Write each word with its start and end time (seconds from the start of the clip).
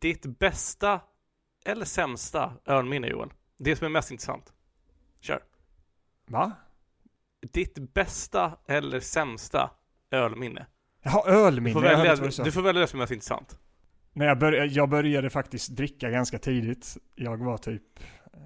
Ditt 0.00 0.38
bästa 0.38 1.00
eller 1.64 1.84
sämsta 1.84 2.52
ölminne 2.64 3.08
Johan? 3.08 3.32
Det 3.58 3.76
som 3.76 3.84
är 3.84 3.88
mest 3.90 4.10
intressant. 4.10 4.52
Kör. 5.20 5.40
Va? 6.26 6.52
Ditt 7.52 7.78
bästa 7.94 8.58
eller 8.68 9.00
sämsta 9.00 9.70
ölminne? 10.10 10.66
Jaha, 11.02 11.22
Du 11.26 11.30
ölminne. 11.32 11.72
får 11.72 11.84
jag 11.84 11.96
hörde 11.96 12.08
välja, 12.10 12.30
du 12.36 12.44
du 12.44 12.52
får 12.52 12.62
välja 12.62 12.80
det 12.80 12.86
som 12.86 12.98
är 13.00 13.02
mest 13.02 13.12
intressant. 13.12 13.58
Nej, 14.12 14.28
jag, 14.28 14.38
började, 14.38 14.66
jag 14.66 14.88
började 14.88 15.30
faktiskt 15.30 15.68
dricka 15.76 16.10
ganska 16.10 16.38
tidigt. 16.38 16.96
Jag 17.14 17.36
var 17.44 17.58
typ, 17.58 17.82
eh, 18.34 18.40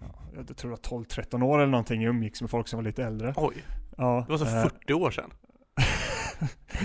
ja, 0.00 0.22
jag 0.36 0.56
tror 0.56 0.70
var 0.70 0.78
12-13 0.78 1.42
år 1.44 1.58
eller 1.58 1.70
någonting. 1.70 2.02
Jag 2.02 2.10
umgicks 2.10 2.40
med 2.40 2.50
folk 2.50 2.68
som 2.68 2.76
var 2.76 2.84
lite 2.84 3.04
äldre. 3.04 3.34
Oj, 3.36 3.54
Ja, 3.96 4.24
det 4.26 4.32
var 4.32 4.38
så 4.38 4.44
eh, 4.56 4.62
40 4.62 4.94
år 4.94 5.10
sedan. 5.10 5.30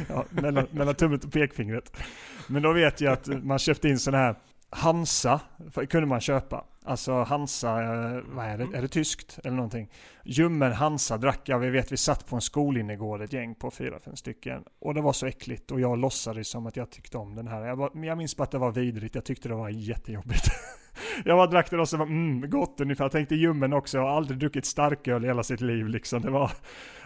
Ja, 0.10 0.26
mellan, 0.30 0.68
mellan 0.72 0.96
tummet 0.96 1.24
och 1.24 1.32
pekfingret. 1.32 1.98
Men 2.48 2.62
då 2.62 2.74
vet 2.74 3.02
jag 3.02 3.14
att 3.14 3.28
man 3.28 3.60
köpte 3.60 3.90
in 3.90 4.00
sådana 4.00 4.24
här 4.24 4.36
Hansa, 4.70 5.42
kunde 5.90 6.08
man 6.08 6.22
köpa. 6.22 6.66
Alltså 6.86 7.24
Hansa, 7.24 7.84
eh, 7.84 8.22
vad 8.26 8.46
är 8.46 8.58
det? 8.58 8.78
Är 8.78 8.82
det 8.82 8.88
tyskt 8.88 9.40
eller 9.44 9.56
någonting? 9.56 9.90
Ljummen 10.24 10.74
Hansa 10.74 11.18
drack 11.18 11.42
jag, 11.46 11.60
vi 11.60 11.70
vet 11.70 11.92
vi 11.92 11.98
satt 11.98 12.28
på 12.28 12.36
en 12.36 12.42
skolinnergård 12.42 13.22
ett 13.22 13.34
gäng 13.34 13.56
på 13.56 13.72
fyra, 13.72 14.00
fem 14.00 14.16
stycken. 14.16 14.64
Och 14.80 14.94
det 14.94 15.02
var 15.02 15.14
så 15.14 15.26
äckligt 15.26 15.72
och 15.72 15.80
jag 15.80 15.98
låtsades 15.98 16.50
som 16.50 16.68
att 16.68 16.78
jag 16.78 16.90
tyckte 16.90 17.18
om 17.18 17.36
den 17.36 17.48
här. 17.48 17.66
Jag, 17.66 17.76
var, 17.76 17.92
jag 18.06 18.18
minns 18.18 18.38
bara 18.38 18.44
att 18.44 18.52
det 18.52 18.58
var 18.58 18.72
vidrigt, 18.72 19.16
jag 19.16 19.26
tyckte 19.26 19.50
det 19.50 19.56
var 19.56 19.70
jättejobbigt. 19.70 20.46
jag 21.26 21.38
bara 21.38 21.48
drack 21.48 21.70
det 21.70 21.80
och 21.80 21.90
så 21.90 21.98
var 21.98 22.06
mm, 22.06 22.50
gott 22.50 22.82
ungefär. 22.82 23.04
Jag 23.04 23.12
tänkte 23.12 23.36
ljummen 23.36 23.74
också, 23.74 23.98
jag 23.98 24.06
har 24.06 24.12
aldrig 24.12 24.40
druckit 24.40 24.66
starköl 24.66 25.24
i 25.24 25.28
hela 25.28 25.44
sitt 25.44 25.62
liv 25.62 25.88
liksom. 25.88 26.22
Det 26.22 26.32
var, 26.32 26.52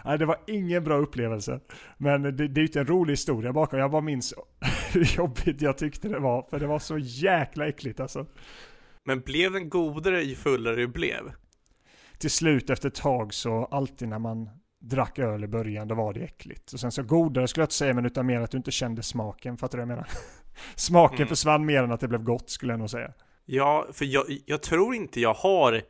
nej, 0.04 0.18
det 0.18 0.26
var 0.26 0.36
ingen 0.46 0.84
bra 0.84 0.96
upplevelse. 0.96 1.60
Men 1.98 2.22
det, 2.22 2.30
det 2.32 2.44
är 2.44 2.62
ju 2.62 2.66
inte 2.66 2.80
en 2.80 2.86
rolig 2.86 3.12
historia 3.12 3.52
bakom. 3.52 3.78
Jag 3.78 3.90
bara 3.90 4.02
minns 4.02 4.34
hur 4.92 5.16
jobbigt 5.16 5.62
jag 5.62 5.78
tyckte 5.78 6.08
det 6.08 6.18
var. 6.18 6.46
För 6.50 6.60
det 6.60 6.66
var 6.66 6.78
så 6.78 6.98
jäkla 6.98 7.66
äckligt 7.66 8.00
alltså. 8.00 8.26
Men 9.04 9.20
blev 9.20 9.52
den 9.52 9.68
godare 9.68 10.22
ju 10.22 10.34
fullare 10.34 10.76
du 10.76 10.86
blev? 10.86 11.32
Till 12.18 12.30
slut 12.30 12.70
efter 12.70 12.88
ett 12.88 12.94
tag 12.94 13.34
så 13.34 13.64
alltid 13.64 14.08
när 14.08 14.18
man 14.18 14.50
drack 14.80 15.18
öl 15.18 15.44
i 15.44 15.48
början 15.48 15.88
då 15.88 15.94
var 15.94 16.12
det 16.14 16.20
äckligt. 16.20 16.72
Och 16.72 16.80
sen 16.80 16.92
så 16.92 17.02
godare 17.02 17.48
skulle 17.48 17.62
jag 17.62 17.66
inte 17.66 17.74
säga 17.74 17.94
men 17.94 18.06
utan 18.06 18.26
mer 18.26 18.40
att 18.40 18.50
du 18.50 18.56
inte 18.56 18.70
kände 18.70 19.02
smaken. 19.02 19.56
Fattar 19.56 19.78
du 19.78 19.84
vad 19.84 19.90
jag 19.90 19.96
menar? 19.96 20.08
Smaken 20.76 21.16
Mm. 21.16 21.28
försvann 21.28 21.66
mer 21.66 21.82
än 21.82 21.92
att 21.92 22.00
det 22.00 22.08
blev 22.08 22.22
gott 22.22 22.50
skulle 22.50 22.72
jag 22.72 22.80
nog 22.80 22.90
säga. 22.90 23.12
Ja, 23.44 23.86
för 23.92 24.04
jag, 24.04 24.24
jag 24.46 24.62
tror 24.62 24.94
inte 24.94 25.20
jag 25.20 25.34
har, 25.34 25.82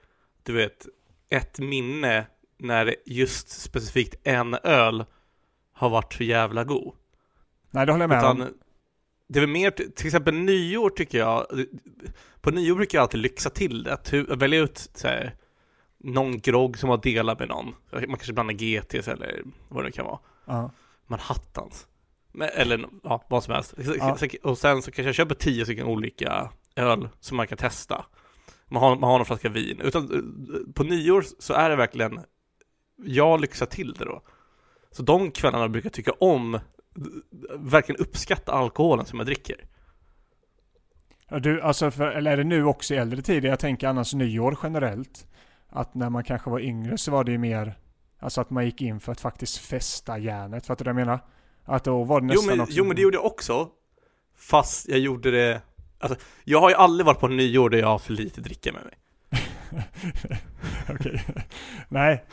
du 0.42 0.52
vet, 0.52 0.86
ett 1.28 1.58
minne 1.58 2.26
när 2.58 2.94
just 3.06 3.48
specifikt 3.48 4.14
en 4.22 4.54
öl 4.54 5.04
har 5.72 5.90
varit 5.90 6.12
så 6.12 6.24
jävla 6.24 6.64
god. 6.64 6.94
Nej 7.70 7.86
det 7.86 7.92
håller 7.92 8.02
jag 8.02 8.08
med 8.08 8.24
om. 8.24 8.40
Utan 8.40 8.54
det 9.28 9.38
är 9.38 9.40
väl 9.40 9.50
mer, 9.50 9.70
till 9.70 10.06
exempel 10.06 10.34
nyår 10.34 10.90
tycker 10.90 11.18
jag, 11.18 11.46
på 12.40 12.50
nyår 12.50 12.76
brukar 12.76 12.98
jag 12.98 13.02
alltid 13.02 13.20
lyxa 13.20 13.50
till 13.50 13.82
det, 13.82 13.92
att 13.92 14.12
välja 14.12 14.60
ut 14.60 14.90
så 14.94 15.08
här, 15.08 15.36
någon 15.98 16.40
grogg 16.40 16.78
som 16.78 16.90
har 16.90 16.98
delat 16.98 17.38
med 17.38 17.48
någon. 17.48 17.74
Man 17.92 18.06
kanske 18.06 18.32
blandar 18.32 18.54
GTs 18.54 19.08
eller 19.08 19.42
vad 19.68 19.84
det 19.84 19.92
kan 19.92 20.04
vara. 20.04 20.18
Ja. 20.44 20.70
Manhattans. 21.06 21.86
Eller 22.40 22.86
ja, 23.02 23.24
vad 23.28 23.44
som 23.44 23.54
helst. 23.54 23.74
Ja. 23.98 24.16
Och 24.42 24.58
sen 24.58 24.82
så 24.82 24.90
kanske 24.90 25.08
jag 25.08 25.14
köper 25.14 25.34
tio 25.34 25.64
stycken 25.64 25.86
olika 25.86 26.50
öl 26.76 27.08
som 27.20 27.36
man 27.36 27.46
kan 27.46 27.58
testa. 27.58 28.04
Man 28.66 28.82
har, 28.82 28.96
man 28.96 29.10
har 29.10 29.18
någon 29.18 29.26
flaska 29.26 29.48
vin. 29.48 29.80
Utan 29.80 30.08
på 30.74 30.84
nyår 30.84 31.24
så 31.38 31.54
är 31.54 31.70
det 31.70 31.76
verkligen, 31.76 32.20
jag 33.04 33.40
lyxar 33.40 33.66
till 33.66 33.92
det 33.92 34.04
då. 34.04 34.22
Så 34.90 35.02
de 35.02 35.30
kvällarna 35.30 35.68
brukar 35.68 35.86
jag 35.86 35.92
tycka 35.92 36.12
om, 36.12 36.60
verkligen 37.58 38.00
uppskatta 38.00 38.52
alkoholen 38.52 39.06
som 39.06 39.18
jag 39.18 39.26
dricker. 39.26 39.66
Ja, 41.28 41.38
du, 41.38 41.60
alltså 41.60 41.90
för, 41.90 42.06
eller 42.06 42.30
är 42.30 42.36
det 42.36 42.44
nu 42.44 42.64
också 42.64 42.94
i 42.94 42.96
äldre 42.96 43.22
tider? 43.22 43.48
Jag 43.48 43.58
tänker 43.58 43.88
annars 43.88 44.14
nyår 44.14 44.58
generellt. 44.62 45.26
Att 45.68 45.94
när 45.94 46.10
man 46.10 46.24
kanske 46.24 46.50
var 46.50 46.60
yngre 46.60 46.98
så 46.98 47.10
var 47.10 47.24
det 47.24 47.32
ju 47.32 47.38
mer, 47.38 47.78
alltså 48.18 48.40
att 48.40 48.50
man 48.50 48.64
gick 48.64 48.82
in 48.82 49.00
för 49.00 49.12
att 49.12 49.20
faktiskt 49.20 49.58
fästa 49.58 50.18
järnet. 50.18 50.66
Fattar 50.66 50.84
du 50.84 50.92
vad 50.92 51.00
jag 51.00 51.06
menar? 51.06 51.20
Att 51.64 51.84
då 51.84 52.04
var 52.04 52.20
det 52.20 52.26
Jo 52.26 52.32
nästan 52.32 52.56
men, 52.56 52.60
också... 52.60 52.74
jo 52.76 52.84
men 52.84 52.96
det 52.96 53.02
gjorde 53.02 53.16
jag 53.16 53.24
också, 53.24 53.68
fast 54.36 54.88
jag 54.88 54.98
gjorde 54.98 55.30
det, 55.30 55.62
alltså 55.98 56.18
jag 56.44 56.60
har 56.60 56.70
ju 56.70 56.76
aldrig 56.76 57.06
varit 57.06 57.20
på 57.20 57.28
nyår 57.28 57.70
där 57.70 57.78
jag 57.78 57.86
har 57.86 57.98
för 57.98 58.12
lite 58.12 58.40
dricka 58.40 58.72
med 58.72 58.82
mig. 58.84 58.94
Okej. 60.90 61.24
Nej. 61.88 62.24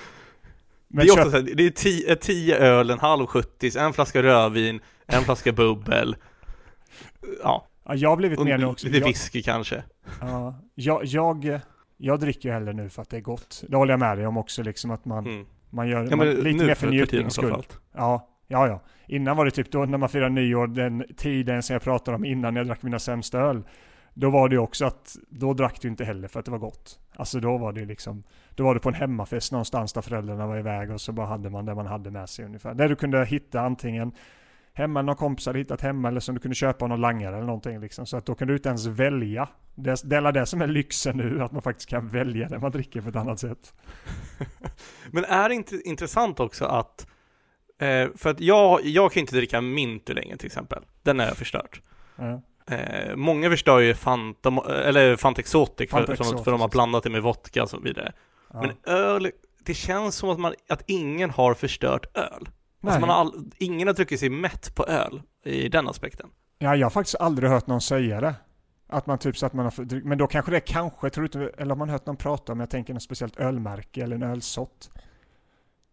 Det 0.88 0.98
Men 0.98 1.08
är 1.08 1.26
ofta 1.26 1.42
det 1.42 1.66
är 1.66 1.70
tio, 1.70 2.16
tio 2.16 2.58
öl, 2.58 2.90
en 2.90 3.00
halv 3.00 3.26
70 3.26 3.78
en 3.80 3.94
flaska 3.94 4.24
rödvin, 4.24 4.80
en 5.08 5.22
flaska 5.24 5.52
bubbel, 5.52 6.16
ja, 7.44 7.68
ja, 7.86 7.96
jag 7.96 8.10
har 8.10 8.18
blivit 8.18 8.40
mer 8.40 8.58
nu 8.58 8.66
också. 8.66 8.88
lite 8.88 9.00
Jag, 9.00 9.08
whisky 9.08 9.42
kanske. 9.44 9.84
ja, 10.22 10.56
jag, 10.76 11.06
jag, 11.06 11.60
jag 11.98 12.20
dricker 12.20 12.50
ju 12.50 12.54
hellre 12.54 12.74
nu 12.74 12.90
för 12.90 13.02
att 13.02 13.10
det 13.10 13.18
är 13.18 13.22
gott. 13.22 13.64
Det 13.68 13.78
håller 13.78 13.94
jag 13.94 14.00
med 14.00 14.18
dig 14.18 14.28
om 14.28 14.38
också 14.38 14.64
liksom 14.64 14.92
att 14.92 15.06
man, 15.06 15.26
Mm. 15.26 15.46
man 15.70 15.88
gör 15.88 16.08
Ja, 16.10 16.16
man, 16.16 16.30
lite 16.30 16.66
mer 16.66 16.76
för 16.76 16.88
njutnings 16.88 17.34
skull. 17.34 17.64
Ja, 17.96 18.28
ja, 18.52 18.68
ja. 18.68 18.82
Innan 19.08 19.38
var 19.38 19.46
det 19.46 19.52
typ 19.52 19.72
då 19.72 19.86
när 19.86 19.98
man 19.98 20.10
firar 20.10 20.30
nyår, 20.30 20.68
den 20.68 21.06
tiden 21.18 21.64
som 21.64 21.74
jag 21.74 21.82
pratade 21.82 22.16
om 22.16 22.26
innan 22.26 22.56
jag 22.56 22.68
drack 22.68 22.84
mina 22.84 23.00
sämsta 23.00 23.40
öl. 23.40 23.64
Då 24.14 24.30
var 24.30 24.50
det 24.50 24.58
också 24.58 24.86
att, 24.86 25.16
då 25.30 25.54
drack 25.54 25.82
du 25.82 25.88
inte 25.88 26.06
heller 26.06 26.28
för 26.28 26.40
att 26.40 26.46
det 26.46 26.52
var 26.52 26.58
gott. 26.58 27.00
Alltså 27.16 27.40
då 27.40 27.58
var 27.58 27.74
det 27.74 27.80
ju 27.80 27.86
liksom, 27.86 28.24
då 28.56 28.64
var 28.64 28.74
det 28.74 28.80
på 28.80 28.90
en 28.90 28.96
hemmafest 28.96 29.52
någonstans 29.52 29.94
där 29.94 30.02
föräldrarna 30.02 30.48
var 30.48 30.58
iväg 30.58 30.92
och 30.92 31.02
så 31.02 31.12
bara 31.12 31.28
hade 31.28 31.50
man 31.50 31.66
det 31.66 31.76
man 31.76 31.88
hade 31.88 32.12
med 32.12 32.30
sig 32.30 32.46
ungefär. 32.46 32.74
Där 32.74 32.90
du 32.90 32.96
kunde 32.96 33.26
hitta 33.26 33.62
antingen 33.62 34.12
hemma, 34.74 35.02
någon 35.02 35.16
kompis 35.16 35.46
hade 35.46 35.60
hittat 35.60 35.82
hemma 35.82 36.08
eller 36.08 36.20
som 36.20 36.36
du 36.36 36.42
kunde 36.42 36.56
köpa 36.56 36.86
av 36.86 36.90
någon 36.90 37.02
langare 37.02 37.36
eller 37.36 37.46
någonting 37.46 37.80
liksom. 37.80 38.06
Så 38.06 38.18
att 38.18 38.26
då 38.26 38.36
kan 38.36 38.48
du 38.48 38.54
inte 38.54 38.70
ens 38.70 38.86
välja. 38.86 39.50
Det, 39.76 40.02
det 40.04 40.16
är 40.16 40.32
det 40.32 40.46
som 40.46 40.62
är 40.62 40.68
lyxen 40.68 41.18
nu, 41.18 41.44
att 41.44 41.52
man 41.52 41.62
faktiskt 41.62 41.90
kan 41.90 42.08
välja 42.08 42.48
det 42.48 42.60
man 42.60 42.72
dricker 42.72 43.02
på 43.02 43.10
ett 43.10 43.16
annat 43.16 43.40
sätt. 43.40 43.74
Men 45.12 45.26
är 45.26 45.50
det 45.50 45.56
inte 45.56 45.82
intressant 45.82 46.40
också 46.40 46.66
att, 46.66 47.08
eh, 47.82 48.10
för 48.16 48.30
att 48.30 48.40
jag, 48.40 48.86
jag 48.86 49.12
kan 49.12 49.22
inte 49.22 49.36
dricka 49.36 49.62
Mintu 49.62 50.14
längre 50.14 50.38
till 50.38 50.48
exempel, 50.48 50.84
den 51.04 51.20
jag 51.20 51.38
förstört. 51.38 51.82
Ja. 52.16 52.42
Eh, 52.76 53.16
många 53.16 53.50
förstör 53.50 53.80
ju 53.80 53.94
Fanta, 53.94 54.50
eller 54.86 55.16
Fanta 55.16 55.42
Exotic, 55.42 55.90
Fanta 55.90 56.06
för, 56.06 56.14
Exotic. 56.14 56.38
För, 56.38 56.44
för 56.44 56.52
de 56.52 56.62
har 56.62 56.70
blandat 56.70 57.04
det 57.04 57.10
med 57.10 57.22
vodka 57.22 57.64
och 57.64 57.70
så 57.70 57.80
vidare. 57.80 58.14
Ja. 58.54 58.62
Men 58.62 58.96
öl, 58.96 59.32
det 59.66 59.74
känns 59.74 60.16
som 60.16 60.30
att, 60.30 60.40
man, 60.40 60.54
att 60.70 60.84
ingen 60.88 61.30
har 61.30 61.54
förstört 61.54 62.18
öl. 62.18 62.50
Nej. 62.82 62.94
Alltså 62.94 63.00
man 63.00 63.10
har 63.10 63.16
all, 63.16 63.52
ingen 63.58 63.88
har 63.88 63.96
druckit 63.96 64.20
sig 64.20 64.30
mätt 64.30 64.76
på 64.76 64.86
öl 64.86 65.22
i 65.46 65.70
den 65.70 65.88
aspekten. 65.88 66.30
Ja, 66.60 66.76
jag 66.76 66.86
har 66.86 66.92
faktiskt 66.92 67.16
aldrig 67.16 67.50
hört 67.50 67.68
någon 67.68 67.82
säga 67.82 68.22
det. 68.22 68.36
Att 68.88 69.06
man 69.06 69.18
typ 69.18 69.38
så 69.38 69.46
att 69.46 69.54
man 69.54 69.66
har 69.66 69.72
för, 69.72 70.06
men 70.06 70.18
då 70.18 70.28
kanske 70.28 70.52
det 70.52 70.58
är 70.58 70.62
kanske, 70.68 71.10
tror 71.10 71.28
du 71.28 71.40
inte, 71.40 71.62
eller 71.62 71.70
har 71.70 71.76
man 71.76 71.90
hört 71.90 72.06
någon 72.06 72.18
prata 72.18 72.52
om, 72.52 72.60
jag 72.60 72.70
tänker 72.70 72.94
något 72.94 73.04
speciellt 73.04 73.40
ölmärke 73.40 74.04
eller 74.04 74.16
en 74.16 74.24
ölsort. 74.24 74.88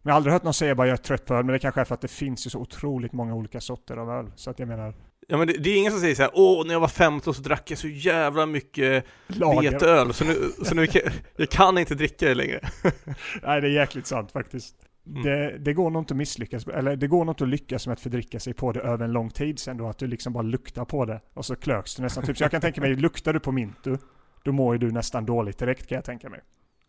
Men 0.09 0.13
jag 0.13 0.15
har 0.15 0.17
aldrig 0.17 0.33
hört 0.33 0.43
någon 0.43 0.55
säga 0.55 0.75
bara 0.75 0.87
jag 0.87 0.99
är 0.99 1.03
trött 1.03 1.25
på 1.25 1.35
öl, 1.35 1.45
men 1.45 1.53
det 1.53 1.59
kanske 1.59 1.81
är 1.81 1.85
för 1.85 1.95
att 1.95 2.01
det 2.01 2.09
finns 2.09 2.47
ju 2.47 2.51
så 2.51 2.59
otroligt 2.59 3.13
många 3.13 3.35
olika 3.35 3.61
sorter 3.61 3.97
av 3.97 4.11
öl. 4.11 4.33
Så 4.35 4.51
att 4.51 4.59
jag 4.59 4.69
menar, 4.69 4.95
Ja 5.29 5.37
men 5.37 5.47
det, 5.47 5.53
det 5.53 5.71
är 5.71 5.77
ingen 5.79 5.93
som 5.93 6.01
säger 6.01 6.15
så 6.15 6.23
här, 6.23 6.31
åh 6.35 6.67
när 6.67 6.73
jag 6.73 6.81
var 6.81 6.89
15 6.89 7.35
så 7.35 7.43
drack 7.43 7.71
jag 7.71 7.79
så 7.79 7.89
jävla 7.89 8.47
mycket 8.47 9.05
lager. 9.27 9.71
veteöl, 9.71 10.15
så 10.15 10.25
nu, 10.25 10.35
så 10.65 10.75
nu 10.75 10.87
kan, 10.87 11.03
jag 11.37 11.51
kan 11.51 11.79
inte 11.79 11.95
dricka 11.95 12.27
det 12.27 12.35
längre. 12.35 12.61
Nej, 13.43 13.61
det 13.61 13.69
är 13.69 13.71
jäkligt 13.71 14.07
sant 14.07 14.33
faktiskt. 14.33 14.75
Mm. 15.07 15.23
Det, 15.23 15.59
det 15.59 15.73
går 15.73 15.91
nog 15.91 16.03
inte 16.03 16.15
att 16.15 16.19
misslyckas, 16.19 16.67
eller 16.67 16.97
det 16.97 17.07
går 17.07 17.25
nog 17.25 17.33
inte 17.33 17.45
att 17.45 17.51
lyckas 17.51 17.87
med 17.87 17.93
att 17.93 18.01
fördricka 18.01 18.41
sig 18.41 18.55
på 18.55 18.73
det 18.73 18.81
över 18.81 19.05
en 19.05 19.13
lång 19.13 19.31
tid 19.31 19.59
sen 19.59 19.77
då, 19.77 19.89
att 19.89 19.99
du 19.99 20.07
liksom 20.07 20.33
bara 20.33 20.43
luktar 20.43 20.85
på 20.85 21.05
det 21.05 21.21
och 21.35 21.45
så 21.45 21.57
klöks 21.57 21.97
du 21.97 22.03
nästan. 22.03 22.25
Typ, 22.25 22.37
så 22.37 22.45
jag 22.45 22.51
kan 22.51 22.61
tänka 22.61 22.81
mig, 22.81 22.95
luktar 22.95 23.33
du 23.33 23.41
på 23.41 23.53
Mintu, 23.53 23.97
då 24.43 24.53
mår 24.53 24.75
ju 24.75 24.79
du 24.79 24.91
nästan 24.91 25.27
dåligt 25.27 25.59
direkt 25.59 25.87
kan 25.87 25.97
jag 25.97 26.05
tänka 26.05 26.29
mig. 26.29 26.41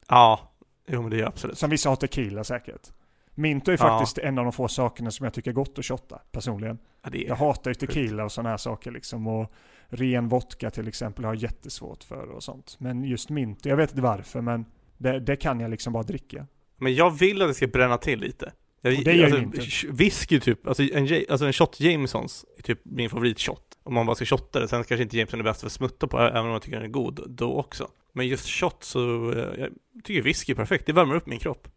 Ja, 0.08 0.54
jo 0.88 1.02
men 1.02 1.12
det 1.12 1.20
är 1.20 1.26
absolut. 1.26 1.58
Som 1.58 1.70
vissa 1.70 1.90
har 1.90 1.96
tequila 1.96 2.44
säkert. 2.44 2.92
Mintu 3.40 3.72
är 3.72 3.78
Ja. 3.78 3.78
faktiskt 3.78 4.18
en 4.18 4.38
av 4.38 4.46
de 4.46 4.54
få 4.54 4.68
sakerna 4.68 5.12
som 5.12 5.24
jag 5.24 5.34
tycker 5.34 5.52
är 5.52 5.56
gott 5.56 5.80
att 5.80 5.86
shotta 5.86 6.22
personligen. 6.32 6.78
Jag 7.12 7.36
hatar 7.36 7.72
ju 7.72 7.76
tequila 7.76 8.24
och 8.24 8.32
sådana 8.32 8.50
här 8.50 8.58
saker 8.58 8.92
liksom. 8.92 9.28
Och 9.28 9.54
ren 9.88 10.28
vodka 10.28 10.70
till 10.70 10.88
exempel 10.88 11.26
har 11.26 11.34
jag 11.34 11.44
jättesvårt 11.44 12.04
för 12.04 12.30
och 12.30 12.44
sånt. 12.44 12.76
Men 12.80 13.04
just 13.04 13.30
Mintu, 13.30 13.70
jag 13.70 13.78
vet 13.78 13.90
inte 13.90 14.02
varför 14.02 14.42
men 14.42 14.66
det, 14.98 15.20
det 15.20 15.36
kan 15.36 15.60
jag 15.60 15.72
liksom 15.72 15.94
bara 15.94 16.04
dricka. 16.04 16.48
Men 16.78 16.96
jag 16.96 17.12
vill 17.20 17.42
att 17.42 17.48
det 17.48 17.54
ska 17.54 17.68
bränna 17.68 17.98
till 17.98 18.20
lite. 18.20 18.52
Jag, 18.82 18.98
Och 18.98 19.04
det 19.04 19.14
gör 19.14 19.24
alltså, 19.26 19.40
ju 19.40 19.44
inte. 19.44 20.04
Whisky 20.04 20.40
typ, 20.40 20.68
alltså 20.68 20.84
en, 20.84 21.26
alltså 21.30 21.46
en 21.46 21.54
shot 21.54 21.80
Jamesons 21.80 22.46
är 22.58 22.62
typ 22.62 22.80
min 22.84 23.10
favoritshot. 23.10 23.64
Om 23.84 23.94
man 23.94 24.06
bara 24.06 24.16
ska 24.16 24.26
shotta 24.26 24.60
det, 24.60 24.68
sen 24.68 24.84
kanske 24.84 25.04
inte 25.04 25.18
Jameson 25.18 25.40
är 25.40 25.44
bäst 25.44 25.60
för 25.60 25.68
att 25.68 25.74
smutta 25.74 26.08
på, 26.08 26.20
även 26.20 26.46
om 26.46 26.52
jag 26.52 26.62
tycker 26.62 26.78
den 26.78 26.86
är 26.86 26.94
god 26.94 27.24
då 27.30 27.60
också. 27.60 27.88
Men 28.14 28.28
just 28.28 28.48
shot 28.50 28.84
så, 28.84 29.32
eh, 29.32 29.60
jag 29.60 29.70
tycker 30.04 30.22
whisky 30.22 30.52
är 30.52 30.56
perfekt, 30.56 30.86
det 30.86 30.94
värmer 30.94 31.16
upp 31.16 31.26
min 31.28 31.40
kropp. 31.40 31.68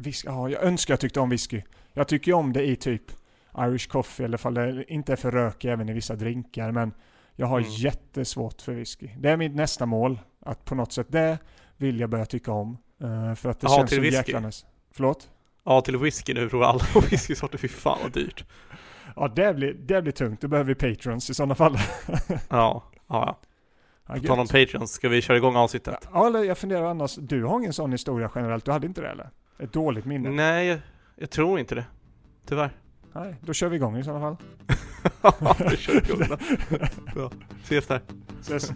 Whisky, 0.00 0.28
ja, 0.28 0.48
jag 0.48 0.62
önskar 0.62 0.92
jag 0.92 1.00
tyckte 1.00 1.20
om 1.20 1.30
whisky. 1.30 1.62
Jag 1.92 2.08
tycker 2.08 2.32
om 2.32 2.52
det 2.52 2.64
i 2.64 2.76
typ 2.76 3.02
Irish 3.58 3.88
coffee, 3.88 4.24
eller 4.24 4.38
fall 4.38 4.54
det 4.54 4.84
inte 4.92 5.12
är 5.12 5.16
för 5.16 5.30
rök 5.30 5.64
även 5.64 5.88
i 5.88 5.92
vissa 5.92 6.14
drinkar. 6.14 6.72
Men 6.72 6.92
jag 7.36 7.46
har 7.46 7.58
Mm. 7.58 7.70
jättesvårt 7.72 8.62
för 8.62 8.72
whisky. 8.72 9.08
Det 9.18 9.30
är 9.30 9.36
mitt 9.36 9.54
nästa 9.54 9.86
mål. 9.86 10.20
Att 10.40 10.64
på 10.64 10.74
något 10.74 10.92
sätt, 10.92 11.06
det 11.10 11.38
vill 11.76 12.00
jag 12.00 12.10
börja 12.10 12.26
tycka 12.26 12.52
om. 12.52 12.78
Eh, 13.02 13.34
för 13.34 13.48
att 13.50 13.60
det 13.60 13.66
Jaha, 13.66 13.76
känns 13.76 13.90
så 13.90 14.02
jäkla 14.02 14.40
nice. 14.40 14.66
Förlåt? 14.92 15.30
Ja, 15.64 15.80
till 15.80 15.96
whisky 15.96 16.34
nu 16.34 16.48
provar 16.48 16.66
alla 16.66 16.84
whiskysorter, 17.10 17.58
fy 17.58 17.68
fan 17.68 17.98
vad 18.02 18.12
dyrt. 18.12 18.44
Ja, 19.16 19.28
det 19.28 19.54
blir, 19.54 19.72
det 19.74 20.02
blir 20.02 20.12
tungt. 20.12 20.40
Då 20.40 20.48
behöver 20.48 20.74
vi 20.74 20.94
patrons 20.94 21.30
i 21.30 21.34
sådana 21.34 21.54
fall. 21.54 21.76
Ja, 22.28 22.38
ja, 22.48 22.82
ja. 23.08 23.38
Ja, 24.06 24.14
På 24.14 24.20
tal 24.26 24.38
om. 24.38 24.46
Patreon, 24.46 24.88
ska 24.88 25.08
vi 25.08 25.22
köra 25.22 25.36
igång 25.36 25.56
avsnittet? 25.56 26.08
Ja, 26.12 26.26
eller 26.26 26.44
jag 26.44 26.58
funderar 26.58 26.84
annars, 26.84 27.14
du 27.16 27.44
har 27.44 27.58
ingen 27.58 27.72
sån 27.72 27.92
historia 27.92 28.30
generellt, 28.34 28.64
du 28.64 28.70
hade 28.72 28.86
inte 28.86 29.00
det 29.00 29.08
eller? 29.08 29.30
Ett 29.60 29.72
dåligt 29.72 30.04
minne? 30.04 30.30
Nej, 30.30 30.66
jag, 30.66 30.78
jag 31.16 31.30
tror 31.30 31.58
inte 31.58 31.74
det. 31.74 31.84
Tyvärr. 32.46 32.70
Nej, 33.12 33.34
då 33.40 33.52
kör 33.52 33.68
vi 33.68 33.76
igång 33.76 33.96
i 33.96 34.04
sådana 34.04 34.20
fall. 34.20 34.36
vi 35.70 35.76
kör 35.76 35.96
igång 35.96 36.26
då. 36.28 36.36
Bra. 37.14 37.30
Ses 37.64 37.86
där. 37.86 38.00
Ses. 38.40 38.72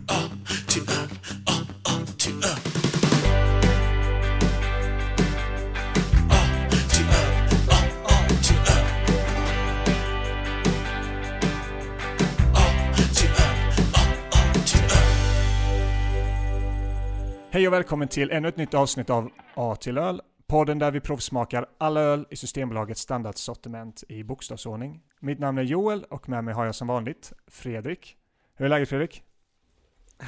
Hej 17.51 17.67
och 17.67 17.73
välkommen 17.73 18.09
till 18.09 18.31
ännu 18.31 18.49
ett 18.49 18.57
nytt 18.57 18.75
avsnitt 18.75 19.11
av 19.11 19.31
A 19.55 19.77
till 19.81 19.99
öl. 19.99 20.21
Podden 20.55 20.79
där 20.79 20.91
vi 20.91 21.01
provsmakar 21.01 21.67
alla 21.79 22.01
öl 22.01 22.27
i 22.31 22.37
Systembolagets 22.37 23.01
standardsortiment 23.01 24.05
i 24.09 24.25
bokstavsordning. 24.25 25.01
Mitt 25.21 25.39
namn 25.39 25.59
är 25.59 25.63
Joel 25.63 26.05
och 26.11 26.29
med 26.29 26.45
mig 26.45 26.55
har 26.55 26.65
jag 26.65 26.75
som 26.75 26.89
vanligt 26.89 27.33
Fredrik. 27.47 28.17
Hur 28.57 28.65
är 28.65 28.69
läget 28.69 28.89
Fredrik? 28.89 29.23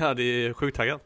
Ja, 0.00 0.14
det 0.14 0.22
är 0.22 0.52
sjukt 0.52 0.76
taggad. 0.76 1.00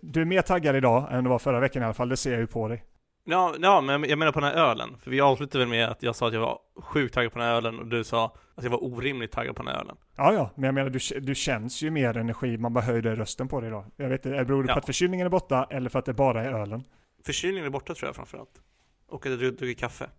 Du 0.00 0.20
är 0.20 0.24
mer 0.24 0.42
taggad 0.42 0.76
idag 0.76 1.08
än 1.10 1.24
du 1.24 1.30
var 1.30 1.38
förra 1.38 1.60
veckan 1.60 1.82
i 1.82 1.84
alla 1.84 1.94
fall, 1.94 2.08
det 2.08 2.16
ser 2.16 2.30
jag 2.30 2.40
ju 2.40 2.46
på 2.46 2.68
dig. 2.68 2.84
Ja, 3.24 3.54
ja, 3.60 3.80
men 3.80 4.04
jag 4.04 4.18
menar 4.18 4.32
på 4.32 4.40
den 4.40 4.48
här 4.48 4.56
ölen. 4.70 4.98
För 4.98 5.10
vi 5.10 5.20
avslutade 5.20 5.64
väl 5.64 5.68
med 5.68 5.88
att 5.88 6.02
jag 6.02 6.16
sa 6.16 6.26
att 6.26 6.34
jag 6.34 6.40
var 6.40 6.58
sjukt 6.80 7.14
taggad 7.14 7.32
på 7.32 7.38
den 7.38 7.48
här 7.48 7.54
ölen 7.54 7.78
och 7.78 7.86
du 7.86 8.04
sa 8.04 8.36
att 8.54 8.64
jag 8.64 8.70
var 8.70 8.84
orimligt 8.84 9.32
taggad 9.32 9.56
på 9.56 9.62
den 9.62 9.72
här 9.72 9.80
ölen. 9.80 9.96
Ja, 10.16 10.32
ja, 10.32 10.50
men 10.54 10.64
jag 10.64 10.74
menar 10.74 10.90
du, 10.90 11.20
du 11.20 11.34
känns 11.34 11.82
ju 11.82 11.90
mer 11.90 12.16
energi, 12.16 12.58
man 12.58 12.72
bara 12.72 12.84
höjde 12.84 13.16
rösten 13.16 13.48
på 13.48 13.60
dig 13.60 13.68
idag. 13.68 13.84
Jag 13.96 14.08
vet 14.08 14.26
inte, 14.26 14.44
beror 14.44 14.62
det 14.62 14.66
på 14.66 14.72
Ja. 14.72 14.78
att 14.78 14.86
förkylningen 14.86 15.26
är 15.26 15.30
borta 15.30 15.66
eller 15.70 15.90
för 15.90 15.98
att 15.98 16.04
det 16.04 16.14
bara 16.14 16.44
är 16.44 16.52
ölen? 16.52 16.84
Förkylningen 17.26 17.66
är 17.66 17.70
borta 17.70 17.94
tror 17.94 18.08
jag 18.08 18.16
framförallt. 18.16 18.62
Och 19.08 19.26
att 19.26 19.32
jag 19.32 19.40
druckit 19.40 19.78
kaffe. 19.78 20.10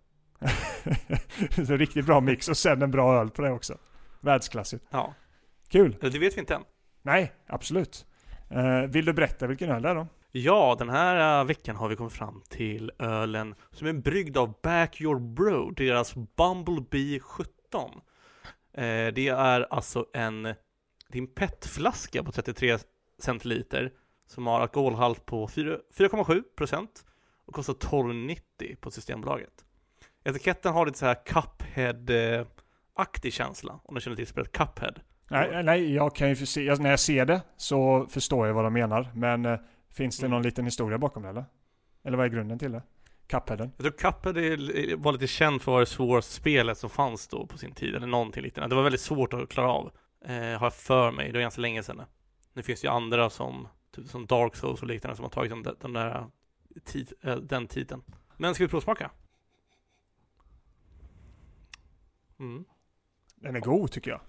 Så 1.66 1.76
riktigt 1.76 2.06
bra 2.06 2.20
mix 2.20 2.48
och 2.48 2.56
sen 2.56 2.82
en 2.82 2.90
bra 2.90 3.20
öl 3.20 3.30
på 3.30 3.42
det 3.42 3.50
också. 3.50 3.78
Världsklassigt. 4.20 4.84
Ja, 4.90 5.14
Kul! 5.68 5.96
det 6.00 6.18
vet 6.18 6.36
vi 6.36 6.40
inte 6.40 6.54
än. 6.54 6.64
Nej, 7.02 7.32
absolut. 7.46 8.06
Eh, 8.50 8.82
vill 8.82 9.04
du 9.04 9.12
berätta 9.12 9.46
vilken 9.46 9.70
öl 9.70 9.82
det 9.82 9.88
är 9.88 9.94
då? 9.94 10.06
Ja, 10.30 10.76
den 10.78 10.88
här 10.88 11.40
äh, 11.40 11.46
veckan 11.46 11.76
har 11.76 11.88
vi 11.88 11.96
kommit 11.96 12.12
fram 12.12 12.42
till 12.48 12.92
ölen 12.98 13.54
som 13.70 13.86
är 13.86 13.92
bryggd 13.92 14.36
av 14.36 14.54
Back 14.62 15.00
Your 15.00 15.18
Bro, 15.18 15.70
deras 15.70 16.14
Bumblebee 16.14 17.20
17. 17.20 17.90
Eh, 18.72 18.82
det 19.14 19.28
är 19.28 19.66
alltså 19.74 20.06
en, 20.14 20.42
det 20.42 20.54
är 21.12 21.18
en 21.18 21.34
petflaska 21.34 22.22
på 22.22 22.32
33 22.32 22.78
centiliter 23.18 23.92
som 24.28 24.46
har 24.46 24.60
alkoholhalt 24.60 25.26
på 25.26 25.48
4 25.48 25.76
4,7 25.96 26.42
procent 26.56 27.04
och 27.46 27.54
kostar 27.54 27.74
12,90 27.74 28.76
på 28.80 28.90
Systembolaget. 28.90 29.64
Etiketten 30.24 30.72
har 30.72 30.86
lite 30.86 30.98
så 30.98 31.06
här 31.06 31.16
Cuphead-aktig 31.26 33.32
känsla, 33.32 33.80
om 33.84 33.94
du 33.94 34.00
känner 34.00 34.16
till 34.16 34.26
spelet 34.26 34.52
Cuphead. 34.52 34.94
Nej, 35.30 35.62
nej 35.62 35.94
jag 35.94 36.14
kan 36.14 36.28
ju 36.28 36.36
se, 36.46 36.74
när 36.74 36.90
jag 36.90 37.00
ser 37.00 37.24
det 37.26 37.42
så 37.56 38.06
förstår 38.10 38.46
jag 38.46 38.54
vad 38.54 38.64
de 38.64 38.72
menar. 38.72 39.10
Men 39.14 39.44
eh, 39.46 39.58
finns 39.90 40.18
det 40.18 40.26
Mm. 40.26 40.30
någon 40.36 40.42
liten 40.42 40.64
historia 40.64 40.98
bakom 40.98 41.22
det 41.22 41.28
eller? 41.28 41.44
Eller 42.04 42.16
vad 42.16 42.26
är 42.26 42.30
grunden 42.30 42.58
till 42.58 42.72
det? 42.72 42.82
Cupheaden? 43.26 43.72
Jag 43.76 43.84
tror 43.84 43.92
Cuphead 44.12 44.36
är- 44.38 44.96
var 44.96 45.12
lite 45.12 45.26
känd 45.26 45.62
för 45.62 45.70
att 45.70 45.74
vara 45.74 45.80
det 45.80 45.86
svåraste 45.86 46.32
spelet 46.32 46.78
som 46.78 46.90
fanns 46.90 47.28
då 47.28 47.46
på 47.46 47.58
sin 47.58 47.74
tid, 47.74 47.94
eller 47.94 48.06
någonting 48.06 48.42
liknande. 48.42 48.68
Det 48.68 48.74
var 48.76 48.82
väldigt 48.82 49.00
svårt 49.00 49.32
att 49.32 49.48
klara 49.48 49.72
av, 49.72 49.90
eh, 50.24 50.32
har 50.34 50.66
jag 50.66 50.74
för 50.74 51.10
mig. 51.10 51.26
Det 51.26 51.32
var 51.38 51.40
ganska 51.40 51.60
länge 51.60 51.82
sedan. 51.82 52.02
Nu 52.52 52.62
finns 52.62 52.80
det 52.80 52.86
ju 52.86 52.92
andra 52.92 53.30
som, 53.30 53.68
typ 54.02 54.10
som 54.10 54.26
Dark 54.26 54.56
Souls 54.56 54.82
och 54.82 54.88
liknande 54.88 55.16
som 55.16 55.22
har 55.22 55.30
tagit 55.30 55.50
den, 55.50 55.76
den 55.80 55.92
där 55.92 56.26
tid, 56.84 57.12
eh, 57.22 57.36
den 57.36 57.66
tiden. 57.66 58.02
Men 58.36 58.54
ska 58.54 58.64
vi 58.64 58.68
provsmaka? 58.68 59.10
Mm. 62.38 62.64
Den 63.34 63.56
är 63.56 63.60
god 63.60 63.90
tycker 63.90 64.10
jag. 64.10 64.20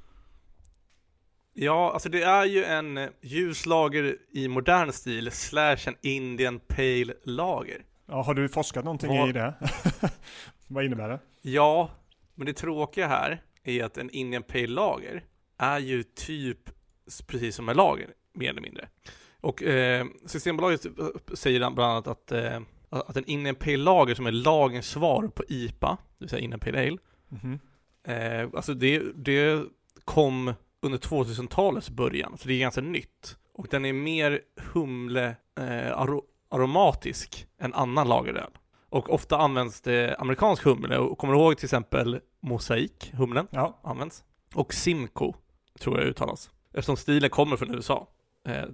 Ja, 1.53 1.91
alltså 1.93 2.09
det 2.09 2.23
är 2.23 2.45
ju 2.45 2.63
en 2.63 2.97
eh, 2.97 3.09
ljuslager 3.21 4.17
i 4.29 4.47
modern 4.47 4.91
stil 4.91 5.31
slash 5.31 5.77
en 5.87 5.95
Indian 6.01 6.59
Pale 6.59 7.13
Lager. 7.23 7.85
Ja, 8.05 8.21
har 8.21 8.33
du 8.33 8.49
forskat 8.49 8.85
någonting 8.85 9.09
Vad- 9.09 9.29
i 9.29 9.31
det? 9.31 9.53
vad 10.67 10.85
innebär 10.85 11.09
det? 11.09 11.19
Ja, 11.41 11.91
men 12.35 12.45
det 12.45 12.53
tråkiga 12.53 13.07
här 13.07 13.43
är 13.63 13.83
att 13.83 13.97
en 13.97 14.09
Indian 14.09 14.43
Pale 14.43 14.67
Lager 14.67 15.25
är 15.57 15.79
ju 15.79 16.03
typ 16.03 16.69
precis 17.27 17.55
som 17.55 17.69
en 17.69 17.77
lager, 17.77 18.13
mer 18.33 18.49
eller 18.49 18.61
mindre. 18.61 18.89
Och 19.41 19.63
eh, 19.63 20.05
Systembolaget 20.25 20.85
säger 21.33 21.59
bland 21.59 21.79
annat 21.91 22.07
att, 22.07 22.31
eh, 22.31 22.59
att 22.89 23.17
en 23.17 23.25
Indian 23.25 23.55
Pale 23.55 23.77
Lager 23.77 24.15
som 24.15 24.25
är 24.27 24.31
lagens 24.31 24.87
svar 24.89 25.27
på 25.27 25.43
IPA, 25.47 25.97
det 26.17 26.23
vill 26.23 26.29
säga 26.29 26.41
Indian 26.41 26.59
Pale 26.59 26.79
Ale, 26.87 26.97
Mhm. 27.29 27.59
eh, 28.03 28.49
alltså 28.55 28.73
det, 28.73 29.01
det 29.15 29.63
kom 30.05 30.53
under 30.81 30.97
2000-talets 30.97 31.89
början, 31.89 32.37
så 32.37 32.47
det 32.47 32.53
är 32.53 32.59
ganska 32.59 32.81
nytt. 32.81 33.37
Och 33.53 33.67
den 33.69 33.85
är 33.85 33.93
mer 33.93 34.41
humle 34.73 35.35
eh, 35.59 35.99
aro, 35.99 36.23
aromatisk 36.49 37.47
än 37.61 37.73
annan 37.73 38.07
lageröl. 38.07 38.51
Och 38.89 39.09
ofta 39.13 39.37
används 39.37 39.81
det 39.81 40.15
amerikansk 40.19 40.63
humle, 40.63 40.97
och 40.97 41.17
kommer 41.17 41.33
du 41.33 41.39
ihåg 41.39 41.57
till 41.57 41.65
exempel 41.65 42.19
Mosaik, 42.39 43.11
humlen, 43.13 43.47
Ja, 43.51 43.79
används. 43.83 44.23
Och 44.53 44.73
Simcoe, 44.73 45.33
tror 45.79 45.97
jag 45.99 46.07
uttalas. 46.07 46.49
Eftersom 46.73 46.97
stilen 46.97 47.29
kommer 47.29 47.57
från 47.57 47.75
USA, 47.75 48.07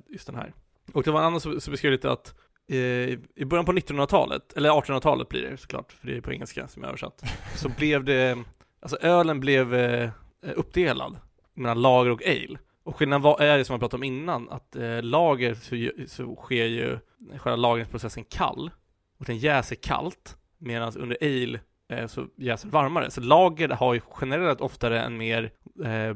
just 0.09 0.27
den 0.27 0.35
här. 0.35 0.53
Och 0.93 1.03
det 1.03 1.11
var 1.11 1.19
en 1.19 1.25
annan 1.25 1.41
som, 1.41 1.61
som 1.61 1.71
beskrev 1.71 1.91
lite 1.91 2.11
att 2.11 2.35
eh, 2.67 2.77
i 2.77 3.45
början 3.45 3.65
på 3.65 3.73
1900-talet, 3.73 4.53
eller 4.53 4.69
1800-talet 4.69 5.29
blir 5.29 5.41
det 5.41 5.57
såklart, 5.57 5.91
för 5.91 6.07
det 6.07 6.17
är 6.17 6.21
på 6.21 6.33
engelska 6.33 6.67
som 6.67 6.81
jag 6.81 6.89
översatt, 6.89 7.23
så 7.55 7.69
blev 7.69 8.03
det, 8.03 8.37
alltså 8.79 8.97
ölen 8.97 9.39
blev 9.39 9.73
eh, 9.73 10.09
uppdelad 10.55 11.19
mellan 11.53 11.81
lager 11.81 12.11
och 12.11 12.25
ale. 12.25 12.57
Och 12.83 12.95
skillnaden 12.95 13.21
var, 13.21 13.41
är 13.41 13.57
det 13.57 13.65
som 13.65 13.73
jag 13.73 13.79
pratade 13.79 13.99
om 13.99 14.03
innan, 14.03 14.49
att 14.49 14.75
eh, 14.75 15.03
lager 15.03 15.53
så, 15.53 15.91
så 16.07 16.35
sker 16.35 16.65
ju 16.65 16.99
själva 17.37 17.55
lagringsprocessen 17.55 18.23
kall, 18.23 18.71
och 19.19 19.25
den 19.25 19.37
jäser 19.37 19.75
kallt, 19.75 20.37
medan 20.57 20.93
under 20.97 21.17
ale 21.21 21.59
eh, 21.89 22.07
så 22.07 22.27
jäser 22.35 22.67
det 22.67 22.73
varmare. 22.73 23.11
Så 23.11 23.21
lager 23.21 23.69
har 23.69 23.93
ju 23.93 24.01
generellt 24.21 24.61
oftare 24.61 25.01
en 25.01 25.17
mer, 25.17 25.51
eh, 25.83 26.15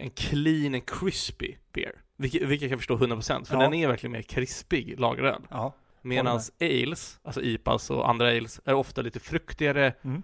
en 0.00 0.10
clean 0.10 0.74
and 0.74 0.86
crispy 0.86 1.54
beer. 1.72 2.01
Vilket, 2.18 2.42
vilket 2.42 2.62
jag 2.62 2.70
kan 2.70 2.78
förstå 2.78 2.96
100% 2.96 3.44
för 3.44 3.54
Ja. 3.54 3.60
den 3.62 3.74
är 3.74 3.88
verkligen 3.88 4.12
mer 4.12 4.22
krispig 4.22 5.00
lageröl. 5.00 5.42
ja. 5.50 5.72
Medan 6.04 6.40
ales, 6.60 7.18
alltså 7.22 7.42
IPAs 7.42 7.90
och 7.90 8.08
andra 8.10 8.26
ales, 8.28 8.60
är 8.64 8.74
ofta 8.74 9.02
lite 9.02 9.20
fruktigare 9.20 9.92
Mm. 10.02 10.22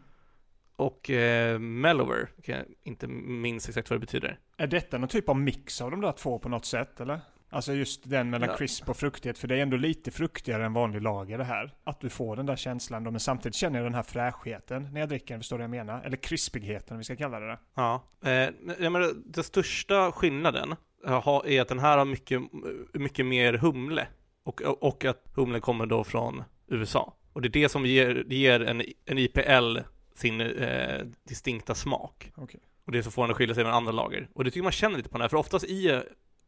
och 0.76 1.10
eh, 1.10 1.58
mellower, 1.58 2.28
kan 2.44 2.54
jag 2.56 2.64
inte 2.82 3.06
minns 3.08 3.68
exakt 3.68 3.90
vad 3.90 3.96
det 3.96 4.00
betyder. 4.00 4.38
Är 4.56 4.66
detta 4.66 4.98
någon 4.98 5.08
typ 5.08 5.28
av 5.28 5.36
mix 5.36 5.80
av 5.80 5.90
de 5.90 6.00
där 6.00 6.12
två 6.12 6.38
på 6.38 6.48
något 6.48 6.64
sätt 6.64 7.00
eller? 7.00 7.20
Alltså 7.50 7.72
just 7.72 8.10
den 8.10 8.30
mellan 8.30 8.48
Ja. 8.48 8.56
crisp 8.56 8.88
och 8.88 8.96
fruktighet, 8.96 9.38
för 9.38 9.48
det 9.48 9.54
är 9.56 9.58
ändå 9.62 9.76
lite 9.76 10.10
fruktigare 10.10 10.64
än 10.66 10.72
vanlig 10.72 11.02
lager 11.02 11.38
det 11.38 11.44
här. 11.44 11.74
Att 11.84 12.00
du 12.00 12.08
får 12.08 12.36
den 12.36 12.46
där 12.46 12.56
känslan 12.56 13.04
då, 13.04 13.10
men 13.10 13.20
samtidigt 13.20 13.54
känner 13.56 13.78
jag 13.78 13.86
den 13.86 13.94
här 13.94 14.02
fräschheten 14.02 14.88
när 14.92 15.00
jag 15.00 15.08
dricker 15.08 15.34
den, 15.34 15.40
förstår 15.40 15.58
du 15.58 15.66
vad 15.66 15.76
jag 15.76 15.86
menar? 15.86 16.02
Eller 16.04 16.16
krispigheten 16.16 16.94
om 16.94 16.98
vi 16.98 17.04
ska 17.04 17.16
kalla 17.16 17.40
det 17.40 17.46
det. 17.46 17.58
Ja, 17.74 18.02
eh, 18.24 18.30
jag 18.78 18.92
menar, 18.92 19.12
den 19.24 19.44
största 19.44 20.12
skillnaden 20.12 20.74
är 21.04 21.60
att 21.60 21.68
den 21.68 21.78
här 21.78 21.98
har 21.98 22.04
mycket, 22.04 22.42
mycket 22.92 23.26
mer 23.26 23.52
humle 23.52 24.06
och, 24.44 24.62
och 24.62 25.04
att 25.04 25.24
humlen 25.34 25.60
kommer 25.60 25.86
då 25.86 26.04
från 26.04 26.42
USA. 26.66 27.14
Och 27.32 27.42
det 27.42 27.48
är 27.48 27.62
det 27.62 27.68
som 27.68 27.86
ger, 27.86 28.24
det 28.26 28.36
ger 28.36 28.60
en, 28.60 28.82
en 29.04 29.18
IPL 29.18 29.78
sin 30.18 30.40
eh, 30.40 31.06
distinkta 31.28 31.74
smak. 31.74 32.32
Okej. 32.36 32.60
Och 32.84 32.92
det 32.92 33.02
som 33.02 33.12
får 33.12 33.22
den 33.22 33.30
att 33.30 33.36
skilja 33.36 33.54
sig 33.54 33.64
från 33.64 33.74
andra 33.74 33.92
lager. 33.92 34.28
Och 34.34 34.44
det 34.44 34.50
tycker 34.50 34.62
man 34.62 34.72
känner 34.72 34.96
lite 34.96 35.08
på 35.08 35.18
den 35.18 35.22
här, 35.22 35.28
för 35.28 35.36
oftast 35.36 35.64
i 35.64 35.90
eh, 35.90 36.00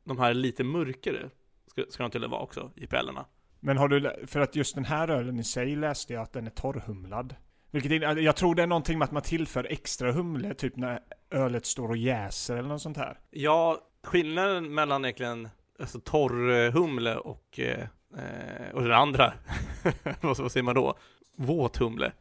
de 0.05 0.19
här 0.19 0.35
lite 0.35 0.65
mörkare 0.65 1.31
ska, 1.67 1.85
ska 1.89 2.03
de 2.03 2.11
tydligen 2.11 2.31
vara 2.31 2.43
också, 2.43 2.71
IPLerna. 2.77 3.27
Men 3.61 3.77
har 3.77 3.89
du, 3.89 4.27
för 4.27 4.41
att 4.41 4.57
just 4.57 4.75
den 4.75 4.85
här 4.85 5.09
ölen 5.09 5.39
i 5.39 5.45
sig 5.45 5.77
läste 5.77 6.13
jag 6.13 6.23
att 6.23 6.33
den 6.33 6.47
är 6.47 6.51
torrhumlad. 6.51 7.35
Vilket 7.71 7.93
in, 7.93 8.03
jag 8.03 8.37
tror 8.37 8.55
det 8.55 8.63
är 8.63 8.67
någonting 8.67 8.99
med 8.99 9.07
att 9.07 9.13
man 9.13 9.23
tillför 9.23 9.67
extra 9.71 10.13
humle, 10.13 10.55
typ 10.55 10.77
när 10.77 11.01
ölet 11.31 11.67
står 11.67 11.89
och 11.89 11.97
jäser 11.97 12.57
eller 12.57 12.69
något 12.69 12.83
sånt 12.83 12.97
här. 12.97 13.19
Ja, 13.31 13.90
skillnaden 14.05 14.75
mellan 14.75 15.05
egentligen 15.05 15.49
alltså 15.81 16.01
torrhumle 16.01 17.17
och, 17.17 17.59
eh, 17.59 17.81
eh, 18.17 18.75
och 18.75 18.83
den 18.83 18.93
andra, 18.93 19.33
vad 20.21 20.39
vad 20.39 20.53
säger 20.53 20.65
man 20.65 20.75
då? 20.75 20.95
Våt 21.37 21.77
humle, 21.77 22.13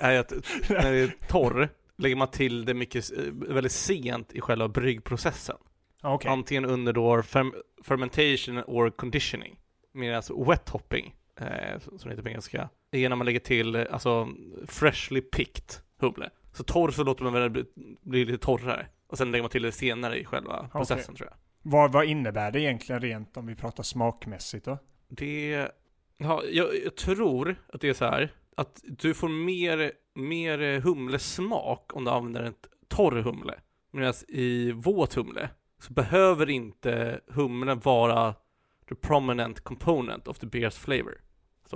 är 0.00 0.18
att 0.18 0.32
när 0.68 0.92
det 0.92 0.98
är 0.98 1.16
torr 1.28 1.68
lägger 1.96 2.16
man 2.16 2.28
till 2.30 2.64
det 2.64 2.74
mycket, 2.74 3.12
eh, 3.12 3.24
väldigt 3.32 3.72
sent 3.72 4.32
i 4.32 4.40
själva 4.40 4.68
bryggprocessen. 4.68 5.56
Okej. 6.02 6.30
Antingen 6.30 6.64
under 6.64 6.92
då 6.92 7.16
ferm- 7.16 7.54
fermentation 7.84 8.58
or 8.66 8.90
conditioning. 8.90 9.60
Medan 9.92 10.16
alltså 10.16 10.44
wet 10.44 10.68
hopping, 10.68 11.14
eh, 11.40 11.78
som 11.80 11.98
det 12.02 12.08
heter 12.10 12.22
på 12.22 12.28
engelska, 12.28 12.68
är 12.90 13.08
när 13.08 13.16
man 13.16 13.24
lägger 13.26 13.40
till 13.40 13.74
eh, 13.74 13.84
alltså 13.90 14.28
freshly 14.66 15.20
picked 15.20 15.80
humle. 15.98 16.30
Så 16.52 16.62
torr 16.64 16.90
så 16.90 17.04
låter 17.04 17.24
man 17.24 17.32
väl 17.32 17.50
bli, 17.50 17.64
bli 18.02 18.24
lite 18.24 18.38
torrare. 18.38 18.86
Och 19.06 19.18
sen 19.18 19.30
lägger 19.30 19.42
man 19.42 19.50
till 19.50 19.62
det 19.62 19.72
senare 19.72 20.20
i 20.20 20.24
själva 20.24 20.68
processen 20.72 21.14
tror 21.14 21.28
jag. 21.28 21.36
Vad, 21.62 21.92
vad 21.92 22.04
innebär 22.04 22.50
det 22.50 22.60
egentligen 22.60 23.00
rent 23.00 23.36
om 23.36 23.46
vi 23.46 23.54
pratar 23.54 23.82
smakmässigt 23.82 24.64
då? 24.64 24.78
Det, 25.08 25.68
ja, 26.16 26.42
jag, 26.50 26.68
jag 26.84 26.96
tror 26.96 27.56
att 27.72 27.80
det 27.80 27.88
är 27.88 27.94
så 27.94 28.04
här, 28.04 28.32
att 28.56 28.80
du 28.82 29.14
får 29.14 29.28
mer, 29.28 29.92
mer 30.14 30.80
humlesmak 30.80 31.96
om 31.96 32.04
du 32.04 32.10
använder 32.10 32.42
en 32.42 32.54
torr 32.88 33.22
humle. 33.22 33.54
Medan 33.90 34.14
i 34.28 34.72
våt 34.72 35.14
humle 35.14 35.50
så 35.78 35.92
behöver 35.92 36.50
inte 36.50 37.20
humlen 37.26 37.80
vara 37.80 38.34
the 38.88 38.94
prominent 38.94 39.60
component 39.60 40.28
of 40.28 40.38
the 40.38 40.46
beer's 40.46 40.78
flavor. 40.78 41.20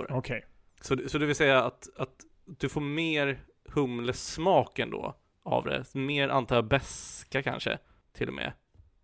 Okej. 0.09 0.45
Så, 0.81 0.97
så 1.07 1.17
det 1.17 1.25
vill 1.25 1.35
säga 1.35 1.63
att, 1.63 1.89
att 1.97 2.25
du 2.45 2.69
får 2.69 2.81
mer 2.81 3.39
humlesmak 3.65 4.79
ändå 4.79 5.15
av 5.49 5.65
det. 5.65 5.95
Mer 5.95 6.29
antar 6.29 6.55
jag 6.55 6.65
beska 6.65 7.43
kanske, 7.43 7.79
till 8.13 8.27
och 8.27 8.33
med. 8.33 8.53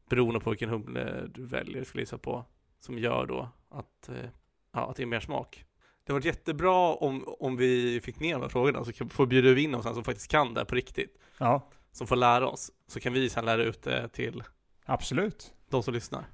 Beroende 0.09 0.39
på 0.39 0.49
vilken 0.49 0.69
humle 0.69 1.27
du 1.27 1.45
väljer, 1.45 1.83
skulle 1.83 2.05
jag 2.11 2.21
på. 2.21 2.45
Som 2.79 2.99
gör 2.99 3.25
då 3.25 3.49
att, 3.69 4.09
eh, 4.09 4.29
ja, 4.73 4.89
att 4.89 4.95
det 4.95 5.03
är 5.03 5.07
mer 5.07 5.19
smak. 5.19 5.65
Det 6.03 6.13
var 6.13 6.25
jättebra 6.25 6.93
om, 6.93 7.35
om 7.39 7.57
vi 7.57 8.01
fick 8.01 8.19
ner 8.19 8.33
de 8.33 8.41
här 8.41 8.49
frågorna, 8.49 8.85
så 8.85 8.91
får 9.09 9.25
bjuda 9.25 9.59
in 9.59 9.71
någon 9.71 9.83
som 9.83 10.03
faktiskt 10.03 10.31
kan 10.31 10.53
det 10.53 10.59
här 10.59 10.65
på 10.65 10.75
riktigt. 10.75 11.17
Ja, 11.37 11.69
Som 11.91 12.07
får 12.07 12.15
lära 12.15 12.47
oss. 12.47 12.71
Så 12.87 12.99
kan 12.99 13.13
vi 13.13 13.29
sen 13.29 13.45
lära 13.45 13.63
ut 13.63 13.83
det 13.83 14.07
till 14.07 14.43
absolut. 14.85 15.53
de 15.69 15.83
som 15.83 15.93
lyssnar. 15.93 16.25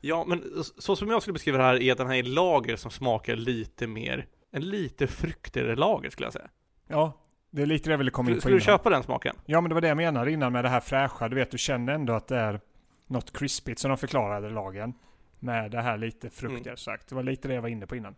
Ja, 0.00 0.24
men 0.28 0.64
så 0.78 0.96
som 0.96 1.08
jag 1.08 1.22
skulle 1.22 1.32
beskriva 1.32 1.58
det 1.58 1.64
här 1.64 1.82
är 1.82 1.92
att 1.92 1.98
den 1.98 2.06
här 2.06 2.14
är 2.14 2.22
lager 2.22 2.76
som 2.76 2.90
smakar 2.90 3.36
lite 3.36 3.86
mer, 3.86 4.26
en 4.50 4.62
lite 4.62 5.06
fruktigare 5.06 5.76
lager 5.76 6.10
skulle 6.10 6.26
jag 6.26 6.32
säga. 6.32 6.50
Ja, 6.86 7.12
det 7.50 7.62
är 7.62 7.66
lite 7.66 7.88
det 7.88 7.92
jag 7.92 7.98
ville 7.98 8.10
komma 8.10 8.30
in 8.30 8.36
på 8.36 8.40
skulle 8.40 8.54
du 8.56 8.58
innan. 8.62 8.64
köpa 8.78 8.90
den 8.90 9.02
smaken? 9.02 9.36
Ja, 9.46 9.60
men 9.60 9.68
det 9.68 9.74
var 9.74 9.80
det 9.80 9.88
jag 9.88 9.96
menade 9.96 10.32
innan 10.32 10.52
med 10.52 10.64
det 10.64 10.68
här 10.68 10.80
fräscha. 10.80 11.28
Du 11.28 11.36
vet, 11.36 11.50
du 11.50 11.58
känner 11.58 11.92
ändå 11.92 12.12
att 12.12 12.28
det 12.28 12.36
är 12.36 12.60
något 13.06 13.38
krispigt 13.38 13.78
som 13.80 13.88
de 13.88 13.98
förklarade 13.98 14.50
lagen. 14.50 14.94
Med 15.40 15.70
det 15.70 15.80
här 15.82 15.96
lite 15.98 16.30
fruktiga 16.30 16.72
Mm. 16.72 16.76
sagt. 16.76 17.08
Det 17.08 17.14
var 17.14 17.22
lite 17.22 17.48
det 17.48 17.54
jag 17.54 17.62
var 17.62 17.68
inne 17.68 17.86
på 17.86 17.96
innan. 17.96 18.14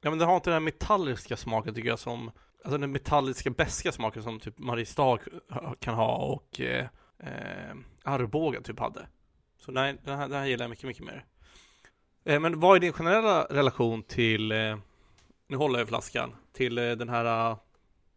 Ja 0.00 0.10
men 0.10 0.18
den 0.18 0.28
har 0.28 0.36
inte 0.36 0.50
den 0.50 0.54
här 0.54 0.60
metalliska 0.60 1.36
smaken 1.36 1.74
tycker 1.74 1.88
jag 1.88 1.98
som 1.98 2.30
Alltså 2.64 2.78
den 2.78 2.92
metalliska 2.92 3.50
beska 3.50 3.92
smaken 3.92 4.22
som 4.22 4.40
typ 4.40 4.58
Mariestad 4.58 5.18
kan 5.80 5.94
ha 5.94 6.16
och 6.16 6.60
eh, 6.60 6.86
eh, 7.18 7.74
Arboga 8.04 8.60
typ 8.60 8.80
hade 8.80 9.06
Så 9.58 9.72
nej, 9.72 9.96
den 10.04 10.18
här, 10.18 10.28
den 10.28 10.38
här 10.38 10.46
gillar 10.46 10.64
jag 10.64 10.70
mycket, 10.70 10.84
mycket 10.84 11.04
mer 11.04 11.24
eh, 12.24 12.40
Men 12.40 12.60
vad 12.60 12.76
är 12.76 12.80
din 12.80 12.92
generella 12.92 13.44
relation 13.44 14.02
till 14.02 14.52
eh, 14.52 14.76
Nu 15.48 15.56
håller 15.56 15.78
jag 15.78 15.86
i 15.86 15.88
flaskan 15.88 16.34
Till 16.52 16.78
eh, 16.78 16.90
den 16.92 17.08
här 17.08 17.56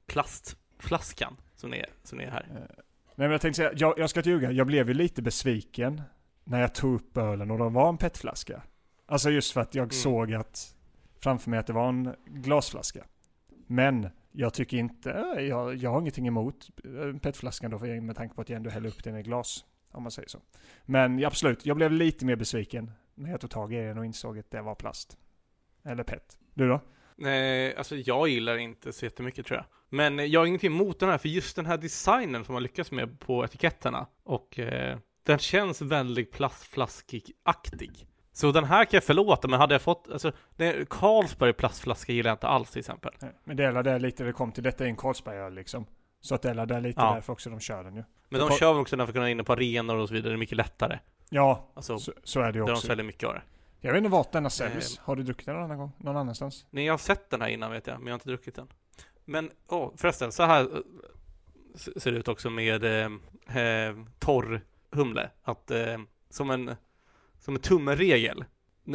plastflaskan 0.07 1.37
som 1.55 1.73
är, 1.73 1.85
som 2.03 2.21
är 2.21 2.31
här 2.31 2.45
Nej, 2.49 3.27
men 3.27 3.31
jag 3.31 3.41
tänkte 3.41 3.57
säga, 3.57 3.71
jag, 3.75 3.99
jag 3.99 4.09
ska 4.09 4.19
inte 4.19 4.29
ljuga. 4.29 4.51
Jag 4.51 4.67
blev 4.67 4.87
ju 4.87 4.93
lite 4.93 5.21
besviken 5.21 6.01
när 6.43 6.61
jag 6.61 6.75
tog 6.75 6.95
upp 6.95 7.17
ölen 7.17 7.51
och 7.51 7.57
det 7.57 7.69
var 7.69 7.89
en 7.89 7.97
petflaska. 7.97 8.61
Alltså 9.05 9.29
just 9.29 9.51
för 9.51 9.61
att 9.61 9.75
jag 9.75 9.83
Mm. 9.83 9.91
såg 9.91 10.33
att 10.33 10.75
framför 11.19 11.49
mig 11.49 11.59
att 11.59 11.67
det 11.67 11.73
var 11.73 11.89
en 11.89 12.15
glasflaska. 12.25 13.05
Men 13.67 14.09
jag 14.31 14.53
tycker 14.53 14.77
inte, 14.77 15.11
eh, 15.11 15.41
jag, 15.43 15.75
jag 15.75 15.89
har 15.91 15.99
ingenting 16.01 16.27
emot 16.27 16.69
eh, 16.83 17.19
petflaskan 17.19 17.71
då 17.71 17.79
med 17.79 18.15
tanke 18.15 18.35
på 18.35 18.41
att 18.41 18.49
jag 18.49 18.57
ändå 18.57 18.69
häller 18.69 18.89
upp 18.89 19.03
den 19.03 19.17
i 19.17 19.23
glas. 19.23 19.65
Om 19.91 20.03
man 20.03 20.11
säger 20.11 20.29
så. 20.29 20.39
Men 20.85 21.19
ja, 21.19 21.27
absolut, 21.27 21.65
jag 21.65 21.77
blev 21.77 21.91
lite 21.91 22.25
mer 22.25 22.35
besviken 22.35 22.91
när 23.15 23.31
jag 23.31 23.41
tog 23.41 23.49
tag 23.49 23.73
i 23.73 23.77
den 23.77 23.97
och 23.97 24.05
insåg 24.05 24.39
att 24.39 24.51
det 24.51 24.61
var 24.61 24.75
plast. 24.75 25.17
Eller 25.83 26.03
pet. 26.03 26.37
Du 26.53 26.67
då? 26.67 26.81
Nej, 27.15 27.75
alltså 27.75 27.95
jag 27.95 28.27
gillar 28.27 28.57
inte 28.57 28.93
så 28.93 29.05
jättemycket 29.05 29.45
tror 29.45 29.57
jag. 29.57 29.65
Men 29.89 30.31
jag 30.31 30.39
har 30.41 30.45
ingenting 30.45 30.71
emot 30.73 30.99
den 30.99 31.09
här, 31.09 31.17
för 31.17 31.29
just 31.29 31.55
den 31.55 31.65
här 31.65 31.77
designen 31.77 32.45
som 32.45 32.53
man 32.53 32.63
lyckas 32.63 32.91
med 32.91 33.19
på 33.19 33.45
etiketterna 33.45 34.07
och 34.23 34.59
eh, 34.59 34.97
den 35.23 35.37
känns 35.39 35.81
väldigt 35.81 36.31
plastflaskig-aktig. 36.31 38.07
Så 38.33 38.51
den 38.51 38.63
här 38.63 38.85
kan 38.85 38.97
jag 38.97 39.03
förlåta, 39.03 39.47
men 39.47 39.59
hade 39.59 39.73
jag 39.73 39.81
fått, 39.81 40.07
alltså, 40.11 40.31
det- 40.55 40.89
Carlsberg 40.89 41.53
plastflaska 41.53 42.11
gillar 42.13 42.29
jag 42.29 42.35
inte 42.35 42.47
alls 42.47 42.71
till 42.71 42.79
exempel. 42.79 43.13
Nej, 43.21 43.31
Men 43.43 43.57
det 43.57 43.63
är 43.63 43.83
det 43.83 43.99
lite 43.99 44.23
det 44.23 44.33
kom 44.33 44.51
till. 44.51 44.63
Detta 44.63 44.83
är 44.83 44.87
en 44.87 44.95
Carlsbergöl 44.95 45.53
liksom. 45.53 45.85
Så 46.21 46.35
att 46.35 46.41
det 46.41 46.49
är 46.49 46.65
det 46.65 46.79
lite 46.79 47.01
Ja. 47.01 47.13
därför 47.13 47.33
också 47.33 47.49
de 47.49 47.59
kör 47.59 47.83
den 47.83 47.95
ju. 47.95 48.03
Men 48.29 48.39
de 48.39 48.49
Carl- 48.49 48.57
kör 48.59 48.73
väl 48.73 48.81
också 48.81 48.95
den 48.95 49.07
för 49.07 49.11
att 49.11 49.15
kunna 49.15 49.29
in 49.29 49.45
på 49.45 49.53
arenor 49.53 49.95
och 49.95 50.07
så 50.07 50.13
vidare, 50.13 50.29
det 50.31 50.35
är 50.35 50.37
mycket 50.37 50.57
lättare. 50.57 50.99
Ja, 51.29 51.71
Alltså, 51.73 51.99
så, 51.99 52.13
så 52.23 52.39
är 52.39 52.51
det 52.51 52.59
ju 52.59 52.65
där 52.65 52.67
de 52.67 52.71
också. 52.73 52.87
säljer 52.87 53.05
mycket 53.05 53.23
av 53.27 53.33
det. 53.33 53.41
Jag 53.81 53.91
vet 53.93 53.97
inte 53.97 54.09
vart 54.09 54.31
denna 54.31 54.49
säljs. 54.49 54.97
Eh. 54.97 55.03
Har 55.03 55.15
du 55.15 55.23
druckit 55.23 55.45
den 55.45 55.55
någon 55.55 55.63
annan 55.63 55.77
gång? 55.77 55.91
Någon 55.97 56.17
annanstans? 56.17 56.65
Nej, 56.69 56.85
jag 56.85 56.93
har 56.93 56.97
sett 56.97 57.29
den 57.29 57.41
här 57.41 57.47
innan 57.49 57.71
vet 57.71 57.87
jag, 57.87 57.97
men 57.99 58.07
jag 58.07 58.13
har 58.13 58.15
inte 58.15 58.29
druckit 58.29 58.55
den. 58.55 58.67
Men, 59.29 59.51
åh, 59.67 59.93
förresten, 59.97 60.31
så 60.31 60.43
här 60.43 60.61
eh, 60.61 60.81
ser 61.97 62.11
det 62.11 62.17
ut 62.17 62.27
också 62.27 62.49
med 62.49 62.83
eh, 62.83 63.11
eh, 63.63 63.95
torr 64.19 64.61
humle. 64.91 65.29
Att, 65.43 65.71
eh, 65.71 65.97
som 66.29 66.49
en, 66.49 66.75
som 67.39 67.55
en 67.55 67.61
tumregel. 67.61 68.45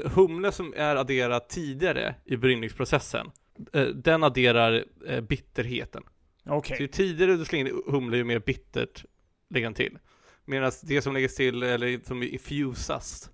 Humle 0.04 0.52
som 0.52 0.74
är 0.76 0.96
adderad 0.96 1.48
tidigare 1.48 2.14
i 2.24 2.36
bryggningsprocessen, 2.36 3.30
eh, 3.72 3.86
den 3.86 4.24
adderar 4.24 4.84
eh, 5.06 5.20
bitterheten. 5.20 6.02
Okej. 6.46 6.76
Så 6.76 6.82
ju 6.82 6.88
tidigare 6.88 7.36
du 7.36 7.44
slänger 7.44 7.68
in 7.68 7.82
humle, 7.86 8.16
ju 8.16 8.24
mer 8.24 8.38
bittert 8.38 9.04
lägger 9.48 9.66
den 9.66 9.74
till. 9.74 9.98
Medan 10.44 10.72
det 10.82 11.02
som 11.02 11.14
läggs 11.14 11.34
till, 11.34 11.62
eller 11.62 12.00
som 12.04 12.22
infusas 12.22 13.30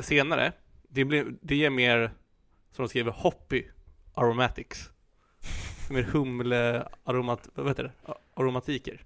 senare, 0.00 0.52
det, 0.88 1.04
blir, 1.04 1.34
det 1.40 1.56
ger 1.56 1.70
mer, 1.70 2.12
som 2.72 2.84
de 2.84 2.88
skriver, 2.88 3.10
hoppy 3.10 3.64
aromatics. 4.14 4.90
Mer 5.90 6.02
humle, 6.02 6.88
aromat, 7.04 7.48
vad 7.54 7.68
heter 7.68 7.82
det? 7.82 8.14
Aromatiker. 8.34 9.04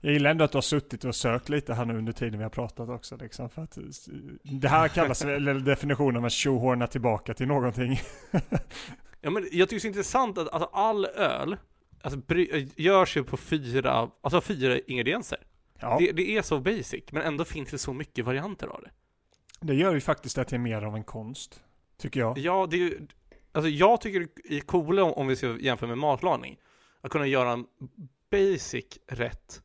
Jag 0.00 0.12
gillar 0.12 0.30
ändå 0.30 0.44
att 0.44 0.52
du 0.52 0.56
har 0.56 0.62
suttit 0.62 1.04
och 1.04 1.14
sökt 1.14 1.48
lite 1.48 1.74
här 1.74 1.84
nu 1.84 1.98
under 1.98 2.12
tiden 2.12 2.38
vi 2.38 2.42
har 2.42 2.50
pratat 2.50 2.88
också. 2.88 3.16
Liksom, 3.16 3.50
för 3.50 3.62
att, 3.62 3.76
eh, 3.76 3.82
det 4.42 4.68
här 4.68 4.88
kallas 4.88 5.24
väl 5.24 5.64
definitionen 5.64 6.16
av 6.16 6.24
att 6.24 6.32
tjohorna 6.32 6.86
tillbaka 6.86 7.34
till 7.34 7.46
någonting. 7.48 8.00
Ja 9.24 9.30
men 9.30 9.48
jag 9.52 9.68
tycker 9.68 9.82
det 9.82 9.86
är 9.86 9.88
intressant 9.88 10.38
att 10.38 10.48
alltså, 10.52 10.70
all 10.72 11.04
öl 11.06 11.56
alltså, 12.02 12.20
bry, 12.20 12.68
görs 12.76 13.16
ju 13.16 13.24
på 13.24 13.36
fyra, 13.36 14.10
alltså 14.20 14.40
fyra 14.40 14.78
ingredienser. 14.78 15.38
Ja, 15.80 15.96
Det, 16.00 16.12
det 16.12 16.36
är 16.36 16.42
så 16.42 16.60
basic, 16.60 17.04
men 17.12 17.22
ändå 17.22 17.44
finns 17.44 17.70
det 17.70 17.78
så 17.78 17.92
mycket 17.92 18.24
varianter 18.24 18.66
av 18.66 18.80
det. 18.82 18.90
det 19.60 19.74
gör 19.74 19.94
ju 19.94 20.00
faktiskt 20.00 20.38
att 20.38 20.48
det 20.48 20.56
är 20.56 20.60
mer 20.60 20.82
av 20.82 20.96
en 20.96 21.04
konst. 21.04 21.60
Tycker 21.98 22.20
jag. 22.20 22.38
Ja, 22.38 22.66
det 22.70 22.76
är 22.76 22.80
ju, 22.80 23.06
alltså 23.52 23.68
jag 23.68 24.00
tycker 24.00 24.20
det 24.48 24.56
är 24.56 24.60
coola 24.60 25.04
om, 25.04 25.12
om 25.12 25.26
vi 25.26 25.36
ska 25.36 25.58
jämföra 25.60 25.88
med 25.88 25.98
matlagning, 25.98 26.58
att 27.00 27.10
kunna 27.10 27.26
göra 27.26 27.50
en 27.52 27.66
basic 28.30 28.84
rätt 29.08 29.62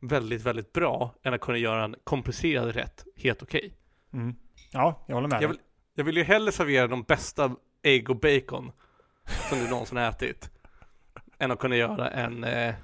väldigt, 0.00 0.42
väldigt 0.42 0.72
bra, 0.72 1.14
än 1.22 1.34
att 1.34 1.40
kunna 1.40 1.58
göra 1.58 1.84
en 1.84 1.96
komplicerad 2.04 2.74
rätt 2.74 3.04
helt 3.16 3.42
okej. 3.42 3.74
Mm. 4.12 4.34
Ja, 4.72 5.04
jag 5.06 5.14
håller 5.14 5.28
med 5.28 5.42
Jag 5.42 5.48
vill, 5.48 5.58
jag 5.94 6.04
vill 6.04 6.16
ju 6.16 6.22
hellre 6.22 6.52
servera 6.52 6.86
de 6.86 7.02
bästa 7.02 7.56
ägg 7.82 8.10
och 8.10 8.16
bacon 8.16 8.72
som 9.48 9.58
du 9.58 9.68
någonsin 9.70 9.98
har 9.98 10.08
ätit, 10.08 10.50
än 11.38 11.50
att 11.50 11.58
kunna 11.58 11.76
göra 11.76 12.10
en, 12.10 12.44
eh, 12.44 12.74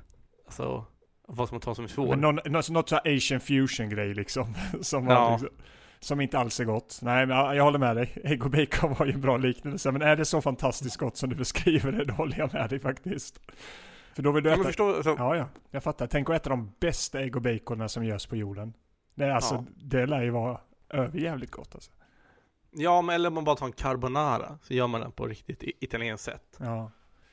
alltså, 0.47 0.85
vad 1.27 1.49
ska 1.49 1.55
man 1.55 1.61
ta 1.61 1.75
som 1.75 1.85
är 1.85 1.89
svår? 1.89 2.17
Någon, 2.17 2.41
något, 2.47 2.71
något 2.71 2.89
så 2.89 2.95
här 3.05 3.17
asian 3.17 3.41
fusion 3.41 3.89
grej 3.89 4.15
liksom. 4.15 4.55
Som, 4.81 5.07
Ja. 5.07 5.31
liksom, 5.33 5.49
som 6.00 6.21
inte 6.21 6.38
alls 6.38 6.61
är 6.61 6.64
gott. 6.64 6.99
Nej, 7.02 7.26
men 7.26 7.37
ja, 7.37 7.54
jag 7.54 7.64
håller 7.64 7.78
med 7.78 7.97
dig. 7.97 8.12
Ägg 8.25 8.45
och 8.45 8.50
bacon 8.50 8.95
var 8.99 9.07
ju 9.07 9.12
en 9.12 9.21
bra 9.21 9.37
liknelse. 9.37 9.92
Men 9.92 10.02
är 10.02 10.16
det 10.16 10.25
så 10.25 10.40
fantastiskt 10.40 10.97
gott 10.97 11.16
som 11.16 11.30
du 11.30 11.37
beskriver 11.37 11.92
det, 11.92 12.04
då 12.04 12.12
håller 12.14 12.38
jag 12.38 12.52
med 12.52 12.71
dig 12.71 12.78
faktiskt. 12.80 13.40
För 14.14 14.23
då 14.23 14.33
vill 14.33 14.45
du 14.45 14.49
ja, 14.50 14.54
äta... 14.54 14.62
men 14.62 14.66
förstå, 14.66 14.95
alltså, 14.97 15.14
Ja, 15.19 15.37
ja. 15.37 15.49
Jag 15.71 15.83
fattar. 15.83 16.07
Tänk 16.07 16.30
att 16.30 16.37
äta 16.37 16.50
de 16.50 16.73
bästa 16.80 17.21
ägg 17.21 17.37
och 17.37 17.42
baconen 17.42 17.88
som 17.88 18.04
görs 18.04 18.26
på 18.26 18.37
jorden. 18.37 18.73
Det 19.14 19.25
är 19.25 19.30
alltså, 19.30 19.54
Ja. 19.54 19.64
det 19.76 20.07
lär 20.07 20.23
ju 20.23 20.30
vara 20.30 20.61
överjävligt 20.88 21.50
gott 21.52 21.75
alltså. 21.75 21.90
ja, 22.71 23.02
men 23.02 23.14
eller 23.14 23.28
om 23.28 23.35
man 23.35 23.45
bara 23.45 23.57
tar 23.57 23.66
en 23.66 23.73
carbonara, 23.73 24.59
så 24.62 24.75
gör 24.75 24.87
man 24.87 25.00
den 25.00 25.12
på 25.12 25.26
riktigt 25.26 25.62
i- 25.62 25.73
italienskt 25.80 26.25
sätt. 26.25 26.57
Ja. 26.59 26.90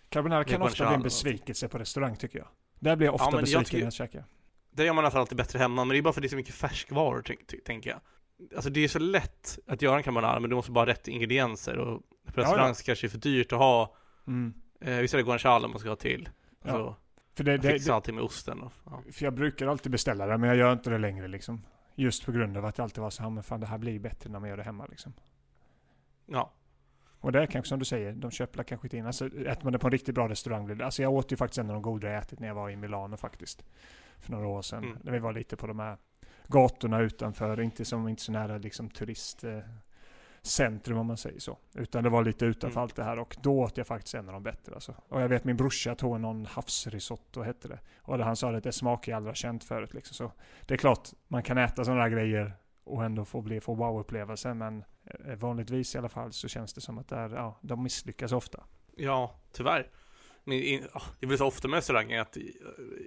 Carbonara 0.10 0.44
kan 0.44 0.62
ofta 0.62 0.86
bli 0.88 0.96
en 0.96 1.02
besvikelse 1.02 1.68
på 1.68 1.78
restaurang 1.78 2.16
tycker 2.16 2.40
jag. 2.40 2.48
Där 2.80 2.96
blir 2.96 3.08
jag 3.08 3.16
ofta 3.16 3.30
Ja, 3.32 3.42
besviken 3.42 3.80
när 3.80 3.86
jag 3.86 3.94
käkar. 3.94 4.26
Det 4.72 4.84
gör 4.86 4.94
man 4.94 5.04
nästan 5.04 5.22
alltid 5.22 5.38
bättre 5.38 5.60
hemma, 5.60 5.86
men 5.86 5.94
det 5.94 5.98
är 5.98 6.02
bara 6.02 6.14
för 6.14 6.20
att 6.20 6.24
det 6.24 6.28
är 6.28 6.30
så 6.30 6.36
mycket 6.36 6.56
färskvaror, 6.56 7.22
tänk- 7.26 7.64
tänker 7.66 7.90
jag. 7.90 8.00
Alltså 8.56 8.70
det 8.70 8.84
är 8.84 8.88
så 8.88 9.00
lätt 9.00 9.60
att 9.68 9.82
göra 9.82 9.98
en 9.98 10.04
carbonara, 10.04 10.40
men 10.40 10.50
du 10.50 10.56
måste 10.56 10.72
bara 10.72 10.82
ha 10.82 10.86
rätt 10.92 11.08
ingredienser 11.08 11.78
och 11.78 12.02
på 12.26 12.32
Ja, 12.36 12.42
restaurang 12.42 12.68
ja. 12.68 12.76
kanske 12.86 13.08
är 13.08 13.10
för 13.10 13.18
dyrt 13.18 13.54
att 13.54 13.60
ha, 13.60 13.96
Mm. 14.28 14.54
eh, 14.82 14.96
visst 14.98 15.14
är 15.14 15.18
det 15.18 15.24
guanciale 15.24 15.68
man 15.68 15.80
ska 15.80 15.90
ha 15.90 15.96
till? 15.96 16.30
Ja. 16.64 16.72
Alltså, 16.72 16.96
För, 17.36 17.44
det, 17.44 17.58
det, 17.58 17.72
fixar 17.72 17.94
allting 17.94 18.16
med 18.16 18.24
osten 18.24 18.62
och, 18.62 18.74
ja. 18.86 19.02
för 19.12 19.24
jag 19.26 19.34
brukar 19.34 19.68
alltid 19.68 19.92
beställa 19.92 20.26
det, 20.26 20.38
men 20.38 20.48
jag 20.50 20.58
gör 20.58 20.74
inte 20.74 20.90
det 20.90 20.98
längre 20.98 21.28
liksom. 21.28 21.66
Just 21.96 22.26
på 22.26 22.32
grund 22.32 22.58
av 22.58 22.66
att 22.66 22.78
jag 22.78 22.84
alltid 22.84 23.02
var 23.04 23.10
så 23.10 23.24
här, 23.24 23.30
men 23.30 23.44
fan 23.44 23.60
det 23.60 23.68
här 23.68 23.78
blir 23.78 24.00
bättre 24.00 24.30
när 24.30 24.40
man 24.40 24.50
gör 24.50 24.58
det 24.58 24.64
hemma 24.64 24.86
liksom. 24.86 25.14
ja. 26.26 26.54
Och 27.20 27.32
det 27.32 27.42
är 27.42 27.46
kanske 27.46 27.70
som 27.70 27.80
du 27.80 27.86
säger, 27.86 28.12
de 28.14 28.32
köper 28.32 28.64
kanske 28.64 28.88
inte 28.88 28.98
in. 28.98 29.06
Alltså 29.06 29.26
äter 29.26 29.64
man 29.64 29.74
det 29.74 29.80
på 29.80 29.88
en 29.88 29.92
riktigt 29.92 30.16
bra 30.16 30.30
restaurang 30.30 30.66
blir 30.66 30.76
det. 30.76 30.86
Alltså 30.86 31.02
jag 31.02 31.14
åt 31.14 31.32
ju 31.32 31.36
faktiskt 31.36 31.58
en 31.58 31.68
av 31.70 31.74
de 31.74 31.82
godare 31.82 32.12
jag 32.14 32.22
ätit 32.22 32.40
när 32.40 32.48
jag 32.48 32.56
var 32.56 32.70
i 32.70 32.76
Milano 32.76 33.18
faktiskt. 33.18 33.66
För 34.20 34.32
några 34.32 34.48
år 34.48 34.62
sedan. 34.62 34.84
Mm. 34.84 34.98
När 35.04 35.12
vi 35.12 35.20
var 35.20 35.34
lite 35.34 35.56
på 35.58 35.68
de 35.68 35.80
här 35.80 35.98
gatorna 36.48 37.02
utanför, 37.02 37.62
inte 37.62 37.86
som 37.86 38.08
inte 38.08 38.22
så 38.24 38.32
nära 38.32 38.58
liksom 38.58 38.90
turistcentrum 38.90 40.98
om 40.98 41.08
man 41.08 41.18
säger 41.18 41.40
så. 41.40 41.58
Utan 41.76 42.04
det 42.04 42.10
var 42.10 42.24
lite 42.24 42.46
utanför 42.46 42.80
Mm. 42.80 42.84
allt 42.84 42.96
det 42.96 43.04
här 43.04 43.20
och 43.20 43.36
då 43.42 43.60
åt 43.60 43.78
jag 43.78 43.88
faktiskt 43.88 44.16
en 44.16 44.28
av 44.28 44.34
de 44.34 44.44
bättre 44.44 44.74
alltså. 44.74 44.96
Och 45.10 45.22
jag 45.22 45.30
vet 45.30 45.44
min 45.44 45.58
brorsa 45.58 45.96
tog 45.96 46.22
någon 46.22 46.46
havsrisotto 46.46 47.42
hette 47.42 47.68
det. 47.68 47.80
Och 48.02 48.20
han 48.20 48.36
sa 48.36 48.56
att 48.56 48.64
det 48.64 48.72
smakar 48.72 49.12
jag 49.12 49.18
aldrig 49.18 49.30
har 49.30 49.36
känt 49.36 49.64
förut 49.64 49.94
liksom. 49.94 50.16
Så 50.16 50.32
det 50.66 50.74
är 50.74 50.78
klart, 50.78 51.10
man 51.28 51.44
kan 51.44 51.58
äta 51.58 51.86
sådana 51.86 52.02
här 52.02 52.10
grejer 52.10 52.54
och 52.84 53.06
ändå 53.06 53.26
få 53.26 53.42
bli 53.42 53.62
få 53.62 53.76
wow-upplevelse. 53.76 54.54
Men 54.54 54.84
eh, 55.26 55.36
vanligtvis 55.36 55.96
i 55.96 55.98
alla 55.98 56.10
fall 56.10 56.34
så 56.34 56.48
känns 56.48 56.74
det 56.74 56.82
som 56.82 56.98
att 56.98 57.08
där, 57.08 57.30
ja, 57.30 57.60
de 57.62 57.84
misslyckas 57.84 58.32
ofta. 58.32 58.64
Ja, 58.96 59.36
tyvärr. 59.52 59.90
Men 60.44 60.58
det 61.20 61.28
blir 61.28 61.38
så 61.38 61.46
ofta 61.46 61.68
med 61.68 61.78
restauranger 61.78 62.22
att 62.22 62.38
eh, 62.38 62.44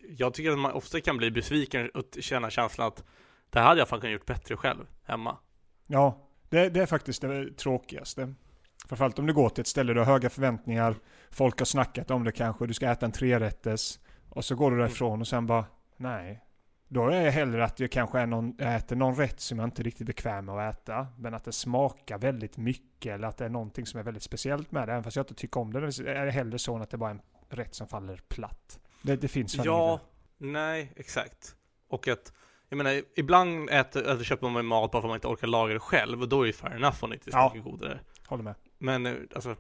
jag 0.09 0.35
tycker 0.35 0.51
att 0.51 0.59
man 0.59 0.73
ofta 0.73 1.01
kan 1.01 1.17
bli 1.17 1.31
besviken 1.31 1.89
och 1.89 2.05
känna 2.21 2.51
känslan 2.51 2.87
att 2.89 3.05
det 3.51 3.61
hade 3.61 3.81
jag 3.81 3.89
fan 3.89 4.01
kunnat 4.01 4.13
gjort 4.13 4.27
bättre 4.27 4.57
själv 4.57 4.87
hemma. 5.05 5.39
Ja, 5.87 6.27
det, 6.49 6.69
det 6.69 6.81
är 6.81 6.87
faktiskt 6.87 7.23
det 7.23 7.57
tråkigaste. 7.57 8.35
Framförallt 8.89 9.19
om 9.19 9.27
du 9.27 9.33
går 9.33 9.49
till 9.49 9.61
ett 9.61 9.67
ställe 9.67 9.93
du 9.93 10.01
har 10.01 10.07
höga 10.07 10.31
förväntningar, 10.31 10.95
folk 11.31 11.59
har 11.59 11.67
snackat 11.67 12.11
om 12.11 12.25
det 12.25 12.33
kanske, 12.33 12.67
du 12.67 12.75
ska 12.75 12.91
äta 12.91 13.07
en 13.07 13.13
trerätters 13.13 13.99
och 14.29 14.45
så 14.45 14.55
går 14.55 14.71
du 14.71 14.79
därifrån 14.79 15.21
och 15.21 15.29
sen 15.29 15.47
bara, 15.47 15.65
nej. 15.97 16.45
Då 16.89 17.09
är 17.09 17.21
jag 17.21 17.33
hellre 17.33 17.65
att 17.65 17.81
jag 17.81 17.91
kanske 17.91 18.19
är 18.19 18.27
någon, 18.27 18.61
äter 18.61 18.97
någon 18.97 19.15
rätt 19.15 19.41
som 19.41 19.59
jag 19.59 19.67
inte 19.67 19.83
är 19.83 19.85
riktigt 19.85 20.07
bekväm 20.07 20.45
med 20.45 20.55
att 20.55 20.75
äta, 20.75 21.07
men 21.19 21.35
att 21.35 21.45
det 21.45 21.53
smakar 21.53 22.19
väldigt 22.19 22.57
mycket 22.57 23.15
eller 23.15 23.29
att 23.29 23.37
det 23.37 23.45
är 23.45 23.49
någonting 23.49 23.87
som 23.87 24.01
är 24.01 24.05
väldigt 24.05 24.23
speciellt 24.23 24.73
med 24.73 24.89
det. 24.89 24.93
Även 24.93 25.05
fast 25.05 25.17
jag 25.17 25.23
inte 25.23 25.35
tycker 25.35 25.61
om 25.61 25.73
det, 25.73 25.79
är 25.79 26.27
det 26.27 26.31
hellre 26.31 26.59
så 26.59 26.75
än 26.75 26.83
att 26.83 26.91
det 26.91 26.97
bara 26.97 27.11
är 27.11 27.15
en 27.15 27.23
rätt 27.49 27.75
som 27.75 27.89
faller 27.89 28.21
platt. 28.29 28.81
Det, 29.03 29.17
det 29.17 29.29
finns 29.29 29.57
fan 29.57 29.65
Ja, 29.65 30.01
nej, 30.39 30.93
exakt. 30.97 31.57
Och 31.89 32.09
att, 32.09 32.33
jag 32.71 32.77
menar, 32.77 33.03
ibland 33.17 33.71
äter, 33.71 34.03
eller 34.03 34.25
köper 34.25 34.49
man 34.49 34.67
mat 34.67 34.91
bara 34.93 35.03
för 35.03 35.09
att 35.09 35.11
man 35.11 35.17
inte 35.17 35.27
orkar 35.29 35.47
laga 35.47 35.75
det 35.75 35.81
själv 35.81 36.23
och 36.23 36.29
då 36.29 36.43
är 36.43 36.47
det 36.47 36.53
fair 36.53 36.75
enough 36.77 37.05
om 37.05 37.11
det 37.11 37.15
inte 37.17 37.31
Ja. 37.33 37.51
smakar 37.51 37.71
godare. 37.71 38.01
Håller 38.27 38.43
med. 38.45 38.55
Men 38.79 39.07
eh, 39.07 39.15
alltså, 39.35 39.49
jag 39.49 39.57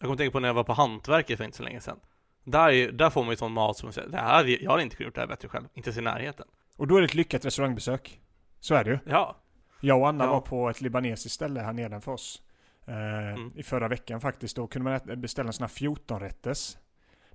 kommer 0.00 0.16
tänka 0.16 0.32
på 0.32 0.40
när 0.40 0.48
jag 0.48 0.54
var 0.54 0.64
på 0.64 0.72
Hantverket 0.72 1.36
för 1.38 1.44
inte 1.44 1.56
så 1.56 1.62
länge 1.62 1.80
sedan. 1.80 1.98
Där, 2.44 2.68
är, 2.70 2.92
där 2.92 3.10
får 3.10 3.22
man 3.22 3.30
ju 3.30 3.36
sån 3.36 3.52
mat 3.52 3.76
som 3.76 3.92
säger, 3.92 4.08
det 4.08 4.16
här, 4.16 4.62
jag 4.62 4.70
hade 4.70 4.82
inte 4.82 4.96
kunnat 4.96 5.06
gjort 5.06 5.14
det 5.14 5.20
här 5.20 5.28
bättre 5.28 5.48
själv, 5.48 5.64
inte 5.74 5.88
ens 5.88 5.98
i 5.98 6.02
närheten. 6.02 6.46
Och 6.76 6.86
då 6.86 6.96
är 6.96 7.00
det 7.00 7.04
ett 7.04 7.14
lyckat 7.14 7.44
restaurangbesök. 7.44 8.20
Så 8.60 8.74
är 8.74 8.84
det 8.84 8.90
ju. 8.90 8.98
Ja, 9.06 9.36
Jag 9.80 10.00
och 10.00 10.08
Anna 10.08 10.24
Ja. 10.24 10.30
var 10.30 10.40
på 10.40 10.70
ett 10.70 10.80
libanesiskt 10.80 11.34
ställe 11.34 11.60
här 11.60 11.72
nedanför 11.72 12.12
oss. 12.12 12.42
Eh, 12.86 12.94
Mm. 13.34 13.52
I 13.56 13.62
förra 13.62 13.88
veckan 13.88 14.20
faktiskt. 14.20 14.56
Då 14.56 14.66
kunde 14.66 15.00
man 15.06 15.20
beställa 15.20 15.46
en 15.46 15.52
sån 15.52 15.62
här 15.62 15.68
14 15.68 16.20
rätters. 16.20 16.76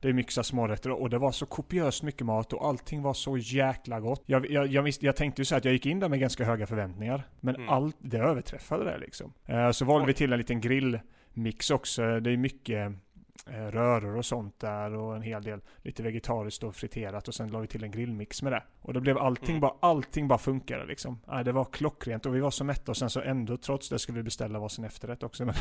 Det 0.02 0.10
är 0.10 0.14
mycket 0.14 0.34
så 0.34 0.44
smårätter 0.44 0.92
och 0.92 1.10
det 1.10 1.18
var 1.18 1.32
så 1.32 1.46
kopiöst 1.46 2.04
mycket 2.04 2.26
mat 2.26 2.54
och 2.54 2.68
allting 2.68 3.02
var 3.02 3.14
så 3.14 3.38
jäkla 3.38 4.00
gott. 4.00 4.24
Jag, 4.26 4.50
jag, 4.52 4.68
jag, 4.68 4.84
visste, 4.84 5.06
jag 5.06 5.16
tänkte 5.16 5.42
ju 5.42 5.46
så 5.46 5.56
att 5.56 5.66
jag 5.66 5.74
gick 5.74 5.86
in 5.86 6.00
där 6.00 6.10
med 6.10 6.20
ganska 6.20 6.46
höga 6.46 6.68
förväntningar. 6.68 7.24
Men 7.40 7.56
Mm. 7.56 7.70
allt, 7.70 7.96
det 8.00 8.18
överträffade 8.18 8.84
det 8.84 8.98
liksom. 8.98 9.34
Eh, 9.46 9.72
så 9.72 9.86
valde 9.86 10.04
Oj. 10.06 10.08
vi 10.08 10.14
till 10.14 10.32
en 10.34 10.38
liten 10.38 10.62
grillmix 10.62 11.72
också. 11.72 12.20
Det 12.20 12.32
är 12.32 12.38
mycket 12.38 12.92
röror 13.48 14.16
och 14.18 14.26
sånt 14.26 14.60
där 14.60 14.94
och 14.94 15.16
en 15.16 15.22
hel 15.22 15.44
del 15.44 15.62
lite 15.82 16.04
vegetariskt 16.04 16.64
och 16.64 16.76
friterat 16.76 17.28
och 17.28 17.34
sen 17.34 17.48
la 17.52 17.60
vi 17.60 17.68
till 17.68 17.84
en 17.84 17.92
grillmix 17.92 18.42
med 18.42 18.52
det. 18.52 18.64
Och 18.82 18.94
då 18.94 19.00
blev 19.00 19.18
allting 19.18 19.50
Mm. 19.50 19.62
bara, 19.62 19.74
allting 19.80 20.28
bara 20.28 20.40
funkade 20.40 20.86
liksom. 20.86 21.20
Nej, 21.28 21.44
det 21.44 21.52
var 21.52 21.66
klockrent 21.66 22.26
och 22.26 22.36
vi 22.36 22.40
var 22.40 22.52
så 22.52 22.64
mätta 22.64 22.92
och 22.92 22.98
sen 22.98 23.10
så 23.10 23.22
ändå 23.22 23.58
trots 23.58 23.90
det 23.90 24.00
skulle 24.00 24.18
vi 24.18 24.24
beställa 24.24 24.60
varsin 24.60 24.86
efterrätt 24.86 25.24
också. 25.24 25.46
Men 25.46 25.56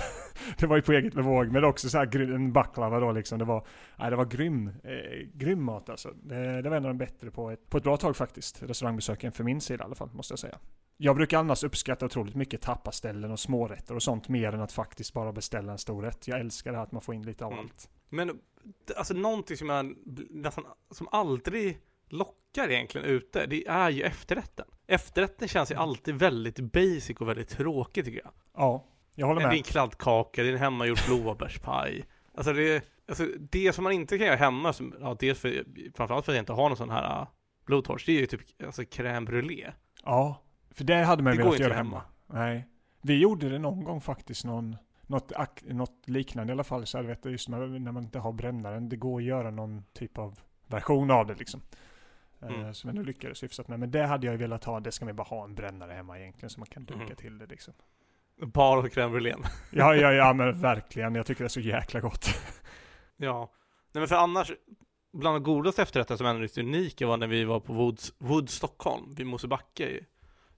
det 0.58 0.66
var 0.66 0.76
ju 0.76 0.82
på 0.82 0.92
eget 0.92 1.14
bevåg. 1.14 1.52
Men 1.52 1.64
också 1.64 1.88
så 1.88 1.98
här 1.98 2.34
en 2.34 2.52
baklava 2.52 3.00
då 3.00 3.12
liksom. 3.12 3.38
Det 3.38 3.44
var, 3.44 3.66
nej, 3.98 4.10
det 4.10 4.16
var 4.16 4.24
grym, 4.26 4.68
eh, 4.84 5.26
grym 5.34 5.62
mat 5.62 5.88
alltså. 5.90 6.10
Det, 6.22 6.62
det 6.62 6.68
var 6.68 6.76
en 6.76 6.84
av 6.84 6.90
de 6.90 6.98
bättre 6.98 7.30
på 7.30 7.50
ett, 7.50 7.70
på 7.70 7.78
ett 7.78 7.84
bra 7.84 7.96
tag 7.96 8.16
faktiskt. 8.16 8.62
Restaurangbesöken 8.62 9.32
för 9.32 9.44
min 9.44 9.60
sida 9.60 9.82
i 9.82 9.86
alla 9.86 9.94
fall, 9.94 10.10
måste 10.12 10.32
jag 10.32 10.38
säga. 10.38 10.58
Jag 11.00 11.16
brukar 11.16 11.38
annars 11.38 11.64
uppskatta 11.64 12.06
otroligt 12.06 12.34
mycket 12.34 12.60
tapaställen 12.62 13.30
och 13.30 13.40
smårätter 13.40 13.94
och 13.94 14.02
sånt 14.02 14.28
mer 14.28 14.52
än 14.52 14.60
att 14.60 14.72
faktiskt 14.72 15.12
bara 15.12 15.32
beställa 15.32 15.72
en 15.72 15.78
stor 15.78 16.02
rätt. 16.02 16.28
Jag 16.28 16.40
älskar 16.40 16.70
det 16.72 16.76
här 16.76 16.84
att 16.84 16.92
man 16.92 17.02
får 17.02 17.14
in 17.14 17.22
lite 17.22 17.44
av 17.44 17.52
Mm. 17.52 17.64
allt. 17.64 17.90
men 18.08 18.40
alltså 18.96 19.14
någonting 19.14 19.56
som 19.56 19.68
jag 19.68 19.94
nästan, 20.30 20.64
som 20.90 21.08
aldrig 21.12 21.78
lockar 22.08 22.70
egentligen 22.70 23.06
ute, 23.06 23.46
det 23.46 23.66
är 23.68 23.90
ju 23.90 24.02
efterrätten. 24.02 24.66
Efterrätten 24.86 25.48
känns 25.48 25.70
ju 25.70 25.74
alltid 25.74 26.14
väldigt 26.14 26.60
basic 26.60 27.16
och 27.20 27.28
väldigt 27.28 27.48
tråkig 27.48 28.04
tycker 28.04 28.20
jag. 28.24 28.32
Ja, 28.56 28.84
jag 29.14 29.26
håller 29.26 29.40
Det 29.40 29.46
är 29.46 29.48
med. 29.48 29.56
en 29.56 29.62
kladdkaka, 29.62 30.42
det 30.42 30.48
är 30.48 30.52
en 30.52 30.58
hemmagjord 30.58 30.98
blåbärspaj. 31.06 32.04
Alltså 32.34 32.52
det, 32.52 32.84
alltså 33.08 33.26
det 33.38 33.72
som 33.72 33.84
man 33.84 33.92
inte 33.92 34.18
kan 34.18 34.26
göra 34.26 34.36
hemma, 34.36 34.72
som, 34.72 34.94
ja, 35.00 35.16
dels 35.20 35.38
för, 35.38 35.64
framförallt 35.96 36.24
för 36.24 36.32
att 36.32 36.36
jag 36.36 36.42
inte 36.42 36.52
har 36.52 36.68
någon 36.68 36.76
sån 36.76 36.90
här 36.90 37.20
uh, 37.22 37.26
blowtorch, 37.66 38.06
det 38.06 38.12
är 38.12 38.20
ju 38.20 38.26
typ 38.26 38.40
alltså 38.66 38.82
crème 38.82 39.26
brûlée. 39.26 39.72
Ja, 40.04 40.42
för 40.78 40.84
det 40.84 40.94
hade 41.04 41.22
man 41.22 41.36
Det 41.36 41.42
velat 41.42 41.58
göra 41.58 41.74
hemma. 41.74 42.02
hemma. 42.26 42.44
Nej. 42.44 42.66
Vi 43.02 43.18
gjorde 43.18 43.48
det 43.48 43.58
någon 43.58 43.84
gång 43.84 44.00
faktiskt, 44.00 44.44
någon, 44.44 44.76
något, 45.06 45.32
något 45.66 46.02
liknande 46.08 46.50
i 46.50 46.54
alla 46.54 46.64
fall. 46.64 46.86
Så 46.86 46.98
jag 46.98 47.04
vet 47.04 47.24
just 47.24 47.48
när, 47.48 47.66
när 47.66 47.92
man 47.92 48.02
inte 48.02 48.18
har 48.18 48.32
brännaren. 48.32 48.88
Det 48.88 48.96
går 48.96 49.18
att 49.20 49.24
göra 49.24 49.50
någon 49.50 49.84
typ 49.92 50.18
av 50.18 50.38
version 50.66 51.10
av 51.10 51.26
det 51.26 51.34
liksom. 51.34 51.60
Eh, 52.40 52.48
Mm. 52.48 52.74
Som 52.74 52.90
ändå 52.90 53.02
lyckades 53.02 53.42
hyfsat 53.42 53.68
med. 53.68 53.80
Men 53.80 53.90
det 53.90 54.06
hade 54.06 54.26
jag 54.26 54.32
ju 54.34 54.38
velat 54.38 54.64
ha. 54.64 54.80
Det 54.80 54.92
ska 54.92 55.04
man 55.04 55.16
bara 55.16 55.22
ha 55.22 55.44
en 55.44 55.54
brännare 55.54 55.92
hemma 55.92 56.18
egentligen. 56.18 56.50
Så 56.50 56.60
man 56.60 56.66
kan 56.66 56.84
dunka 56.84 57.04
Mm. 57.04 57.16
till 57.16 57.38
det 57.38 57.46
liksom. 57.46 57.74
Bara 58.42 58.82
för 58.82 58.88
crème 58.88 59.10
brûlée. 59.12 59.34
Ja, 59.72 59.94
ja, 59.94 60.12
ja 60.12 60.32
men 60.32 60.60
verkligen. 60.60 61.14
Jag 61.14 61.26
tycker 61.26 61.44
det 61.44 61.46
är 61.46 61.48
så 61.48 61.60
jäkla 61.60 62.00
gott. 62.00 62.26
Ja. 63.16 63.50
Nej 63.92 64.00
men 64.00 64.08
för 64.08 64.16
annars, 64.16 64.52
bland 65.12 65.36
de 65.36 65.42
godaste 65.42 65.82
efterrätter 65.82 66.16
som 66.16 66.26
ändå 66.26 66.38
är 66.38 66.42
lite 66.42 66.60
unika 66.60 67.06
var 67.06 67.16
när 67.16 67.26
vi 67.26 67.44
var 67.44 67.60
på 67.60 67.72
Woods, 67.72 68.12
Wood 68.18 68.50
Stockholm, 68.50 69.14
vid 69.14 69.26
Mosebacke 69.26 70.00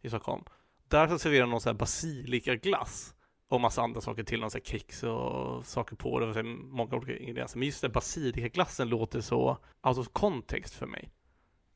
i, 0.02 0.08
Stockholm. 0.08 0.44
Där 0.88 1.08
så 1.08 1.18
serverade 1.18 1.42
de 1.42 1.50
någon 1.50 1.60
sån 1.60 1.70
här 1.70 1.78
basilikaglass 1.78 3.14
och 3.48 3.60
massa 3.60 3.82
andra 3.82 4.00
saker 4.00 4.22
till, 4.22 4.40
någon 4.40 4.50
sån 4.50 4.58
här 4.64 4.64
kex 4.78 5.02
och 5.02 5.66
saker 5.66 5.96
på 5.96 6.20
det, 6.20 6.26
och 6.26 6.34
så 6.34 6.42
många 6.42 6.96
olika 6.96 7.18
ingredienser. 7.18 7.58
Men 7.58 7.66
just 7.66 7.82
det, 7.82 7.88
basilikaglassen 7.88 8.88
låter 8.88 9.20
så 9.20 9.58
out 9.82 9.98
of 9.98 10.08
context 10.08 10.74
för 10.74 10.86
mig. 10.86 11.10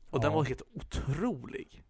Och 0.09 0.19
den 0.21 0.31
Ja. 0.31 0.35
var 0.37 0.43
helt 0.43 0.61
otrolig. 0.73 1.83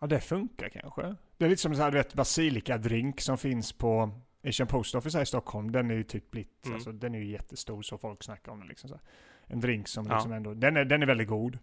Ja, 0.00 0.06
det 0.06 0.20
funkar 0.20 0.68
kanske. 0.68 1.16
Det 1.38 1.44
är 1.44 1.48
lite 1.48 1.62
som 1.62 1.74
så 1.74 1.82
här, 1.82 1.90
du 1.90 1.98
vet, 1.98 2.14
basilika-drink 2.14 3.20
som 3.20 3.38
finns 3.38 3.72
på 3.72 4.10
Asian 4.46 4.66
Post 4.68 4.94
Office 4.94 5.18
här 5.18 5.22
i 5.22 5.26
Stockholm. 5.26 5.72
Den 5.72 5.90
är 5.90 5.94
ju 5.94 6.02
typ 6.04 6.30
blivit, 6.30 6.64
Mm. 6.66 6.74
alltså 6.74 6.92
den 6.92 7.14
är 7.14 7.18
ju 7.18 7.30
jättestor 7.30 7.82
så 7.82 7.98
folk 7.98 8.22
snackar 8.22 8.52
om 8.52 8.58
den 8.58 8.68
liksom 8.68 8.88
så 8.88 8.94
här. 8.94 9.04
En 9.46 9.60
drink 9.60 9.88
som 9.88 10.06
Ja. 10.06 10.14
liksom 10.14 10.32
ändå, 10.32 10.54
den 10.54 10.76
är, 10.76 10.84
den 10.84 11.02
är 11.02 11.06
väldigt 11.06 11.28
god. 11.28 11.58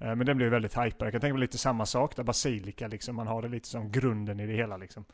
Eh, 0.00 0.14
men 0.14 0.26
den 0.26 0.36
blir 0.36 0.48
väldigt 0.48 0.78
hypad. 0.78 1.06
Jag 1.06 1.12
kan 1.12 1.20
tänka 1.20 1.34
mig 1.34 1.40
lite 1.40 1.58
samma 1.58 1.86
sak 1.86 2.16
där 2.16 2.24
basilika 2.24 2.88
liksom, 2.88 3.16
man 3.16 3.26
har 3.26 3.42
det 3.42 3.48
lite 3.48 3.68
som 3.68 3.92
grunden 3.92 4.40
i 4.40 4.46
det 4.46 4.52
hela 4.52 4.76
liksom. 4.76 5.04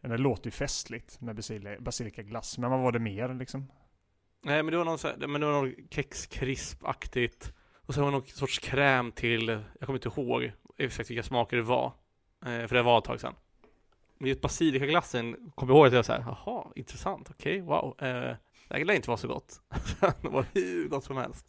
Det 0.00 0.18
låter 0.18 0.46
ju 0.46 0.50
festligt 0.50 1.20
med 1.20 1.36
basilika 1.36 1.80
basilikaglass, 1.80 2.58
men 2.58 2.70
vad 2.70 2.80
var 2.80 2.92
det 2.92 2.98
mer 2.98 3.34
liksom? 3.34 3.72
Nej 4.44 4.62
men 4.62 4.72
det 4.72 4.78
var 4.78 4.84
någon 4.84 4.98
så 4.98 5.08
här, 5.08 5.26
men 5.26 5.40
det 5.40 5.46
var 5.46 5.52
någon 5.52 5.74
kexkrispaktigt. 5.90 7.52
Och 7.86 7.94
så 7.94 8.00
var 8.00 8.06
det 8.06 8.12
någon 8.12 8.26
sorts 8.26 8.58
kräm 8.58 9.12
till, 9.12 9.48
jag 9.48 9.86
kommer 9.86 9.98
inte 9.98 10.20
ihåg 10.20 10.52
exakt 10.78 11.10
vilka 11.10 11.22
smaker 11.22 11.56
det 11.56 11.62
var. 11.62 11.92
Eh, 12.46 12.66
för 12.66 12.74
det 12.74 12.82
var 12.82 12.98
ett 12.98 13.04
tag 13.04 13.20
sedan. 13.20 13.34
Men 14.18 14.28
just 14.28 14.40
basilikaglassen 14.40 15.50
kom 15.54 15.68
jag 15.68 15.76
ihåg 15.76 15.86
att 15.86 15.92
jag 15.92 15.98
var 15.98 16.02
såhär, 16.02 16.20
jaha, 16.20 16.72
intressant, 16.74 17.30
okej, 17.30 17.60
wow. 17.60 17.94
Eh, 17.98 18.36
det 18.68 18.74
här 18.74 18.84
lär 18.84 18.94
inte 18.94 19.08
vara 19.08 19.18
så 19.18 19.28
gott. 19.28 19.60
det 20.22 20.28
var 20.28 20.46
hur 20.52 20.88
gott 20.88 21.04
som 21.04 21.16
helst. 21.16 21.46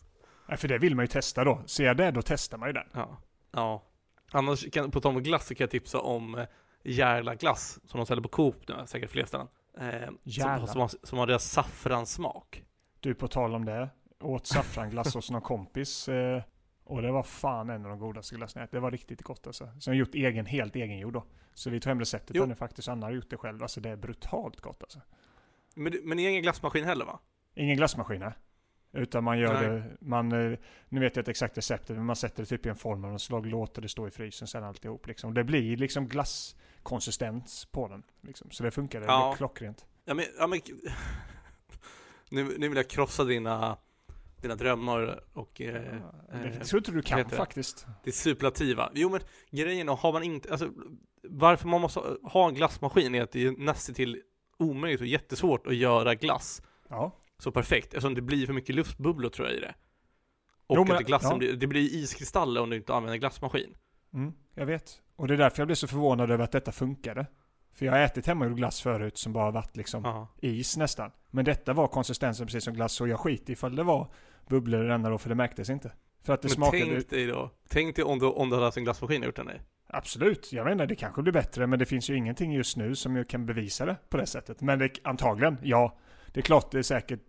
Nej, 0.47 0.57
för 0.57 0.67
det 0.67 0.77
vill 0.77 0.95
man 0.95 1.03
ju 1.03 1.07
testa 1.07 1.43
då. 1.43 1.61
Ser 1.65 1.85
jag 1.85 1.97
det, 1.97 2.11
då 2.11 2.21
testar 2.21 2.57
man 2.57 2.69
ju 2.69 2.73
den. 2.73 2.87
Ja. 2.93 3.17
Ja. 3.51 3.83
Annars, 4.31 4.71
kan, 4.71 4.91
på 4.91 5.01
tal 5.01 5.15
om 5.15 5.23
glass, 5.23 5.47
så 5.47 5.55
kan 5.55 5.63
jag 5.63 5.71
tipsa 5.71 5.99
om 5.99 6.35
eh, 6.35 6.45
Järla 6.83 7.35
glass, 7.35 7.79
som 7.85 7.97
de 7.97 8.05
säljer 8.05 8.23
på 8.23 8.29
Coop 8.29 8.67
nu, 8.67 8.75
säkert 8.85 9.11
fler 9.11 9.25
ställen. 9.25 9.47
Eh, 9.77 10.09
som, 10.25 10.67
som, 10.67 10.81
har, 10.81 11.05
som 11.05 11.17
har 11.17 11.27
deras 11.27 11.51
saffranssmak. 11.51 12.63
Du, 12.99 13.13
på 13.13 13.27
tal 13.27 13.55
om 13.55 13.65
det. 13.65 13.89
Åt 14.19 14.47
saffranglass 14.47 15.13
hos 15.13 15.31
någon 15.31 15.41
kompis. 15.41 16.09
Eh, 16.09 16.43
och 16.83 17.01
det 17.01 17.11
var 17.11 17.23
fan 17.23 17.69
en 17.69 17.85
av 17.85 17.89
de 17.89 17.99
godaste 17.99 18.35
glassarna. 18.35 18.67
Det 18.71 18.79
var 18.79 18.91
riktigt 18.91 19.21
gott 19.21 19.47
alltså. 19.47 19.69
Som 19.79 19.93
jag 19.93 19.99
gjort 19.99 20.15
egen, 20.15 20.45
helt 20.45 20.75
egengjord 20.75 21.13
då. 21.13 21.23
Så 21.53 21.69
vi 21.69 21.79
tog 21.79 21.89
hem 21.89 21.99
receptet 21.99 22.47
nu 22.47 22.55
faktiskt. 22.55 22.87
Anna 22.87 23.05
har 23.05 23.11
gjort 23.11 23.29
det 23.29 23.37
själv. 23.37 23.61
Alltså 23.63 23.81
det 23.81 23.89
är 23.89 23.95
brutalt 23.95 24.61
gott 24.61 24.83
alltså. 24.83 25.01
Men, 25.75 25.93
men 26.03 26.17
det 26.17 26.23
är 26.23 26.29
ingen 26.29 26.41
glassmaskin 26.41 26.85
heller 26.85 27.05
va? 27.05 27.19
Ingen 27.55 27.77
glassmaskin 27.77 28.21
här. 28.21 28.37
Utan 28.95 29.23
man 29.23 29.39
gör 29.39 29.53
Nej. 29.53 29.69
det, 29.69 29.83
man, 29.99 30.31
eh, 30.31 30.57
nu 30.89 30.99
vet 30.99 31.15
jag 31.15 31.21
inte 31.21 31.31
exakt 31.31 31.57
receptet, 31.57 31.95
men 31.95 32.05
man 32.05 32.15
sätter 32.15 32.43
det 32.43 32.45
typ 32.49 32.65
i 32.65 32.69
en 32.69 32.75
form 32.75 33.05
av 33.05 33.11
något 33.11 33.21
slag, 33.21 33.45
låter 33.45 33.81
det 33.81 33.89
stå 33.89 34.07
i 34.07 34.11
frysen 34.11 34.47
sen 34.47 34.63
alltihop 34.63 35.07
liksom. 35.07 35.33
Det 35.33 35.43
blir 35.43 35.77
liksom 35.77 36.07
glasskonsistens 36.07 37.65
på 37.71 37.87
den. 37.87 38.03
Liksom. 38.21 38.51
Så 38.51 38.63
det 38.63 38.71
funkar, 38.71 38.99
det 38.99 39.05
Ja. 39.05 39.29
blir 39.29 39.37
klockrent. 39.37 39.85
Ja 40.05 40.13
men, 40.13 40.25
ja, 40.39 40.47
men 40.47 40.59
nu, 42.29 42.55
nu 42.57 42.67
vill 42.69 42.77
jag 42.77 42.87
krossa 42.89 43.23
dina, 43.23 43.77
dina 44.41 44.55
drömmar 44.55 45.23
och 45.33 45.61
eh, 45.61 45.73
det 46.31 46.47
eh, 46.47 46.59
tror 46.61 46.79
inte 46.79 46.91
du 46.91 47.01
kan 47.01 47.29
faktiskt. 47.29 47.87
det 48.03 48.11
superlativa. 48.11 48.91
Jo 48.93 49.09
men 49.09 49.21
grejen 49.51 49.89
är, 49.89 49.93
har 49.95 50.13
man 50.13 50.23
inte, 50.23 50.51
alltså 50.51 50.69
varför 51.29 51.67
man 51.67 51.81
måste 51.81 51.99
ha 52.23 52.47
en 52.47 52.53
glassmaskin 52.55 53.15
är 53.15 53.21
att 53.23 53.31
det 53.31 53.45
är 53.45 53.51
nästan 53.51 53.95
till 53.95 54.21
omöjligt 54.57 55.01
och 55.01 55.07
jättesvårt 55.07 55.67
att 55.67 55.75
göra 55.75 56.15
glass 56.15 56.61
Ja. 56.89 57.11
Så 57.39 57.51
perfekt 57.51 57.87
eftersom 57.87 58.15
det 58.15 58.21
blir 58.21 58.45
för 58.45 58.53
mycket 58.53 58.75
luftbubblor 58.75 59.29
tror 59.29 59.47
jag 59.47 59.57
i 59.57 59.59
det. 59.59 59.75
Och 60.67 60.75
Jo, 60.75 60.81
att 60.81 60.87
men- 60.87 60.97
det 60.97 61.03
glassen 61.03 61.31
ja. 61.31 61.37
blir, 61.37 61.53
det 61.53 61.67
blir 61.67 61.81
iskristaller 61.95 62.61
om 62.61 62.69
du 62.69 62.75
inte 62.75 62.93
använder 62.93 63.17
glassmaskin. 63.17 63.75
Mm, 64.13 64.33
jag 64.55 64.65
vet. 64.65 65.01
Och 65.15 65.27
det 65.27 65.33
är 65.33 65.37
därför 65.37 65.59
jag 65.61 65.67
blev 65.67 65.75
så 65.75 65.87
förvånad 65.87 66.31
över 66.31 66.43
att 66.43 66.51
detta 66.51 66.71
funkade. 66.71 67.25
För 67.73 67.85
jag 67.85 67.93
har 67.93 67.99
ätit 67.99 68.27
hemmagjord 68.27 68.57
glass 68.57 68.81
förut 68.81 69.17
som 69.17 69.33
bara 69.33 69.51
varit 69.51 69.75
liksom 69.77 70.03
Ja. 70.03 70.27
is 70.41 70.77
nästan. 70.77 71.11
Men 71.31 71.45
detta 71.45 71.73
var 71.73 71.87
konsistensen 71.87 72.45
precis 72.47 72.63
som 72.63 72.73
glass 72.73 73.01
och 73.01 73.07
jag 73.07 73.19
skit 73.19 73.49
ifall 73.49 73.75
det 73.75 73.83
var 73.83 74.11
bubblor 74.49 74.85
i 74.85 74.87
denna 74.87 75.09
då 75.09 75.17
för 75.17 75.29
det 75.29 75.35
märktes 75.35 75.69
inte. 75.69 75.91
För 76.23 76.33
att 76.33 76.41
det 76.41 76.47
Men 76.47 76.55
smakade... 76.55 76.85
tänk 76.85 77.09
dig 77.09 77.25
då, 77.27 77.51
tänk 77.69 77.95
dig 77.95 78.05
om 78.05 78.19
du, 78.19 78.25
om 78.25 78.49
du 78.49 78.55
hade 78.55 78.67
haft 78.67 78.77
en 78.77 78.83
glassmaskin 78.83 79.21
och 79.21 79.25
gjort 79.25 79.35
den 79.35 79.45
där. 79.45 79.61
Absolut, 79.87 80.53
jag 80.53 80.65
menar 80.65 80.85
det 80.85 80.95
kanske 80.95 81.21
blir 81.21 81.33
bättre 81.33 81.67
men 81.67 81.79
det 81.79 81.85
finns 81.85 82.09
ju 82.09 82.15
ingenting 82.17 82.51
just 82.53 82.77
nu 82.77 82.95
som 82.95 83.15
jag 83.15 83.29
kan 83.29 83.45
bevisa 83.45 83.85
det 83.85 83.95
på 84.09 84.17
det 84.17 84.25
sättet. 84.25 84.61
Men 84.61 84.79
det, 84.79 84.89
antagligen, 85.03 85.57
ja. 85.63 85.97
Det 86.35 86.41
är 86.41 86.43
klart 86.43 86.71
det 86.71 86.77
är 86.77 86.83
säkert, 86.83 87.19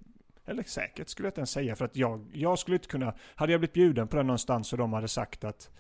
eller 0.45 0.63
säkert 0.63 1.09
skulle 1.09 1.27
jag 1.27 1.31
inte 1.31 1.41
ens 1.41 1.51
säga 1.51 1.77
för 1.77 1.85
att 1.85 1.97
jag, 1.97 2.27
jag 2.33 2.59
skulle 2.59 2.77
inte 2.77 2.89
kunna, 2.89 3.15
hade 3.35 3.53
jag 3.53 3.61
blivit 3.61 3.75
bjuden 3.75 4.09
på 4.09 4.17
det 4.17 4.23
någonstans 4.23 4.73
och 4.73 4.79
de 4.79 4.93
hade 4.93 5.09
sagt 5.09 5.45
att 5.45 5.71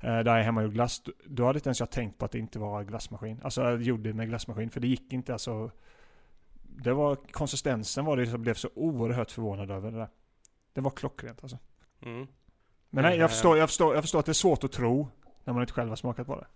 eh, 0.00 0.18
där 0.18 0.36
jag 0.36 0.44
hemma 0.44 0.62
gjort 0.62 0.72
glass, 0.72 1.02
då 1.24 1.46
hade 1.46 1.56
inte 1.56 1.68
ens 1.68 1.80
jag 1.80 1.90
tänkt 1.90 2.18
på 2.18 2.24
att 2.24 2.30
det 2.32 2.38
inte 2.38 2.58
var 2.58 2.84
glassmaskin. 2.84 3.40
Alltså 3.42 3.76
gjorde 3.76 4.12
med 4.12 4.28
glassmaskin, 4.28 4.70
för 4.70 4.80
det 4.80 4.86
gick 4.86 5.12
inte 5.12 5.32
alltså. 5.32 5.70
Det 6.62 6.92
var 6.92 7.16
konsistensen 7.16 8.04
var 8.04 8.16
det 8.16 8.26
som 8.26 8.42
blev 8.42 8.54
så 8.54 8.68
oerhört 8.74 9.30
förvånad 9.30 9.70
över 9.70 9.90
det 9.90 9.98
där. 9.98 10.08
Det 10.72 10.80
var 10.80 10.90
klockrent 10.90 11.42
alltså. 11.42 11.58
Mm. 12.02 12.26
Men 12.90 13.02
nej, 13.02 13.16
jag 13.16 13.24
Eh. 13.24 13.28
förstår, 13.28 13.58
jag, 13.58 13.68
förstår, 13.68 13.94
jag 13.94 14.04
förstår 14.04 14.18
att 14.18 14.26
det 14.26 14.32
är 14.32 14.34
svårt 14.34 14.64
att 14.64 14.72
tro 14.72 15.08
när 15.44 15.52
man 15.52 15.62
inte 15.62 15.72
själv 15.72 15.88
har 15.88 15.96
smakat 15.96 16.26
på 16.26 16.36
det. 16.36 16.46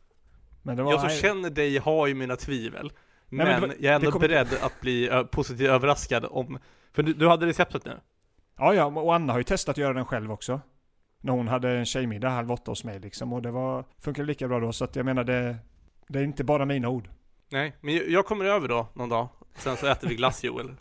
Men 0.63 0.77
det 0.77 0.83
var... 0.83 0.93
Jag 0.93 1.01
som 1.01 1.09
nej, 1.09 1.19
känner 1.19 1.51
dig 1.51 1.79
har 1.79 2.07
ju 2.07 2.15
mina 2.15 2.37
tvivel. 2.37 2.93
Men, 3.31 3.47
men 3.47 3.61
det 3.61 3.67
var- 3.67 3.75
jag 3.79 3.91
är 3.93 3.97
ändå 3.97 4.11
kommer- 4.11 4.29
beredd 4.29 4.49
att 4.63 4.81
bli 4.81 5.09
ö, 5.09 5.25
positivt 5.25 5.69
överraskad 5.69 6.27
om... 6.31 6.59
För 6.93 7.03
du, 7.03 7.13
du 7.15 7.29
hade 7.29 7.47
receptet 7.47 7.85
nu? 7.85 7.93
Ja, 8.59 8.75
ja, 8.75 8.85
och 8.85 9.15
Anna 9.15 9.33
har 9.33 9.41
ju 9.41 9.45
testat 9.45 9.73
att 9.73 9.77
göra 9.79 9.93
den 9.93 10.05
själv 10.05 10.33
också. 10.33 10.61
När 11.21 11.33
hon 11.33 11.49
hade 11.49 11.71
en 11.71 11.85
tjejmiddag 11.87 12.29
halv 12.29 12.53
åtta 12.53 12.71
hos 12.71 12.85
mig 12.85 12.99
liksom. 13.01 13.33
Och 13.33 13.43
det 13.43 13.51
var, 13.51 13.85
funkade 13.99 14.27
lika 14.27 14.49
bra 14.49 14.61
då. 14.61 14.73
Så 14.73 14.85
att 14.85 14.97
jag 14.97 15.05
menar 15.07 15.25
det, 15.25 15.57
det 16.09 16.19
är 16.19 16.23
inte 16.25 16.45
bara 16.45 16.65
mina 16.65 16.89
ord. 16.89 17.09
Nej, 17.49 17.77
men 17.81 18.13
jag- 18.13 18.27
kommer 18.27 18.45
över 18.45 18.69
då 18.69 18.87
någon 18.95 19.09
dag. 19.09 19.29
Sen 19.57 19.77
så 19.77 19.87
äter 19.87 20.09
vi 20.09 20.15
glass 20.15 20.45
Joel. 20.45 20.75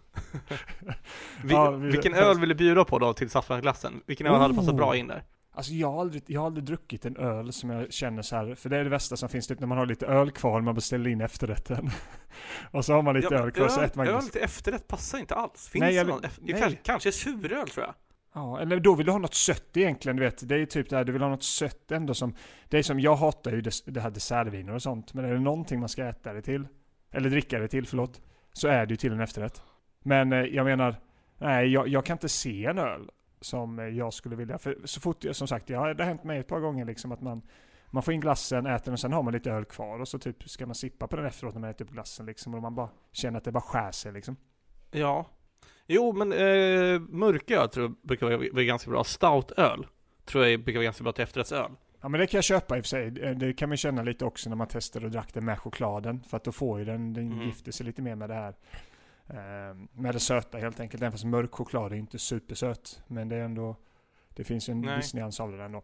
Vi, 1.44 1.54
Ja, 1.54 1.72
vi- 1.72 1.90
vilken 1.92 2.14
öl 2.14 2.40
vill 2.40 2.50
du 2.50 2.56
bjuda 2.56 2.86
på 2.86 3.00
då 3.00 3.14
till 3.14 3.30
saffransglassen? 3.30 4.02
Vilken 4.06 4.28
öl 4.28 4.34
hade 4.34 4.54
passat 4.54 4.76
bra 4.76 4.96
in 4.96 5.08
där? 5.08 5.24
Alltså 5.52 5.74
jag 5.74 5.92
har, 5.92 6.02
aldrig, 6.02 6.24
jag 6.28 6.42
har 6.42 6.46
aldrig 6.46 6.66
druckit 6.66 7.06
en 7.06 7.18
öl 7.18 7.54
som 7.54 7.70
jag 7.70 7.94
känner 7.94 8.22
så 8.22 8.36
här. 8.36 8.56
För 8.56 8.70
det 8.70 8.78
är 8.78 8.84
det 8.84 8.90
värsta 8.90 9.18
som 9.18 9.30
finns 9.30 9.48
typ 9.48 9.60
när 9.60 9.68
man 9.68 9.78
har 9.78 9.86
lite 9.86 10.06
öl 10.06 10.32
kvar. 10.32 10.62
Man 10.62 10.76
beställer 10.76 11.10
in 11.10 11.22
efterrätten. 11.22 11.90
och 12.72 12.86
så 12.86 12.94
har 12.94 13.02
man 13.02 13.16
lite 13.16 13.34
Ja, 13.34 13.40
öl 13.40 13.52
kvar 13.52 13.68
så 13.68 13.82
äter 13.82 13.98
man 13.98 14.08
öl 14.08 14.30
till 14.30 14.42
efterrätt 14.42 14.88
passar 14.88 15.18
inte 15.18 15.36
alls. 15.36 15.70
Finns 15.70 15.82
Nej, 15.82 15.96
jag 15.96 16.06
det 16.06 16.12
någon? 16.12 16.22
nej. 16.42 16.60
Kanske, 16.60 16.80
kanske 16.84 17.12
suröl 17.12 17.68
tror 17.68 17.86
jag. 17.86 17.96
Ja, 18.34 18.60
eller 18.60 18.80
då 18.80 18.96
vill 18.96 19.06
du 19.06 19.12
ha 19.12 19.20
något 19.20 19.34
sött 19.34 19.78
egentligen, 19.78 20.16
du 20.16 20.24
vet. 20.24 20.50
Det 20.50 20.56
är 20.56 20.66
typ 20.66 20.90
det 20.90 20.98
här, 20.98 21.04
du 21.04 21.12
vill 21.12 21.22
ha 21.22 21.30
något 21.30 21.44
sött 21.44 21.92
ändå 21.92 22.14
som... 22.14 22.36
Det 22.68 22.78
är 22.78 22.84
som, 22.84 23.00
jag 23.00 23.16
hatar 23.16 23.52
ju 23.52 23.62
det, 23.62 23.72
det 23.86 24.02
här 24.02 24.10
dessertviner 24.10 24.74
och 24.74 24.82
sånt. 24.82 25.14
Men 25.14 25.26
är 25.26 25.34
det 25.34 25.40
någonting 25.40 25.80
man 25.80 25.90
ska 25.90 26.06
äta 26.06 26.34
det 26.34 26.42
till, 26.42 26.68
eller 27.12 27.30
dricka 27.30 27.60
det 27.60 27.68
till, 27.68 27.88
förlåt. 27.88 28.22
Så 28.54 28.68
är 28.68 28.86
det 28.86 28.94
ju 28.94 28.98
till 28.98 29.12
en 29.14 29.20
efterrätt. 29.20 29.62
Men 30.04 30.34
eh, 30.34 30.40
jag 30.40 30.66
menar, 30.66 30.96
nej 31.38 31.68
jag, 31.68 31.88
jag 31.88 32.06
kan 32.06 32.16
inte 32.16 32.30
se 32.30 32.66
en 32.66 32.78
öl 32.78 33.10
som 33.42 33.80
eh, 33.80 33.86
jag 33.86 34.14
skulle 34.14 34.36
vilja. 34.36 34.58
För 34.58 34.78
så 34.86 35.00
fort, 35.02 35.24
jag, 35.24 35.36
som 35.36 35.48
sagt, 35.48 35.70
ja, 35.70 35.94
det 35.94 36.04
har 36.04 36.08
hänt 36.08 36.24
mig 36.24 36.40
ett 36.40 36.48
par 36.48 36.60
gånger 36.60 36.86
liksom 36.86 37.12
att 37.12 37.22
man... 37.22 37.42
Man 37.92 38.04
får 38.04 38.14
in 38.14 38.20
glassen, 38.20 38.66
äter 38.66 38.86
den 38.86 38.94
och 38.94 39.00
sen 39.00 39.14
har 39.14 39.24
man 39.24 39.34
lite 39.34 39.52
öl 39.52 39.66
kvar 39.66 40.00
och 40.00 40.08
så 40.08 40.20
typ 40.20 40.50
ska 40.50 40.66
man 40.66 40.76
sippa 40.76 41.08
på 41.08 41.16
den 41.16 41.26
efteråt 41.26 41.54
när 41.54 41.62
man 41.62 41.70
äter 41.70 41.86
upp 41.86 41.92
glassen 41.92 42.26
liksom. 42.26 42.54
Och 42.54 42.62
man 42.62 42.76
bara 42.76 42.90
känner 43.12 43.38
att 43.38 43.44
det 43.44 43.52
bara 43.52 43.62
skär 43.62 43.92
sig 43.92 44.12
liksom. 44.12 44.36
Ja. 44.92 45.26
Jo, 45.88 46.14
men 46.14 46.32
eh, 46.34 47.00
mörköl 47.00 47.70
tror 47.70 47.86
jag 47.86 47.96
brukar 48.08 48.26
vara, 48.26 48.38
vara 48.54 48.64
ganska 48.64 48.92
bra. 48.92 49.04
Stoutöl 49.04 49.88
tror 50.26 50.46
jag 50.46 50.64
brukar 50.64 50.80
vara 50.80 50.84
ganska 50.84 51.04
bra 51.04 51.12
till 51.14 51.24
efterrättsöl. 51.24 51.72
Ja 52.02 52.10
men 52.10 52.20
det 52.20 52.28
kan 52.28 52.38
jag 52.38 52.44
köpa 52.44 52.78
i 52.78 52.80
och 52.80 52.84
för 52.86 52.90
sig. 52.90 53.12
Det 53.12 53.34
det 53.34 53.54
kan 53.54 53.70
man 53.70 53.78
känna 53.78 54.04
lite 54.04 54.26
också 54.26 54.50
när 54.50 54.56
man 54.56 54.68
testar 54.70 55.06
och 55.06 55.12
drack 55.12 55.34
det 55.34 55.42
med 55.42 55.60
chokladen. 55.60 56.24
För 56.24 56.38
att 56.38 56.44
då 56.44 56.52
får 56.52 56.80
ju 56.80 56.86
den, 56.86 57.14
den 57.14 57.32
Mm. 57.32 57.46
gifter 57.46 57.72
sig 57.72 57.86
lite 57.86 58.02
mer 58.02 58.16
med 58.16 58.30
det 58.30 58.36
här. 58.36 58.54
Eh, 59.30 59.76
med 59.92 60.16
det 60.16 60.20
söta 60.20 60.58
helt 60.58 60.80
enkelt. 60.80 61.04
Även 61.04 61.12
fast 61.12 61.26
mörk 61.26 61.52
choklad 61.52 61.92
är 61.92 61.96
inte 61.96 62.20
supersöt. 62.20 63.02
Men 63.08 63.30
det 63.30 63.36
är 63.36 63.42
ändå, 63.42 63.76
det 64.30 64.44
finns 64.44 64.70
en 64.70 64.82
Nej. 64.82 64.98
viss 64.98 65.14
nyans 65.14 65.40
av 65.40 65.52
det 65.52 65.64
ändå. 65.64 65.84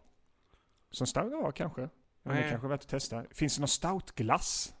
Som 0.90 1.06
stout, 1.06 1.32
ja 1.32 1.52
kanske. 1.52 1.88
Ja, 2.22 2.32
det 2.32 2.50
kanske 2.50 2.66
är 2.66 2.68
värt 2.68 2.80
att 2.80 2.88
testa. 2.88 3.24
Finns 3.30 3.56
det 3.56 3.60
någon 3.60 3.68
stoutglass? 3.68 4.74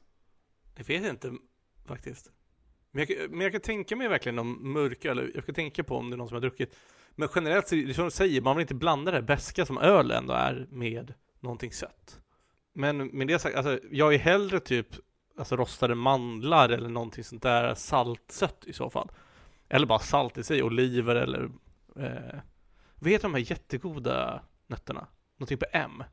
Det 0.74 0.88
vet 0.88 1.02
jag 1.02 1.12
inte 1.12 1.32
faktiskt. 1.84 2.32
Men 2.90 3.06
jag, 3.08 3.30
men 3.30 3.40
jag 3.40 3.52
kan 3.52 3.60
tänka 3.60 3.96
mig 3.96 4.08
verkligen 4.08 4.38
om 4.38 4.72
mörköl, 4.72 5.32
jag 5.34 5.46
kan 5.46 5.54
tänka 5.54 5.84
på 5.84 5.96
om 5.96 6.10
det 6.10 6.14
är 6.14 6.18
någon 6.18 6.28
som 6.28 6.34
har 6.34 6.40
druckit. 6.40 6.76
Men 7.10 7.28
generellt 7.34 7.68
så 7.68 7.74
är 7.74 7.86
det 7.86 7.94
som 7.94 8.04
du 8.04 8.10
säger, 8.10 8.40
man 8.40 8.56
vill 8.56 8.62
inte 8.62 8.74
blanda 8.74 9.10
det 9.10 9.22
beska 9.22 9.66
som 9.66 9.78
öl 9.78 10.10
ändå 10.10 10.34
är 10.34 10.66
med 10.70 11.14
någonting 11.40 11.72
sött. 11.72 12.20
Men 12.74 13.06
med 13.06 13.26
det 13.26 13.38
sagt, 13.38 13.56
alltså 13.56 13.80
jag 13.90 14.14
är 14.14 14.18
hellre 14.18 14.60
typ 14.60 14.86
alltså 15.38 15.56
rostade 15.56 15.94
mandlar 15.94 16.68
eller 16.68 16.88
någonting 16.88 17.24
sånt 17.24 17.42
där 17.42 17.74
saltsött 17.74 18.64
i 18.66 18.72
så 18.72 18.90
fall. 18.90 19.10
Eller 19.68 19.86
bara 19.86 19.98
salt 19.98 20.38
i 20.38 20.44
sig, 20.44 20.62
oliver 20.62 21.16
eller 21.16 21.50
eh, 21.96 22.40
vad 22.94 23.10
heter 23.10 23.22
de 23.22 23.34
här 23.34 23.50
jättegoda 23.50 24.42
nötterna? 24.66 25.06
Någonting 25.36 25.58
på 25.58 25.66
M? 25.72 26.04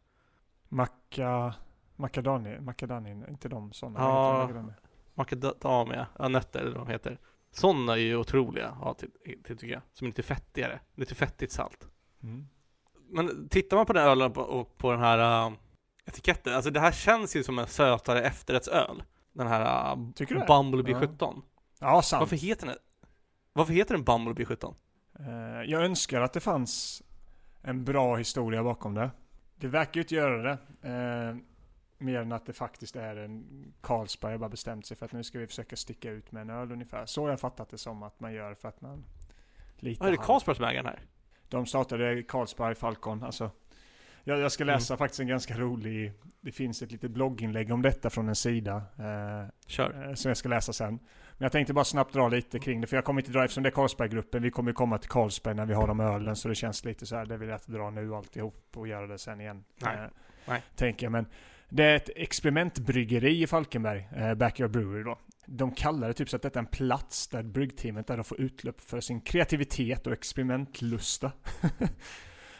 Macka... 0.70 1.54
Macadamia? 1.96 2.62
Macadamia? 2.62 3.28
Inte 3.30 3.50
de 3.50 3.74
sådana? 3.74 4.00
Ja. 4.00 4.74
Macadamia? 5.14 6.08
Ja 6.20 6.28
nötter 6.28 6.60
eller 6.60 6.78
vad 6.78 6.88
de 6.88 6.92
heter. 6.92 7.20
Sådana 7.52 7.94
är 7.94 7.98
ju 7.98 8.16
otroliga 8.16 8.70
ha 8.70 8.94
till, 8.94 9.12
till 9.44 9.58
tycker 9.58 9.74
jag. 9.74 9.82
Som 9.94 10.06
är 10.06 10.10
lite 10.10 10.24
fettigare. 10.24 10.80
Lite 10.96 11.16
fettigt 11.16 11.52
salt. 11.52 11.88
Mm. 12.24 12.48
Men 13.10 13.50
tittar 13.50 13.78
man 13.78 13.86
på 13.86 13.94
den 13.94 14.04
ölen 14.04 14.34
på, 14.34 14.42
och 14.42 14.78
på 14.78 14.92
den 14.92 15.00
här 15.00 15.48
uh, 15.48 15.54
etiketten, 16.06 16.54
alltså 16.54 16.72
det 16.72 16.80
här 16.80 16.92
känns 16.92 17.36
ju 17.36 17.44
som 17.44 17.60
en 17.60 17.68
sötare 17.68 18.22
efterrättsöl. 18.22 19.04
Den 19.34 19.48
här 19.48 19.96
uh? 19.96 20.46
Bumblebee 20.48 20.91
Ja. 20.93 21.00
17. 21.00 21.41
Ja, 21.80 22.02
sant. 22.02 22.19
Varför 22.22 22.36
heter 22.36 22.67
den 22.67 22.76
Varför 23.54 23.74
heter 23.74 23.96
den 23.96 24.04
Bumblebee 24.04 24.46
17? 24.46 24.76
Eh, 25.19 25.26
Jag 25.65 25.86
önskar 25.86 26.22
att 26.22 26.34
det 26.34 26.39
fanns 26.39 27.04
en 27.62 27.84
bra 27.86 28.15
historia 28.15 28.63
bakom 28.63 28.93
det. 28.93 29.12
Det 29.56 29.67
verkar 29.67 29.93
ju 29.96 30.02
inte 30.02 30.15
göra 30.15 30.41
det. 30.43 30.58
Eh, 30.89 31.36
mer 31.98 32.19
än 32.22 32.32
att 32.32 32.46
det 32.46 32.54
faktiskt 32.54 32.96
är 32.96 33.15
en 33.15 33.74
Carlsberg 33.82 34.32
har 34.32 34.39
bara 34.39 34.50
bestämt 34.50 34.86
sig 34.86 34.98
för 34.98 35.06
att 35.06 35.12
nu 35.12 35.24
ska 35.24 35.39
vi 35.39 35.48
försöka 35.48 35.76
sticka 35.76 36.10
ut 36.12 36.32
med 36.32 36.41
en 36.41 36.50
öl 36.50 36.72
ungefär. 36.72 37.06
Så 37.06 37.22
har 37.24 37.30
jag 37.30 37.39
fattat 37.39 37.69
det 37.69 37.78
som 37.78 38.04
att 38.04 38.19
man 38.19 38.34
gör 38.34 38.54
för 38.54 38.67
att 38.69 38.82
man 38.82 39.06
lite 39.78 40.04
Ja, 40.04 40.08
är 40.08 40.12
det 40.12 40.17
Carlsberg 40.17 40.56
som 40.56 40.65
äger 40.65 40.84
den 40.84 40.86
här? 40.86 41.00
De 41.50 41.65
startade 41.65 42.24
Carlsberg 42.24 42.76
Falcon. 42.76 43.24
Alltså, 43.24 43.52
jag, 44.24 44.40
jag 44.40 44.52
ska 44.52 44.64
läsa 44.64 44.98
faktiskt 44.98 45.20
en 45.20 45.28
ganska 45.28 45.58
rolig, 45.58 46.14
det 46.42 46.52
finns 46.52 46.82
ett 46.82 46.92
litet 46.92 47.12
blogginlägg 47.12 47.72
om 47.72 47.82
detta 47.82 48.10
från 48.10 48.30
en 48.30 48.36
sida. 48.36 48.76
Eh, 48.76 49.50
Kör. 49.68 50.08
Eh, 50.10 50.14
som 50.14 50.30
jag 50.30 50.38
ska 50.38 50.50
läsa 50.50 50.74
sen. 50.74 51.00
Men 51.38 51.46
jag 51.46 51.52
tänkte 51.52 51.74
bara 51.74 51.86
snabbt 51.86 52.14
dra 52.14 52.28
lite 52.28 52.60
kring 52.60 52.82
det, 52.82 52.88
för 52.88 52.98
jag 52.98 53.06
kommer 53.06 53.22
inte 53.22 53.32
dra, 53.32 53.44
eftersom 53.44 53.64
det 53.64 53.70
är 53.70 53.72
Carlsberggruppen, 53.72 54.44
vi 54.44 54.52
kommer 54.52 54.74
komma 54.74 54.98
till 54.98 55.10
Carlsberg 55.10 55.56
när 55.56 55.66
vi 55.66 55.74
har 55.74 55.88
de 55.88 56.00
ölen, 56.00 56.36
så 56.36 56.48
det 56.48 56.56
känns 56.56 56.86
lite 56.86 57.06
så 57.06 57.16
här, 57.16 57.26
det 57.26 57.38
vill 57.38 57.50
jag 57.50 57.56
inte 57.56 57.72
dra 57.72 57.90
nu 57.90 58.16
alltihop 58.16 58.68
och 58.76 58.88
göra 58.88 59.08
det 59.08 59.18
sen 59.18 59.42
igen. 59.42 59.64
Nej. 59.82 59.98
Eh, 59.98 60.10
Nej. 60.46 60.62
Tänker 60.76 61.06
jag, 61.06 61.12
men 61.12 61.26
det 61.70 61.84
är 61.84 61.96
ett 61.96 62.10
experimentbryggeri 62.16 63.42
i 63.42 63.48
Falkenberg, 63.48 64.08
eh, 64.16 64.34
Backyard 64.34 64.72
Brewery 64.72 65.04
då. 65.04 65.20
De 65.46 65.72
kallar 65.72 66.08
det 66.08 66.14
typ 66.14 66.30
så 66.30 66.36
att 66.36 66.42
detta 66.42 66.60
är 66.60 66.64
en 66.64 66.68
plats 66.68 67.28
där 67.28 67.44
bryggteamet 67.44 68.08
där 68.08 68.18
de 68.18 68.24
får 68.24 68.42
utlopp 68.42 68.82
för 68.82 69.02
sin 69.02 69.22
kreativitet 69.22 70.08
och 70.08 70.14
experimentlusta. 70.14 71.32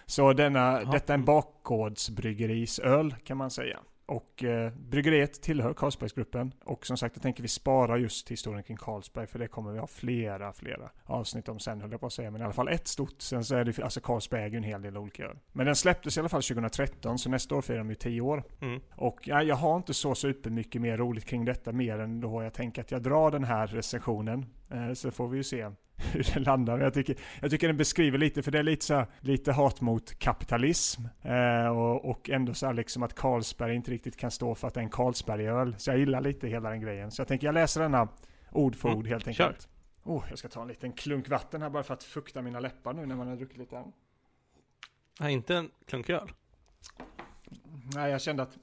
så 0.06 0.34
denna, 0.34 0.82
Ja. 0.84 0.92
detta 0.92 1.14
är 1.14 1.18
en 1.18 1.26
bakgårdsbryggerisöl 1.26 3.16
kan 3.24 3.38
man 3.38 3.50
säga. 3.52 3.80
Och 4.06 4.44
eh, 4.44 4.72
bryggeriet 4.74 5.42
tillhör 5.42 5.74
Carlsbergsgruppen. 5.74 6.54
Och 6.66 6.86
som 6.86 6.98
sagt, 6.98 7.16
jag 7.16 7.24
tänker 7.24 7.42
vi 7.42 7.48
spara 7.48 7.98
just 7.98 8.32
historien 8.32 8.64
kring 8.64 8.78
Carlsberg 8.78 9.28
för 9.28 9.40
det 9.40 9.48
kommer 9.48 9.72
vi 9.72 9.80
ha 9.80 9.88
flera, 9.88 10.54
flera 10.54 10.90
avsnitt 11.04 11.50
om 11.50 11.60
sen 11.60 11.82
höll 11.82 11.92
jag 11.92 12.00
på 12.00 12.06
att 12.06 12.14
säga. 12.14 12.32
Men 12.32 12.42
i 12.42 12.44
alla 12.44 12.54
fall 12.54 12.68
ett 12.68 12.88
stort. 12.88 13.22
Sen 13.22 13.44
så 13.44 13.56
är 13.56 13.66
det, 13.66 13.80
alltså 13.80 14.02
Carlsberg 14.02 14.42
äger 14.42 14.52
ju 14.52 14.58
en 14.58 14.64
hel 14.64 14.82
del 14.82 14.98
olika 14.98 15.26
öl. 15.26 15.38
Men 15.52 15.66
den 15.66 15.76
släpptes 15.76 16.18
i 16.18 16.20
alla 16.20 16.30
fall 16.30 16.44
2013 16.44 17.20
så 17.20 17.30
nästa 17.30 17.56
år 17.56 17.62
firar 17.62 17.78
de 17.78 17.90
ju 17.90 17.96
10 17.96 18.22
år. 18.22 18.44
Mm. 18.62 18.82
Och 18.96 19.20
ja, 19.28 19.44
jag 19.44 19.56
har 19.56 19.76
inte 19.78 19.94
så 19.94 20.16
supermycket 20.16 20.82
mer 20.82 20.98
roligt 20.98 21.26
kring 21.26 21.46
detta 21.46 21.72
mer 21.72 22.00
än 22.00 22.20
då 22.22 22.44
jag 22.44 22.54
tänker 22.54 22.82
att 22.82 22.92
jag 22.92 23.02
drar 23.02 23.32
den 23.32 23.44
här 23.44 23.68
recensionen. 23.68 24.46
Eh, 24.72 24.94
så 24.94 25.12
får 25.12 25.28
vi 25.28 25.38
ju 25.38 25.44
se 25.44 25.70
hur 26.12 26.34
det 26.34 26.40
landar. 26.40 26.80
Jag 26.80 26.94
tycker, 26.94 27.16
jag 27.42 27.52
tycker 27.52 27.68
den 27.68 27.78
beskriver 27.78 28.18
lite, 28.18 28.44
för 28.44 28.52
det 28.52 28.60
är 28.60 28.64
lite 28.64 28.86
så 28.86 28.94
här, 28.94 29.08
lite 29.20 29.52
hat 29.52 29.82
mot 29.82 30.20
kapitalism. 30.20 31.02
Eh, 31.22 31.68
och, 31.68 32.10
och 32.10 32.30
ändå 32.30 32.54
så 32.54 32.66
här 32.66 32.74
liksom 32.74 33.04
att 33.04 33.16
Carlsberg 33.16 33.76
inte 33.76 33.92
riktigt 33.92 34.18
kan 34.18 34.32
stå 34.32 34.56
för 34.56 34.68
att 34.68 34.74
det 34.74 34.80
är 34.80 34.84
en 34.84 34.90
Carlsbergöl. 34.90 35.76
Så 35.78 35.90
jag 35.90 35.98
gillar 36.00 36.22
lite 36.22 36.48
hela 36.48 36.70
den 36.70 36.82
grejen. 36.82 37.12
Så 37.12 37.22
jag 37.22 37.28
tänker 37.28 37.48
jag 37.48 37.54
läser 37.54 37.82
denna 37.82 38.08
ord 38.52 38.76
för 38.76 38.88
Mm, 38.90 39.00
ord 39.00 39.08
helt 39.08 39.24
kör. 39.36 39.46
enkelt. 39.46 39.68
Oh, 40.04 40.24
jag 40.30 40.38
ska 40.40 40.48
ta 40.48 40.62
en 40.62 40.68
liten 40.68 40.92
klunk 40.92 41.30
vatten 41.30 41.62
här 41.62 41.70
bara 41.70 41.84
för 41.84 41.94
att 41.94 42.04
fukta 42.04 42.42
mina 42.42 42.60
läppar 42.60 42.94
nu 42.94 43.06
när 43.06 43.16
man 43.16 43.28
har 43.28 43.36
druckit 43.36 43.58
lite. 43.58 43.76
här. 43.76 43.86
Nej, 45.20 45.34
inte 45.34 45.56
en 45.56 45.70
klunköl. 45.86 46.32
Nej, 47.96 48.12
jag 48.12 48.22
kände 48.22 48.44
att 48.44 48.58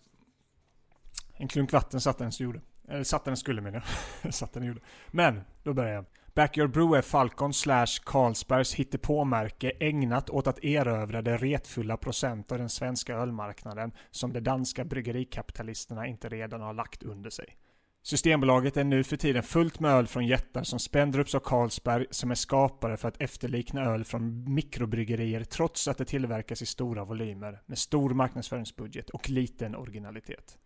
en 1.36 1.48
klunk 1.48 1.72
vatten 1.72 2.00
satt 2.00 2.18
den 2.18 2.30
gjorde. 2.38 2.60
Eller 2.88 3.04
satt 3.04 3.24
den 3.24 3.36
skulle 3.36 3.60
menar 3.60 3.84
jag. 4.22 4.34
satt 4.34 4.52
den 4.52 4.64
gjorde. 4.64 4.80
Men, 5.10 5.40
då 5.62 5.74
börjar 5.74 5.92
jag. 5.94 6.04
Backyard 6.40 6.70
Brew 6.70 6.98
är 6.98 7.02
Falcon 7.02 7.54
slash 7.54 7.86
Carlsbergs 8.04 8.74
hittepåmärke 8.74 9.72
ägnat 9.80 10.30
åt 10.30 10.46
att 10.46 10.64
erövra 10.64 11.22
det 11.22 11.36
retfulla 11.36 11.96
procent 11.96 12.52
av 12.52 12.58
den 12.58 12.68
svenska 12.68 13.14
ölmarknaden 13.14 13.92
som 14.10 14.32
de 14.32 14.40
danska 14.40 14.84
bryggerikapitalisterna 14.84 16.06
inte 16.06 16.28
redan 16.28 16.60
har 16.60 16.74
lagt 16.74 17.02
under 17.02 17.30
sig. 17.30 17.56
Systembolaget 18.02 18.76
är 18.76 18.84
nu 18.84 19.04
för 19.04 19.16
tiden 19.16 19.42
fullt 19.42 19.80
med 19.80 19.90
öl 19.90 20.06
från 20.06 20.26
jättar 20.26 20.62
som 20.62 20.78
Spendrups 20.78 21.34
och 21.34 21.44
Carlsberg 21.44 22.06
som 22.10 22.30
är 22.30 22.34
skapade 22.34 22.96
för 22.96 23.08
att 23.08 23.22
efterlikna 23.22 23.84
öl 23.84 24.04
från 24.04 24.54
mikrobryggerier 24.54 25.44
trots 25.44 25.88
att 25.88 25.98
det 25.98 26.04
tillverkas 26.04 26.62
i 26.62 26.66
stora 26.66 27.04
volymer 27.04 27.62
med 27.66 27.78
stor 27.78 28.10
marknadsföringsbudget 28.10 29.10
och 29.10 29.30
liten 29.30 29.74
originalitet. 29.74 30.58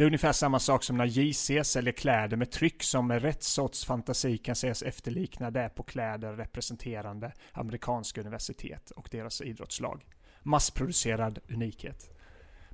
Det 0.00 0.04
är 0.04 0.06
ungefär 0.06 0.32
samma 0.32 0.58
sak 0.58 0.82
som 0.82 0.96
när 0.96 1.06
JC 1.06 1.50
säljer 1.62 1.92
kläder 1.92 2.36
med 2.36 2.50
tryck 2.50 2.82
som 2.82 3.06
med 3.06 3.22
rätt 3.22 3.42
sorts 3.42 3.84
fantasi 3.84 4.38
kan 4.38 4.56
sägas 4.56 4.82
efterlikna 4.82 5.50
det 5.50 5.70
på 5.74 5.82
kläder 5.82 6.32
representerande 6.32 7.32
amerikanska 7.52 8.20
universitet 8.20 8.90
och 8.90 9.08
deras 9.10 9.40
idrottslag. 9.40 10.04
Massproducerad 10.42 11.38
unikhet. 11.48 12.10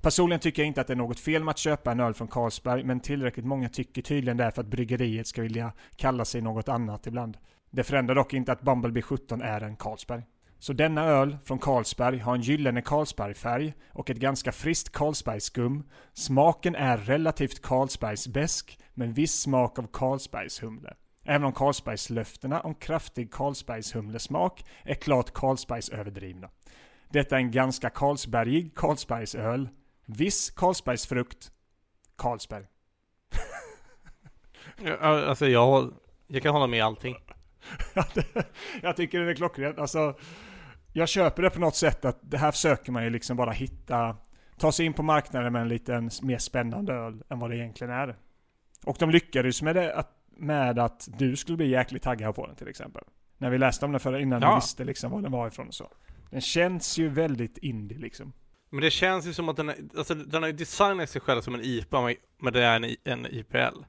Personligen 0.00 0.40
tycker 0.40 0.62
jag 0.62 0.66
inte 0.66 0.80
att 0.80 0.86
det 0.86 0.92
är 0.92 0.96
något 0.96 1.20
fel 1.20 1.44
med 1.44 1.52
att 1.52 1.58
köpa 1.58 1.92
en 1.92 2.00
öl 2.00 2.14
från 2.14 2.28
Carlsberg, 2.28 2.84
men 2.84 3.00
tillräckligt 3.00 3.46
många 3.46 3.68
tycker 3.68 4.02
tydligen 4.02 4.36
därför 4.36 4.62
att 4.62 4.68
bryggeriet 4.68 5.26
ska 5.26 5.42
vilja 5.42 5.72
kalla 5.96 6.24
sig 6.24 6.40
något 6.40 6.68
annat 6.68 7.06
ibland. 7.06 7.38
Det 7.70 7.84
förändrar 7.84 8.14
dock 8.14 8.34
inte 8.34 8.52
att 8.52 8.62
Bumblebee 8.62 9.02
17 9.02 9.42
är 9.42 9.60
en 9.60 9.76
Carlsberg. 9.76 10.22
Så 10.59 10.73
denna 10.73 11.05
öl 11.05 11.37
från 11.45 11.59
Carlsberg 11.59 12.19
har 12.19 12.35
en 12.35 12.40
gyllene 12.40 12.83
Carlsbergfärg 12.83 13.75
och 13.92 14.11
ett 14.11 14.16
ganska 14.16 14.53
friskt 14.53 14.92
Carlsbergskum. 14.92 15.88
Smaken 16.12 16.75
är 16.75 16.97
relativt 16.97 17.62
Carlsbergsbesk, 17.62 18.79
men 18.95 19.09
med 19.09 19.16
viss 19.16 19.40
smak 19.40 19.79
av 19.79 19.87
Carlsbergshumle. 19.92 20.95
Även 21.25 21.45
om 21.45 21.53
Carlsbergslöftena 21.53 22.61
om 22.61 22.75
kraftig 22.75 23.33
Carlsbergshumlesmak 23.33 24.64
är 24.83 24.95
klart 24.95 25.33
Carlsbergs 25.33 25.88
överdrivna. 25.88 26.51
Detta 27.11 27.37
är 27.37 27.40
en 27.40 27.51
ganska 27.51 27.90
Carlsbergig 27.90 28.75
Carlsbergsöl. 28.75 29.69
Viss 30.07 30.51
Carlsbergsfrukt. 30.51 31.53
Carlsberg. 32.16 32.64
Alltså 35.01 35.47
jag, 35.47 35.92
jag 36.27 36.42
kan 36.42 36.53
hålla 36.53 36.66
med 36.66 36.79
i 36.79 36.81
allting. 36.81 37.16
jag 38.83 38.96
tycker 38.96 39.20
det 39.20 39.31
är 39.31 39.35
klockrent. 39.35 39.79
Alltså, 39.79 40.14
jag 40.92 41.09
köper 41.09 41.42
det 41.42 41.50
på 41.50 41.61
något 41.61 41.76
sätt 41.76 42.05
att 42.05 42.18
det 42.22 42.38
här 42.38 42.52
försöker 42.52 42.92
man 42.92 43.05
ju 43.05 43.11
liksom 43.11 43.37
bara 43.37 43.50
hitta, 43.50 44.16
ta 44.59 44.72
sig 44.72 44.87
in 44.87 44.92
på 44.92 45.02
marknaden 45.02 45.52
med 45.52 45.62
en 45.62 45.68
liten 45.68 46.11
mer 46.22 46.38
spännande 46.38 46.92
öl 46.92 47.22
än 47.31 47.38
vad 47.38 47.50
det 47.50 47.57
egentligen 47.57 47.92
är. 47.92 48.16
Och 48.85 48.96
de 48.98 49.11
lyckades 49.11 49.62
med 49.62 49.76
det, 49.76 49.94
att, 49.94 50.11
med 50.37 50.79
att 50.79 51.09
du 51.18 51.37
skulle 51.37 51.57
bli 51.57 51.68
jäkligt 51.68 52.02
taggad 52.02 52.35
på 52.35 52.46
den 52.46 52.57
till 52.57 52.68
exempel. 52.68 53.02
När 53.38 53.50
vi 53.50 53.59
läste 53.59 53.85
om 53.85 53.92
den 53.92 54.00
förra 54.00 54.20
innan 54.20 54.42
ja. 54.42 54.48
du 54.48 54.55
visste 54.55 54.85
liksom 54.85 55.11
var 55.11 55.22
den 55.22 55.33
var 55.33 55.48
ifrån 55.48 55.68
och 55.68 55.74
så. 55.74 55.92
Den 56.31 56.40
känns 56.40 56.98
ju 56.98 57.09
väldigt 57.09 57.59
indie 57.59 57.98
liksom. 57.98 58.33
Men 58.70 58.81
det 58.81 58.90
känns 58.90 59.26
ju 59.26 59.33
som 59.33 59.48
att 59.48 59.57
den, 59.57 59.68
är, 59.68 59.76
alltså, 59.98 60.14
den 60.14 60.42
har 60.42 60.52
designat 60.52 61.11
sig 61.11 61.20
själv 61.20 61.40
som 61.40 61.55
en 61.55 61.61
IPA, 61.64 62.14
men 62.38 62.52
det 62.52 62.64
är 62.64 62.76
en, 62.76 62.96
en 63.05 63.26
IPL. 63.26 63.83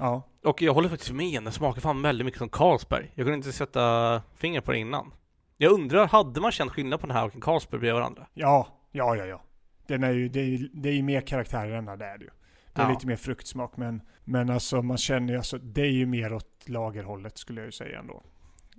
Ja. 0.00 0.22
Och 0.44 0.62
jag 0.62 0.74
håller 0.74 0.88
faktiskt 0.88 1.12
med, 1.12 1.42
den 1.42 1.52
smakar 1.52 1.80
fan 1.80 2.02
väldigt 2.02 2.24
mycket 2.24 2.38
som 2.38 2.48
Carlsberg. 2.48 3.12
Jag 3.14 3.26
kunde 3.26 3.34
inte 3.34 3.52
sätta 3.52 4.22
finger 4.34 4.60
på 4.60 4.72
det 4.72 4.78
innan. 4.78 5.12
Jag 5.56 5.72
undrar, 5.72 6.06
hade 6.06 6.40
man 6.40 6.52
känt 6.52 6.72
skillnad 6.72 7.00
på 7.00 7.06
den 7.06 7.16
här 7.16 7.26
och 7.26 7.34
en 7.34 7.40
Carlsberg 7.40 7.80
bredvid 7.80 7.94
varandra? 7.94 8.26
Ja, 8.34 8.68
ja, 8.90 9.16
ja, 9.16 9.24
ja. 9.24 9.42
Den 9.86 10.04
är 10.04 10.10
ju, 10.10 10.28
det 10.28 10.40
är 10.40 10.44
ju, 10.44 10.68
det 10.68 10.88
är 10.88 10.92
ju 10.92 11.02
mer 11.02 11.20
karaktär 11.20 11.68
i 11.68 11.70
denna, 11.70 11.96
det 11.96 12.04
är 12.04 12.18
det 12.18 12.24
ju. 12.24 12.30
Det 12.72 12.80
är 12.80 12.84
ja. 12.84 12.90
lite 12.90 13.06
mer 13.06 13.16
fruktsmak, 13.16 13.76
men, 13.76 14.02
men 14.24 14.50
alltså 14.50 14.82
man 14.82 14.96
känner 14.96 15.32
ju 15.32 15.36
alltså, 15.36 15.58
det 15.58 15.82
är 15.82 15.92
ju 15.92 16.06
mer 16.06 16.32
åt 16.32 16.68
lagerhållet 16.68 17.38
skulle 17.38 17.60
jag 17.60 17.66
ju 17.66 17.72
säga 17.72 17.98
ändå. 17.98 18.22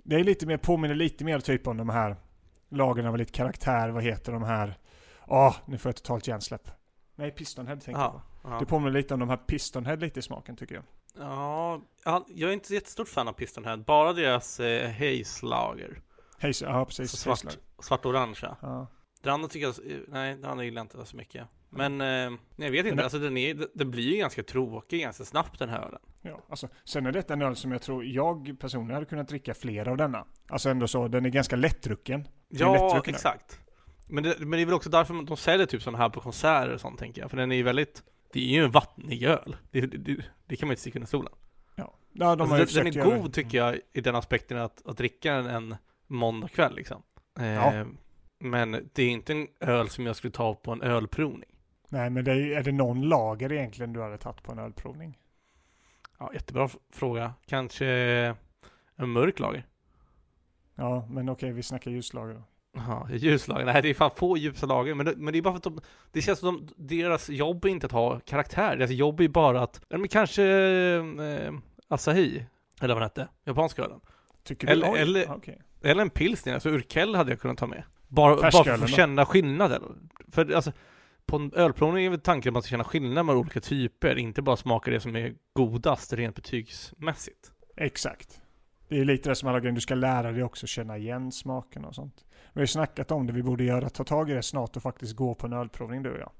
Det 0.04 0.16
är 0.16 0.24
lite 0.24 0.46
mer, 0.46 0.56
påminner 0.56 0.94
lite 0.94 1.24
mer 1.24 1.40
typ 1.40 1.66
om 1.66 1.76
de 1.76 1.88
här 1.88 2.16
lagren 2.68 3.06
av 3.06 3.18
lite 3.18 3.32
karaktär, 3.32 3.88
vad 3.88 4.02
heter 4.02 4.32
de 4.32 4.42
här? 4.42 4.78
Åh, 5.26 5.48
oh, 5.48 5.56
nu 5.66 5.78
får 5.78 5.88
jag 5.88 5.96
totalt 5.96 6.28
hjärnsläpp. 6.28 6.70
Nej, 7.14 7.30
Pistonhead 7.30 7.76
tänkte 7.76 8.02
jag 8.02 8.12
på. 8.12 8.58
Det 8.58 8.66
påminner 8.66 8.92
lite 8.92 9.14
om 9.14 9.20
de 9.20 9.28
här 9.28 9.36
Pistonhead 9.36 9.96
lite 9.96 10.18
i 10.20 10.22
smaken 10.22 10.56
tycker 10.56 10.74
jag. 10.74 10.84
Ja, 11.18 11.80
jag 12.04 12.50
är 12.50 12.52
inte 12.52 12.74
jättestort 12.74 13.08
fan 13.08 13.28
av 13.28 13.32
Pistonhead. 13.32 13.76
Bara 13.76 14.12
deras 14.12 14.60
eh, 14.60 14.90
Haze-lager. 14.90 16.00
Haze, 16.38 16.64
ja 16.64 16.84
precis. 16.84 17.10
svart, 17.10 17.58
svart-orange. 17.78 18.56
Ja. 18.60 18.86
Det 19.22 19.30
andra 19.30 19.48
tycker 19.48 19.66
jag, 19.66 19.74
nej, 20.08 20.36
det 20.36 20.48
andra 20.48 20.64
gillar 20.64 20.78
jag 20.78 20.84
inte 20.84 21.06
så 21.06 21.16
mycket. 21.16 21.46
Men, 21.70 22.00
eh, 22.00 22.38
jag 22.56 22.70
vet 22.70 22.86
inte, 22.86 23.02
alltså 23.02 23.18
den, 23.18 23.36
är, 23.36 23.66
den 23.74 23.90
blir 23.90 24.12
ju 24.12 24.16
ganska 24.16 24.42
tråkig 24.42 25.00
ganska 25.00 25.24
snabbt 25.24 25.58
den 25.58 25.68
här 25.68 25.80
ölen. 25.86 26.00
Ja, 26.22 26.40
alltså 26.48 26.68
sen 26.84 27.06
är 27.06 27.12
detta 27.12 27.32
en 27.32 27.42
öl 27.42 27.56
som 27.56 27.72
jag 27.72 27.82
tror 27.82 28.04
jag 28.04 28.56
personligen 28.60 28.94
hade 28.94 29.06
kunnat 29.06 29.28
dricka 29.28 29.54
flera 29.54 29.90
av 29.90 29.96
denna. 29.96 30.26
Alltså 30.48 30.68
ändå 30.68 30.88
så, 30.88 31.08
den 31.08 31.26
är 31.26 31.30
ganska 31.30 31.56
lättdrucken. 31.56 32.28
Ja, 32.48 32.72
lättdrucken 32.72 33.14
exakt. 33.14 33.58
Men 34.08 34.22
det, 34.24 34.38
men 34.38 34.50
det 34.50 34.60
är 34.60 34.66
väl 34.66 34.74
också 34.74 34.90
därför 34.90 35.26
de 35.26 35.36
säljer 35.36 35.66
typ 35.66 35.82
sådana 35.82 35.98
här 35.98 36.08
på 36.08 36.20
konserter 36.20 36.74
och 36.74 36.80
sånt 36.80 36.98
tänker 36.98 37.20
jag. 37.20 37.30
För 37.30 37.36
den 37.36 37.52
är 37.52 37.56
ju 37.56 37.62
väldigt, 37.62 38.02
det 38.32 38.40
är 38.40 38.48
ju 38.48 38.64
en 38.64 38.70
vattnig 38.70 39.22
öl. 39.22 39.56
Det, 39.70 39.80
det, 39.80 40.24
det 40.46 40.56
kan 40.56 40.68
man 40.68 40.72
inte 40.72 40.80
sticka 40.80 40.98
under 40.98 41.06
stolen. 41.06 41.32
Ja, 41.74 41.94
ja 42.12 42.36
de 42.36 42.52
alltså, 42.52 42.82
den, 42.82 42.92
den 42.92 43.00
är 43.00 43.18
god 43.18 43.32
tycker 43.32 43.58
jag 43.58 43.80
i 43.92 44.00
den 44.00 44.14
aspekten 44.14 44.58
att, 44.58 44.86
att 44.86 44.96
dricka 44.96 45.34
den 45.34 45.46
en 45.46 45.76
måndagkväll 46.06 46.74
liksom. 46.74 47.02
Eh, 47.38 47.46
ja. 47.46 47.84
Men 48.38 48.90
det 48.92 49.02
är 49.02 49.10
inte 49.10 49.32
en 49.32 49.48
öl 49.60 49.88
som 49.88 50.06
jag 50.06 50.16
skulle 50.16 50.32
ta 50.32 50.54
på 50.54 50.72
en 50.72 50.82
ölprovning. 50.82 51.50
Nej, 51.88 52.10
men 52.10 52.24
det 52.24 52.32
är, 52.32 52.36
är 52.36 52.62
det 52.62 52.72
någon 52.72 53.02
lager 53.02 53.52
egentligen 53.52 53.92
du 53.92 54.02
hade 54.02 54.18
tagit 54.18 54.42
på 54.42 54.52
en 54.52 54.58
ölprovning? 54.58 55.18
Ja, 56.18 56.30
jättebra 56.34 56.68
fråga. 56.90 57.34
Kanske 57.46 57.86
en 58.96 59.08
mörk 59.08 59.38
lager? 59.38 59.66
Ja, 60.74 61.06
men 61.10 61.28
okej, 61.28 61.52
vi 61.52 61.62
snackar 61.62 61.90
ljuslager 61.90 62.34
då. 62.34 62.42
Ja, 62.74 63.08
ljuslager. 63.10 63.64
Nej, 63.64 63.82
det 63.82 63.90
är 63.90 63.94
fan 63.94 64.10
få 64.16 64.36
ljusa 64.36 64.66
lager. 64.66 64.94
Men 64.94 65.06
det, 65.06 65.16
men 65.16 65.32
det 65.32 65.38
är 65.38 65.42
bara 65.42 65.52
för 65.52 65.58
att 65.58 65.62
de, 65.62 65.80
det 66.12 66.22
känns 66.22 66.38
som 66.38 66.56
att 66.56 66.68
de, 66.76 66.96
deras 66.96 67.28
jobb 67.28 67.64
är 67.64 67.68
inte 67.68 67.86
att 67.86 67.92
ha 67.92 68.20
karaktär. 68.20 68.76
Deras 68.76 68.90
jobb 68.90 69.20
är 69.20 69.28
bara 69.28 69.62
att, 69.62 69.80
men 69.88 70.08
kanske 70.08 70.44
eh, 70.44 71.54
Asahi, 71.88 72.44
eller 72.80 72.94
vad 72.94 73.02
den 73.02 73.06
hette, 73.06 73.28
japanska 73.44 73.82
ölen. 73.82 74.00
Tycker 74.44 74.66
du? 74.66 74.72
Eller, 74.72 74.96
eller, 74.96 75.32
okay. 75.32 75.54
eller 75.82 76.02
en 76.02 76.10
pilsner, 76.10 76.54
alltså 76.54 76.70
Urkel 76.70 77.14
hade 77.14 77.32
jag 77.32 77.40
kunnat 77.40 77.58
ta 77.58 77.66
med. 77.66 77.84
Bara, 78.08 78.36
bara 78.36 78.50
för 78.50 78.84
att 78.84 78.90
känna 78.90 79.26
skillnaden. 79.26 80.10
För 80.28 80.52
alltså, 80.52 80.72
på 81.26 81.36
en 81.36 81.52
ölprovning 81.54 82.06
är 82.06 82.10
väl 82.10 82.20
tanken 82.20 82.50
att 82.50 82.54
man 82.54 82.62
ska 82.62 82.70
känna 82.70 82.84
skillnad 82.84 83.26
med 83.26 83.36
olika 83.36 83.60
typer, 83.60 84.18
inte 84.18 84.42
bara 84.42 84.56
smaka 84.56 84.90
det 84.90 85.00
som 85.00 85.16
är 85.16 85.34
godast 85.52 86.12
rent 86.12 86.36
betygsmässigt. 86.36 87.52
Exakt. 87.76 88.41
Det 88.92 89.00
är 89.00 89.04
lite 89.04 89.28
det 89.28 89.34
som 89.34 89.48
alla 89.48 89.60
grejer, 89.60 89.74
du 89.74 89.80
ska 89.80 89.94
lära 89.94 90.32
dig 90.32 90.42
också 90.42 90.66
känna 90.66 90.98
igen 90.98 91.32
smaken 91.32 91.84
och 91.84 91.94
sånt. 91.94 92.24
Vi 92.52 92.60
har 92.60 92.62
ju 92.62 92.66
snackat 92.66 93.10
om 93.10 93.26
det, 93.26 93.32
vi 93.32 93.42
borde 93.42 93.64
göra, 93.64 93.90
ta 93.90 94.04
tag 94.04 94.30
i 94.30 94.34
det 94.34 94.42
snart 94.42 94.76
och 94.76 94.82
faktiskt 94.82 95.16
gå 95.16 95.34
på 95.34 95.46
en 95.46 95.52
ölprovning 95.52 96.02
du 96.02 96.10
och 96.10 96.18
jag. 96.18 96.30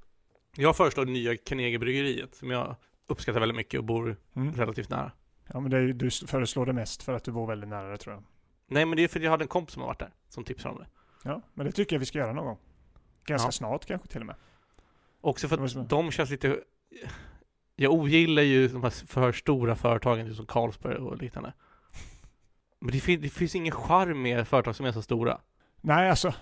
Jag 0.57 0.77
föreslår 0.77 1.05
det 1.05 1.13
nya 1.13 1.37
Carnegie-bryggeriet 1.37 2.35
som 2.35 2.51
jag 2.51 2.77
uppskattar 3.07 3.41
väldigt 3.41 3.57
mycket 3.57 3.79
och 3.79 3.85
bor 3.85 4.17
mm. 4.37 4.55
relativt 4.55 4.91
nära. 4.91 5.13
Ja 5.53 5.61
men 5.61 5.73
är, 5.73 5.81
du 5.93 6.11
föreslår 6.11 6.67
det 6.67 6.73
mest 6.73 7.03
för 7.03 7.13
att 7.13 7.25
du 7.25 7.33
bor 7.33 7.47
väldigt 7.47 7.69
nära 7.69 7.91
det 7.91 7.99
tror 7.99 8.15
jag. 8.15 8.25
Nej 8.67 8.87
men 8.87 8.97
det 8.97 9.05
är 9.05 9.09
för 9.09 9.19
att 9.19 9.25
jag 9.25 9.31
hade 9.31 9.45
en 9.45 9.49
kompis 9.49 9.73
som 9.73 9.83
har 9.83 9.89
varit 9.89 9.99
där, 9.99 10.11
som 10.29 10.45
tipsade 10.45 10.75
om 10.75 10.81
det. 10.81 10.87
Ja, 11.25 11.43
men 11.55 11.67
det 11.67 11.73
tycker 11.73 11.97
jag 11.97 12.01
vi 12.01 12.07
ska 12.07 12.19
göra 12.19 12.33
någon 12.33 12.47
gång. 12.47 12.59
Ganska 13.25 13.49
ja. 13.49 13.53
snart 13.53 13.87
kanske 13.87 14.09
till 14.09 14.21
och 14.21 14.27
med. 14.27 14.37
Också 15.21 15.49
för 15.49 15.65
att 15.65 15.89
de 15.89 16.11
känns 16.11 16.31
lite... 16.31 16.61
Jag 17.77 17.93
ogillar 17.93 18.43
ju 18.43 18.69
de 18.69 18.83
här 18.83 19.07
för 19.07 19.33
stora 19.33 19.77
företagen, 19.77 20.27
typ 20.27 20.37
som 20.37 20.47
Carlsberg 20.47 20.97
och 20.97 21.23
liknande. 21.23 21.53
Men 22.83 22.93
det, 22.93 23.01
fin 23.01 23.21
det 23.21 23.29
finns 23.29 23.55
ingen 23.55 23.73
charm 23.73 24.23
med 24.23 24.49
företag 24.49 24.77
som 24.77 24.87
är 24.87 24.93
så 24.93 25.03
stora. 25.03 25.41
Nej, 25.81 26.11
alltså. 26.11 26.35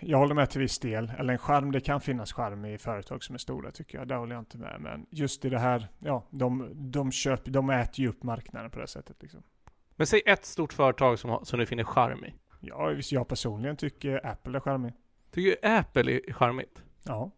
Jag 0.00 0.18
håller 0.18 0.34
med 0.34 0.50
till 0.50 0.60
viss 0.60 0.78
del. 0.78 1.12
Eller 1.18 1.32
en 1.32 1.38
charm, 1.38 1.72
det 1.72 1.80
kan 1.80 2.00
finnas 2.00 2.32
charm 2.32 2.64
i 2.64 2.78
företag 2.78 3.24
som 3.24 3.34
är 3.34 3.38
stora 3.38 3.70
tycker 3.70 3.98
jag. 3.98 4.08
Det 4.08 4.14
håller 4.14 4.34
jag 4.34 4.42
inte 4.42 4.58
med. 4.58 4.80
Men 4.80 5.06
just 5.10 5.44
i 5.44 5.48
det 5.48 5.58
här, 5.58 5.88
ja, 5.98 6.26
de, 6.30 6.70
de, 6.74 7.12
köper, 7.12 7.50
de 7.50 7.70
äter 7.70 8.00
ju 8.00 8.08
upp 8.08 8.22
marknaden 8.22 8.70
på 8.70 8.80
det 8.80 8.86
sättet 8.86 9.16
liksom. 9.22 9.42
Men 9.96 10.06
säg 10.06 10.22
ett 10.26 10.44
stort 10.44 10.72
företag 10.72 11.18
som, 11.18 11.44
som 11.44 11.58
du 11.58 11.66
finner 11.66 11.84
charm 11.84 12.24
i. 12.24 12.34
Ja, 12.60 12.92
jag 13.10 13.28
personligen 13.28 13.76
tycker 13.76 14.26
Apple 14.26 14.58
är 14.58 14.60
charmig. 14.60 14.92
Tycker 15.30 15.50
du 15.50 15.68
Apple 15.68 16.12
är 16.12 16.32
charmigt? 16.32 16.82
Ja. 17.04 17.30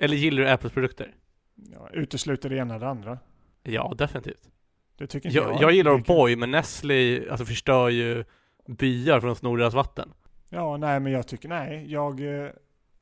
Eller 0.00 0.16
gillar 0.16 0.42
du 0.42 0.50
Apples 0.50 0.72
produkter? 0.72 1.14
Ja, 1.54 1.88
utesluter 1.92 2.48
det 2.48 2.56
ena 2.56 2.74
eller 2.74 2.86
andra? 2.86 3.18
Ja, 3.62 3.94
definitivt. 3.98 4.50
Det 4.98 5.06
tycker 5.06 5.28
inte 5.28 5.38
jag. 5.38 5.52
Jag, 5.52 5.62
jag 5.62 5.72
gillar 5.72 5.90
O'boy, 5.90 6.36
men 6.36 6.50
Nestle 6.50 7.30
alltså, 7.30 7.44
förstör 7.46 7.88
ju 7.88 8.24
byar 8.66 9.20
från 9.20 9.30
att 9.30 9.38
sno 9.38 9.56
deras 9.56 9.74
vatten. 9.74 10.12
Ja, 10.48 10.76
nej 10.76 11.00
men 11.00 11.12
jag 11.12 11.26
tycker, 11.26 11.48
nej, 11.48 11.92
jag, 11.92 12.20
eh, 12.20 12.50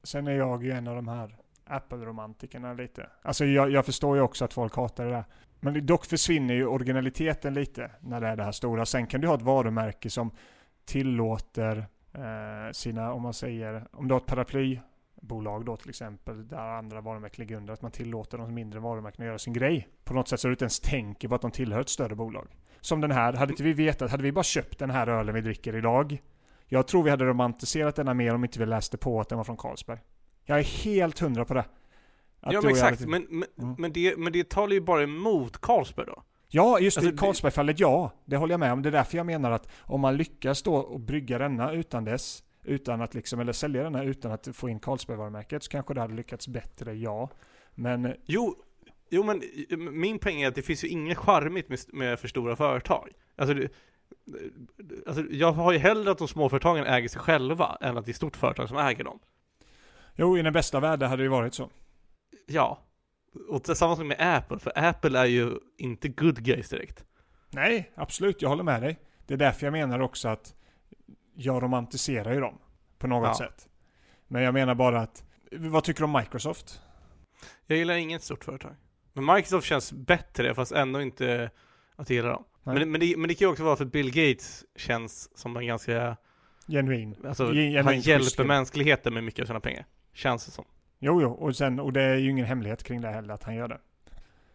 sen 0.02 0.26
är 0.26 0.32
jag 0.32 0.64
ju 0.64 0.70
en 0.70 0.88
av 0.88 0.96
de 0.96 1.08
här 1.08 1.36
Apple-romantikerna 1.64 2.74
lite. 2.74 3.06
Alltså 3.22 3.44
jag, 3.44 3.70
jag, 3.70 3.86
förstår 3.86 4.16
ju 4.16 4.22
också 4.22 4.44
att 4.44 4.52
folk 4.52 4.76
hatar 4.76 5.04
det 5.04 5.10
där. 5.10 5.24
Men 5.60 5.86
dock 5.86 6.04
försvinner 6.04 6.54
ju 6.54 6.66
originaliteten 6.66 7.54
lite 7.54 7.90
när 8.00 8.20
det 8.20 8.26
är 8.26 8.36
det 8.36 8.44
här 8.44 8.52
stora. 8.52 8.86
Sen 8.86 9.06
kan 9.06 9.20
du 9.20 9.28
ha 9.28 9.34
ett 9.34 9.42
varumärke 9.42 10.10
som 10.10 10.30
tillåter 10.84 11.76
eh, 12.12 12.72
sina, 12.72 13.12
om 13.12 13.22
man 13.22 13.34
säger, 13.34 13.86
om 13.92 14.08
du 14.08 14.14
har 14.14 14.20
ett 14.20 14.26
paraply 14.26 14.80
bolag 15.20 15.64
då 15.64 15.76
till 15.76 15.88
exempel, 15.88 16.48
där 16.48 16.68
andra 16.68 17.00
varumärken 17.00 17.42
ligger 17.42 17.56
under, 17.56 17.72
att 17.72 17.82
man 17.82 17.90
tillåter 17.90 18.38
de 18.38 18.54
mindre 18.54 18.80
varumärkena 18.80 19.24
att 19.24 19.28
göra 19.28 19.38
sin 19.38 19.52
grej. 19.52 19.88
På 20.04 20.14
något 20.14 20.28
sätt 20.28 20.40
så 20.40 20.48
du 20.48 20.52
inte 20.52 20.64
ens 20.64 20.80
tänker 20.80 21.28
på 21.28 21.34
att 21.34 21.42
de 21.42 21.50
tillhör 21.50 21.80
ett 21.80 21.88
större 21.88 22.14
bolag. 22.14 22.48
Som 22.80 23.00
den 23.00 23.10
här, 23.10 23.32
hade 23.32 23.52
inte 23.52 23.62
vi 23.62 23.72
vetat, 23.72 24.10
hade 24.10 24.22
vi 24.22 24.32
bara 24.32 24.44
köpt 24.44 24.78
den 24.78 24.90
här 24.90 25.06
ölen 25.06 25.34
vi 25.34 25.40
dricker 25.40 25.76
idag, 25.76 26.18
jag 26.68 26.86
tror 26.86 27.02
vi 27.02 27.10
hade 27.10 27.24
romantiserat 27.24 27.96
denna 27.96 28.14
mer 28.14 28.34
om 28.34 28.44
inte 28.44 28.58
vi 28.58 28.66
läste 28.66 28.96
på 28.96 29.20
att 29.20 29.28
den 29.28 29.38
var 29.38 29.44
från 29.44 29.56
Carlsberg. 29.56 29.98
Jag 30.44 30.58
är 30.58 30.84
helt 30.84 31.18
hundra 31.18 31.44
på 31.44 31.54
det. 31.54 31.64
Att 32.40 32.52
ja 32.52 32.60
men 32.62 32.70
exakt, 32.70 33.00
hade... 33.00 33.10
men, 33.10 33.26
men, 33.30 33.48
mm. 33.58 33.74
men, 33.78 33.92
det, 33.92 34.18
men 34.18 34.32
det 34.32 34.48
talar 34.48 34.72
ju 34.72 34.80
bara 34.80 35.02
emot 35.02 35.60
Carlsberg 35.60 36.06
då. 36.06 36.22
Ja, 36.48 36.78
just 36.78 36.98
alltså, 36.98 37.12
det. 37.12 37.18
Carlsberg-fallet, 37.18 37.80
ja. 37.80 38.12
Det 38.24 38.36
håller 38.36 38.52
jag 38.52 38.60
med 38.60 38.72
om. 38.72 38.82
Det 38.82 38.88
är 38.88 38.92
därför 38.92 39.16
jag 39.16 39.26
menar 39.26 39.50
att 39.50 39.68
om 39.80 40.00
man 40.00 40.16
lyckas 40.16 40.62
då 40.62 40.74
och 40.74 41.00
brygga 41.00 41.38
denna 41.38 41.72
utan 41.72 42.04
dess, 42.04 42.42
utan 42.66 43.00
att 43.00 43.14
liksom, 43.14 43.40
eller 43.40 43.52
sälja 43.52 43.82
den 43.82 43.94
här 43.94 44.04
utan 44.04 44.32
att 44.32 44.48
få 44.52 44.68
in 44.68 44.80
Carlsberg-varumärket 44.80 45.62
så 45.62 45.70
kanske 45.70 45.94
det 45.94 46.00
hade 46.00 46.14
lyckats 46.14 46.48
bättre, 46.48 46.94
ja. 46.94 47.30
Men... 47.74 48.14
Jo, 48.24 48.62
Jo 49.10 49.22
men 49.22 49.42
min 50.00 50.18
poäng 50.18 50.42
är 50.42 50.48
att 50.48 50.54
det 50.54 50.62
finns 50.62 50.84
ju 50.84 50.88
inget 50.88 51.18
charmigt 51.18 51.68
med, 51.68 51.78
med 51.92 52.20
för 52.20 52.28
stora 52.28 52.56
företag. 52.56 53.12
Alltså, 53.36 53.54
det, 53.54 53.68
alltså 55.06 55.24
jag 55.30 55.52
har 55.52 55.72
ju 55.72 55.78
hellre 55.78 56.10
att 56.10 56.18
de 56.18 56.28
små 56.28 56.48
företagen 56.48 56.86
äger 56.86 57.08
sig 57.08 57.20
själva 57.20 57.78
än 57.80 57.96
att 57.96 58.04
det 58.04 58.10
är 58.10 58.14
stort 58.14 58.36
företag 58.36 58.68
som 58.68 58.76
äger 58.76 59.04
dem. 59.04 59.18
Jo, 60.14 60.38
i 60.38 60.42
den 60.42 60.52
bästa 60.52 60.80
världen 60.80 61.08
hade 61.08 61.22
det 61.22 61.24
ju 61.24 61.30
varit 61.30 61.54
så. 61.54 61.70
Ja. 62.46 62.82
Och 63.48 63.64
tillsammans 63.64 64.00
med 64.00 64.36
Apple, 64.36 64.58
för 64.58 64.72
Apple 64.76 65.18
är 65.18 65.24
ju 65.24 65.58
inte 65.78 66.08
good 66.08 66.44
guys 66.44 66.68
direkt. 66.68 67.04
Nej, 67.50 67.92
absolut, 67.94 68.42
jag 68.42 68.48
håller 68.48 68.64
med 68.64 68.82
dig. 68.82 68.98
Det 69.26 69.34
är 69.34 69.38
därför 69.38 69.66
jag 69.66 69.72
menar 69.72 70.00
också 70.00 70.28
att 70.28 70.54
jag 71.36 71.62
romantiserar 71.62 72.32
ju 72.34 72.40
dem 72.40 72.58
på 72.98 73.06
något 73.06 73.26
Ja. 73.28 73.34
sätt. 73.34 73.68
Men 74.28 74.42
jag 74.42 74.54
menar 74.54 74.74
bara 74.74 75.00
att, 75.00 75.24
vad 75.52 75.84
tycker 75.84 76.00
du 76.00 76.04
om 76.04 76.12
Microsoft? 76.12 76.80
Jag 77.66 77.78
gillar 77.78 77.94
inget 77.94 78.22
stort 78.22 78.44
företag. 78.44 78.74
Men 79.12 79.24
Microsoft 79.34 79.66
känns 79.66 79.92
bättre, 79.92 80.54
fast 80.54 80.72
ändå 80.72 81.02
inte 81.02 81.50
att 81.96 82.10
jag 82.10 82.16
gillar 82.16 82.30
dem. 82.30 82.44
Men, 82.62 82.90
men, 82.90 83.00
det, 83.00 83.16
men 83.16 83.28
det 83.28 83.34
kan 83.34 83.46
ju 83.46 83.52
också 83.52 83.64
vara 83.64 83.76
för 83.76 83.84
att 83.84 83.92
Bill 83.92 84.10
Gates 84.10 84.64
känns 84.76 85.38
som 85.38 85.56
en 85.56 85.66
ganska, 85.66 86.16
Genuin. 86.68 87.16
alltså, 87.28 87.52
Ge- 87.54 87.82
han 87.82 88.00
hjälper 88.00 88.30
kille. 88.30 88.48
mänskligheten 88.48 89.14
med 89.14 89.24
mycket 89.24 89.42
av 89.42 89.46
sina 89.46 89.60
pengar. 89.60 89.86
Känns 90.12 90.46
det 90.46 90.50
som. 90.52 90.64
Jo, 90.98 91.22
jo, 91.22 91.30
och, 91.32 91.56
sen, 91.56 91.80
och 91.80 91.92
det 91.92 92.02
är 92.02 92.16
ju 92.16 92.30
ingen 92.30 92.46
hemlighet 92.46 92.82
kring 92.82 93.00
det 93.00 93.08
heller 93.08 93.34
att 93.34 93.42
han 93.42 93.54
gör 93.54 93.68
det. 93.68 93.78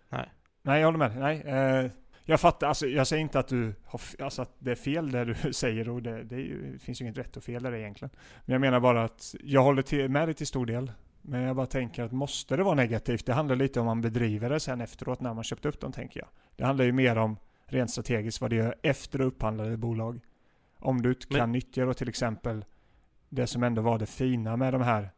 Nej. 0.10 0.32
Nej, 0.62 0.80
jag 0.80 0.88
håller 0.88 0.98
med. 1.00 1.18
Nej, 1.20 1.42
eh, 1.42 1.92
jag 2.26 2.40
fattar, 2.40 2.68
alltså 2.68 2.88
jag 2.88 3.08
säger 3.08 3.22
inte 3.22 3.40
att 3.40 3.48
du 3.48 3.74
har, 3.86 4.02
alltså 4.20 4.42
att 4.42 4.52
det 4.60 4.72
är 4.72 4.76
fel 4.76 5.12
det 5.12 5.26
du 5.26 5.54
säger 5.54 5.90
och 5.90 6.02
det, 6.04 6.24
det, 6.24 6.36
ju, 6.36 6.74
det 6.74 6.80
finns 6.80 7.02
ju 7.02 7.06
inget 7.06 7.18
rätt 7.18 7.38
och 7.38 7.44
fel 7.44 7.64
där 7.64 7.74
egentligen. 7.74 8.10
Men 8.46 8.54
jag 8.54 8.62
menar 8.62 8.80
bara 8.80 9.04
att 9.04 9.36
jag 9.44 9.64
håller 9.64 9.82
till, 9.82 10.10
med 10.10 10.28
dig 10.28 10.36
till 10.36 10.48
stor 10.48 10.66
del. 10.66 10.92
Men 11.22 11.42
jag 11.42 11.56
bara 11.56 11.66
tänker 11.66 12.04
att 12.04 12.12
måste 12.12 12.56
det 12.58 12.64
vara 12.64 12.76
negativt? 12.76 13.26
Det 13.26 13.34
handlar 13.34 13.56
lite 13.56 13.80
om 13.80 13.86
man 13.86 14.02
bedriver 14.02 14.50
det 14.50 14.60
sen 14.60 14.82
efteråt 14.82 15.22
när 15.22 15.34
man 15.34 15.44
köpt 15.44 15.66
upp 15.66 15.80
dem 15.80 15.92
tänker 15.92 16.20
jag. 16.20 16.30
Det 16.56 16.66
handlar 16.66 16.86
ju 16.86 16.92
mer 16.92 17.16
om 17.18 17.38
rent 17.66 17.92
strategiskt 17.92 18.42
vad 18.42 18.50
det 18.50 18.56
gör 18.56 18.76
efter 18.82 19.22
upphandlade 19.22 19.78
bolag. 19.78 20.20
Om 20.80 21.02
du 21.02 21.14
kan 21.14 21.38
Men- 21.40 21.52
nyttja 21.52 21.86
då 21.86 21.94
till 21.94 22.10
exempel 22.10 22.66
det 23.30 23.48
som 23.48 23.64
ändå 23.64 23.82
var 23.82 24.00
det 24.00 24.06
fina 24.06 24.58
med 24.58 24.74
de 24.74 24.82
här 24.82 25.10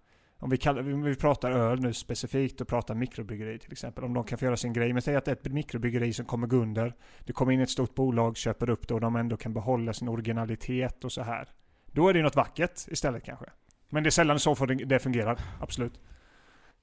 om 0.43 0.49
vi, 0.49 0.57
kallar, 0.57 0.93
om 0.93 1.03
vi 1.03 1.15
pratar 1.15 1.51
öl 1.51 1.79
nu 1.79 1.93
specifikt 1.93 2.61
och 2.61 2.67
pratar 2.67 2.95
mikrobryggeri 2.95 3.59
till 3.59 3.71
exempel. 3.71 4.03
Om 4.03 4.13
de 4.13 4.23
kan 4.23 4.37
få 4.37 4.45
göra 4.45 4.57
sin 4.57 4.73
grej. 4.73 4.93
Men 4.93 5.01
säg 5.01 5.15
att 5.15 5.25
det 5.25 5.31
är 5.31 5.35
ett 5.35 5.53
mikrobryggeri 5.53 6.13
som 6.13 6.25
kommer 6.25 6.47
gå 6.47 6.57
under. 6.57 6.93
Det 7.19 7.33
kommer 7.33 7.51
in 7.51 7.61
ett 7.61 7.69
stort 7.69 7.95
bolag, 7.95 8.37
köper 8.37 8.69
upp 8.69 8.87
det 8.87 8.93
och 8.93 9.01
de 9.01 9.15
ändå 9.15 9.37
kan 9.37 9.53
behålla 9.53 9.93
sin 9.93 10.07
originalitet 10.07 11.03
och 11.03 11.11
så 11.11 11.21
här. 11.21 11.49
Då 11.85 12.09
är 12.09 12.13
det 12.13 12.17
ju 12.17 12.23
något 12.23 12.35
vackert 12.35 12.87
istället 12.87 13.23
kanske. 13.23 13.45
Men 13.89 14.03
det 14.03 14.09
är 14.09 14.11
sällan 14.11 14.39
så 14.39 14.55
för 14.55 14.67
det, 14.67 14.99
fungerar. 14.99 15.39
Absolut. 15.61 15.99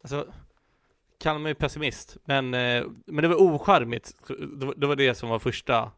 Alltså, 0.03 0.33
kan 1.18 1.42
man 1.42 1.51
ju 1.51 1.55
pessimist, 1.55 2.16
men, 2.25 2.55
eh, 2.55 2.85
men 3.07 3.23
det 3.23 3.29
var 3.29 3.42
ocharmigt. 3.42 4.14
Det 4.77 4.87
var, 4.87 4.96
det 4.96 5.14
som 5.14 5.29
var 5.29 5.38
första 5.38 5.90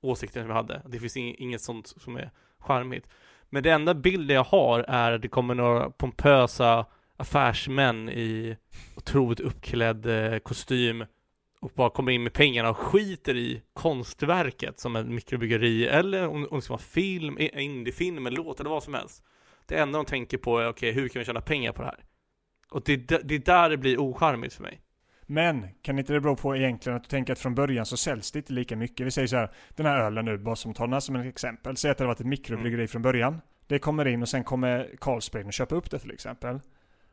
åsikten 0.00 0.42
som 0.42 0.50
jag 0.50 0.56
hade. 0.56 0.82
Det 0.88 0.98
finns 0.98 1.16
inget 1.16 1.60
sånt 1.60 1.86
som 1.86 2.16
är 2.16 2.30
charmigt. 2.58 3.08
Men 3.50 3.62
det 3.62 3.70
enda 3.70 3.94
bilden 3.94 4.36
jag 4.36 4.44
har 4.44 4.80
är 4.80 5.12
att 5.12 5.22
det 5.22 5.28
kommer 5.28 5.54
några 5.54 5.90
pompösa 5.90 6.86
affärsmän 7.16 8.08
i 8.08 8.56
otroligt 8.96 9.40
uppklädd 9.40 10.06
eh, 10.06 10.38
kostym 10.38 11.04
och 11.60 11.72
bara 11.74 11.90
kommer 11.90 12.12
in 12.12 12.22
med 12.22 12.32
pengarna 12.32 12.70
och 12.70 12.76
skiter 12.76 13.36
i 13.36 13.62
konstverket 13.72 14.80
som 14.80 14.96
ett 14.96 15.06
mikrobryggeri 15.06 15.86
eller 15.86 16.28
om, 16.28 16.46
om 16.50 16.58
det 16.58 16.62
ska 16.62 16.72
vara 16.72 16.82
film, 16.82 17.38
indiefilm, 17.38 18.26
eller 18.26 18.36
låt 18.36 18.60
eller 18.60 18.70
vad 18.70 18.82
som 18.82 18.94
helst. 18.94 19.22
Det 19.66 19.76
enda 19.76 19.98
de 19.98 20.04
tänker 20.04 20.38
på 20.38 20.58
är 20.58 20.68
okej, 20.68 20.92
hur 20.92 21.08
kan 21.08 21.20
vi 21.20 21.26
tjäna 21.26 21.40
pengar 21.40 21.72
på 21.72 21.82
det 21.82 21.88
här? 21.88 22.04
Och 22.70 22.82
det, 22.84 22.96
det 22.96 23.34
är 23.34 23.38
där 23.38 23.70
det 23.70 23.76
blir 23.76 24.00
ocharmigt 24.00 24.54
för 24.54 24.62
mig. 24.62 24.80
Men 25.26 25.68
kan 25.82 25.98
inte 25.98 26.12
det 26.12 26.20
bero 26.20 26.36
på 26.36 26.56
egentligen 26.56 26.96
att 26.96 27.02
du 27.02 27.08
tänker 27.08 27.32
att 27.32 27.38
från 27.38 27.54
början 27.54 27.86
så 27.86 27.96
säljs 27.96 28.32
det 28.32 28.38
inte 28.38 28.52
lika 28.52 28.76
mycket? 28.76 29.06
Vi 29.06 29.10
säger 29.10 29.28
så 29.28 29.36
här, 29.36 29.50
den 29.74 29.86
här 29.86 29.98
ölen 29.98 30.24
nu, 30.24 30.38
bara 30.38 30.56
som 30.56 30.74
tar 30.74 31.00
som 31.00 31.16
ett 31.16 31.26
exempel. 31.26 31.76
Säg 31.76 31.90
att 31.90 31.98
det 31.98 32.04
har 32.04 32.08
varit 32.08 32.20
ett 32.20 32.26
mikrobryggeri 32.26 32.88
från 32.88 33.02
början. 33.02 33.40
Det 33.66 33.78
kommer 33.78 34.06
in 34.06 34.22
och 34.22 34.28
sen 34.28 34.44
kommer 34.44 34.90
Carlsberg 35.00 35.44
och 35.44 35.52
köpa 35.52 35.74
upp 35.74 35.90
det 35.90 35.98
till 35.98 36.10
exempel. 36.10 36.60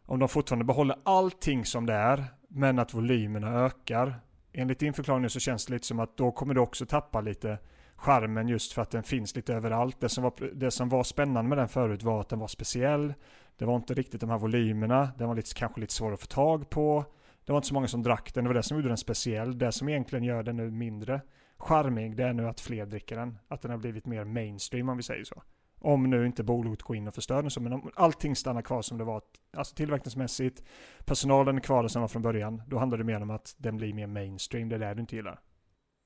Om 0.06 0.19
de 0.19 0.30
fortfarande 0.30 0.65
behåller 0.65 0.95
allting 1.04 1.65
som 1.65 1.86
det 1.86 1.93
är, 1.93 2.26
men 2.47 2.80
att 2.80 2.93
volymerna 2.93 3.65
ökar. 3.65 4.15
Enligt 4.54 4.80
din 4.80 4.93
förklaring 4.93 5.30
så 5.30 5.39
känns 5.39 5.65
det 5.65 5.73
lite 5.73 5.88
som 5.88 5.99
att 5.99 6.17
då 6.17 6.32
kommer 6.32 6.54
du 6.54 6.62
också 6.62 6.86
tappa 6.86 7.21
lite 7.21 7.58
charmen 7.95 8.47
just 8.47 8.73
för 8.73 8.82
att 8.82 8.91
den 8.91 9.04
finns 9.04 9.36
lite 9.36 9.54
överallt. 9.54 9.99
Det 9.99 10.10
som 10.10 10.23
var, 10.23 10.34
det 10.54 10.71
som 10.71 10.89
var 10.89 11.04
spännande 11.04 11.49
med 11.49 11.58
den 11.58 11.67
förut 11.67 12.04
var 12.04 12.21
att 12.21 12.30
den 12.30 12.39
var 12.39 12.47
speciell. 12.47 13.13
Det 13.58 13.65
var 13.65 13.76
inte 13.76 13.93
riktigt 13.93 14.21
de 14.21 14.30
här 14.30 14.38
volymerna. 14.38 15.10
Den 15.17 15.28
var 15.28 15.36
lite, 15.36 15.54
kanske 15.56 15.82
lite 15.82 15.93
svår 15.93 16.13
att 16.13 16.21
få 16.21 16.28
tag 16.28 16.69
på. 16.69 17.06
Det 17.45 17.51
var 17.51 17.58
inte 17.58 17.67
så 17.67 17.73
många 17.73 17.88
som 17.88 18.03
drack 18.03 18.34
den. 18.34 18.43
Det 18.43 18.47
var 18.47 18.56
det 18.56 18.63
som 18.63 18.77
gjorde 18.77 18.88
den 18.88 18.97
speciell. 18.97 19.58
Det 19.58 19.71
som 19.71 19.89
egentligen 19.89 20.23
gör 20.23 20.43
den 20.43 20.58
nu 20.58 20.71
mindre 20.71 21.21
charmig, 21.58 22.15
det 22.15 22.23
är 22.23 22.34
nu 22.34 22.47
att 22.47 22.60
fler 22.60 22.86
dricker 22.86 23.15
den. 23.15 23.38
Att 23.47 23.62
den 23.62 23.71
har 23.71 23.77
blivit 23.77 24.06
mer 24.06 24.23
mainstream 24.23 24.89
om 24.89 24.97
vi 24.97 25.03
säger 25.03 25.23
så. 25.23 25.43
Om 25.79 26.10
nu 26.10 26.25
inte 26.25 26.43
bolaget 26.43 26.82
går 26.82 26.95
in 26.95 27.08
och 27.08 27.15
förstör 27.15 27.41
den 27.41 27.51
så. 27.51 27.62
Men 27.62 27.73
om 27.73 27.91
allting 27.95 28.36
stannar 28.36 28.62
kvar 28.62 28.82
som 28.82 28.97
det 28.97 29.03
var. 29.03 29.21
Alltså 29.58 29.75
tillverkningsmässigt. 29.75 30.63
Personalen 31.06 31.58
är 31.58 31.62
kvar 31.62 31.88
som 31.88 32.01
var 32.01 32.10
från 32.10 32.21
början. 32.21 32.62
Då 32.67 32.77
handlar 32.77 32.97
det 32.97 33.03
mer 33.03 33.21
om 33.21 33.29
att 33.29 33.56
den 33.58 33.77
blir 33.77 33.93
mer 33.93 34.08
mainstream. 34.08 34.69
Det 34.69 34.75
är 34.75 34.79
det 34.79 34.93
du 34.93 35.01
inte 35.01 35.15
gillar. 35.15 35.39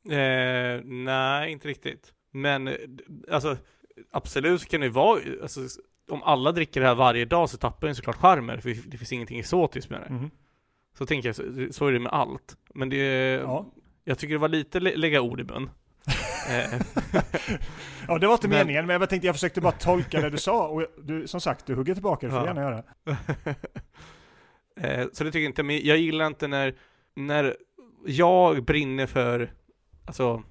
Eh, 0.10 0.82
nej, 0.84 1.52
inte 1.52 1.67
riktigt. 1.67 2.13
Men 2.32 2.67
eh, 2.67 2.73
alltså, 3.32 3.58
absolut 4.12 4.65
kan 4.65 4.82
det 4.82 4.89
vara, 4.89 5.19
alltså, 5.41 5.62
om 6.12 6.23
alla 6.23 6.52
dricker 6.52 6.82
det 6.82 6.88
här 6.88 6.95
varje 6.95 7.26
dag 7.26 7.50
så 7.50 7.58
tappar 7.58 7.88
den 7.88 7.95
såklart 7.95 8.15
charmen, 8.15 8.62
för 8.62 8.89
det 8.89 8.97
finns 8.97 9.13
ingenting 9.13 9.39
exotiskt 9.39 9.89
med 9.89 10.02
det. 10.02 10.10
Mhm. 10.13 10.32
Så 10.98 11.06
tänker 11.06 11.30
jag, 11.30 11.36
så, 11.76 11.88
är 11.88 11.92
det 11.92 12.00
med 12.00 12.12
allt. 12.12 12.58
Men 12.76 12.90
det, 12.90 12.98
Ja. 13.34 13.66
jag 14.04 14.18
tycker 14.20 14.34
det 14.34 14.40
var 14.40 14.48
lite 14.50 14.80
lä- 14.80 14.96
lägga 14.96 15.22
ord 15.22 15.40
i 15.40 15.44
mun. 15.44 15.70
Eh, 16.50 16.82
ja, 18.08 18.18
det 18.18 18.28
var 18.28 18.34
inte 18.34 18.48
Men- 18.48 18.58
meningen. 18.58 18.86
Men 18.86 19.00
jag 19.02 19.10
tänkte 19.10 19.28
jag 19.28 19.36
försökte 19.36 19.62
bara 19.62 19.72
tolka 19.72 20.22
det 20.22 20.30
du 20.30 20.38
sa. 20.38 20.68
Och 20.68 20.86
du, 21.04 21.28
som 21.28 21.42
sagt, 21.42 21.66
du 21.66 21.76
hugger 21.76 21.94
tillbaka. 21.94 22.26
Det 22.26 22.32
får 22.32 22.40
Ja. 22.42 22.46
gärna 22.46 22.62
göra. 22.62 22.84
eh, 24.80 25.08
så 25.14 25.24
det 25.24 25.32
tycker 25.32 25.40
jag 25.40 25.50
inte, 25.50 25.64
men 25.64 25.86
jag 25.86 25.98
gillar 25.98 26.28
inte 26.28 26.48
när, 26.48 26.76
när 27.16 27.56
jag 28.06 28.64
brinner 28.66 29.06
för, 29.06 29.52
alltså, 30.06 30.44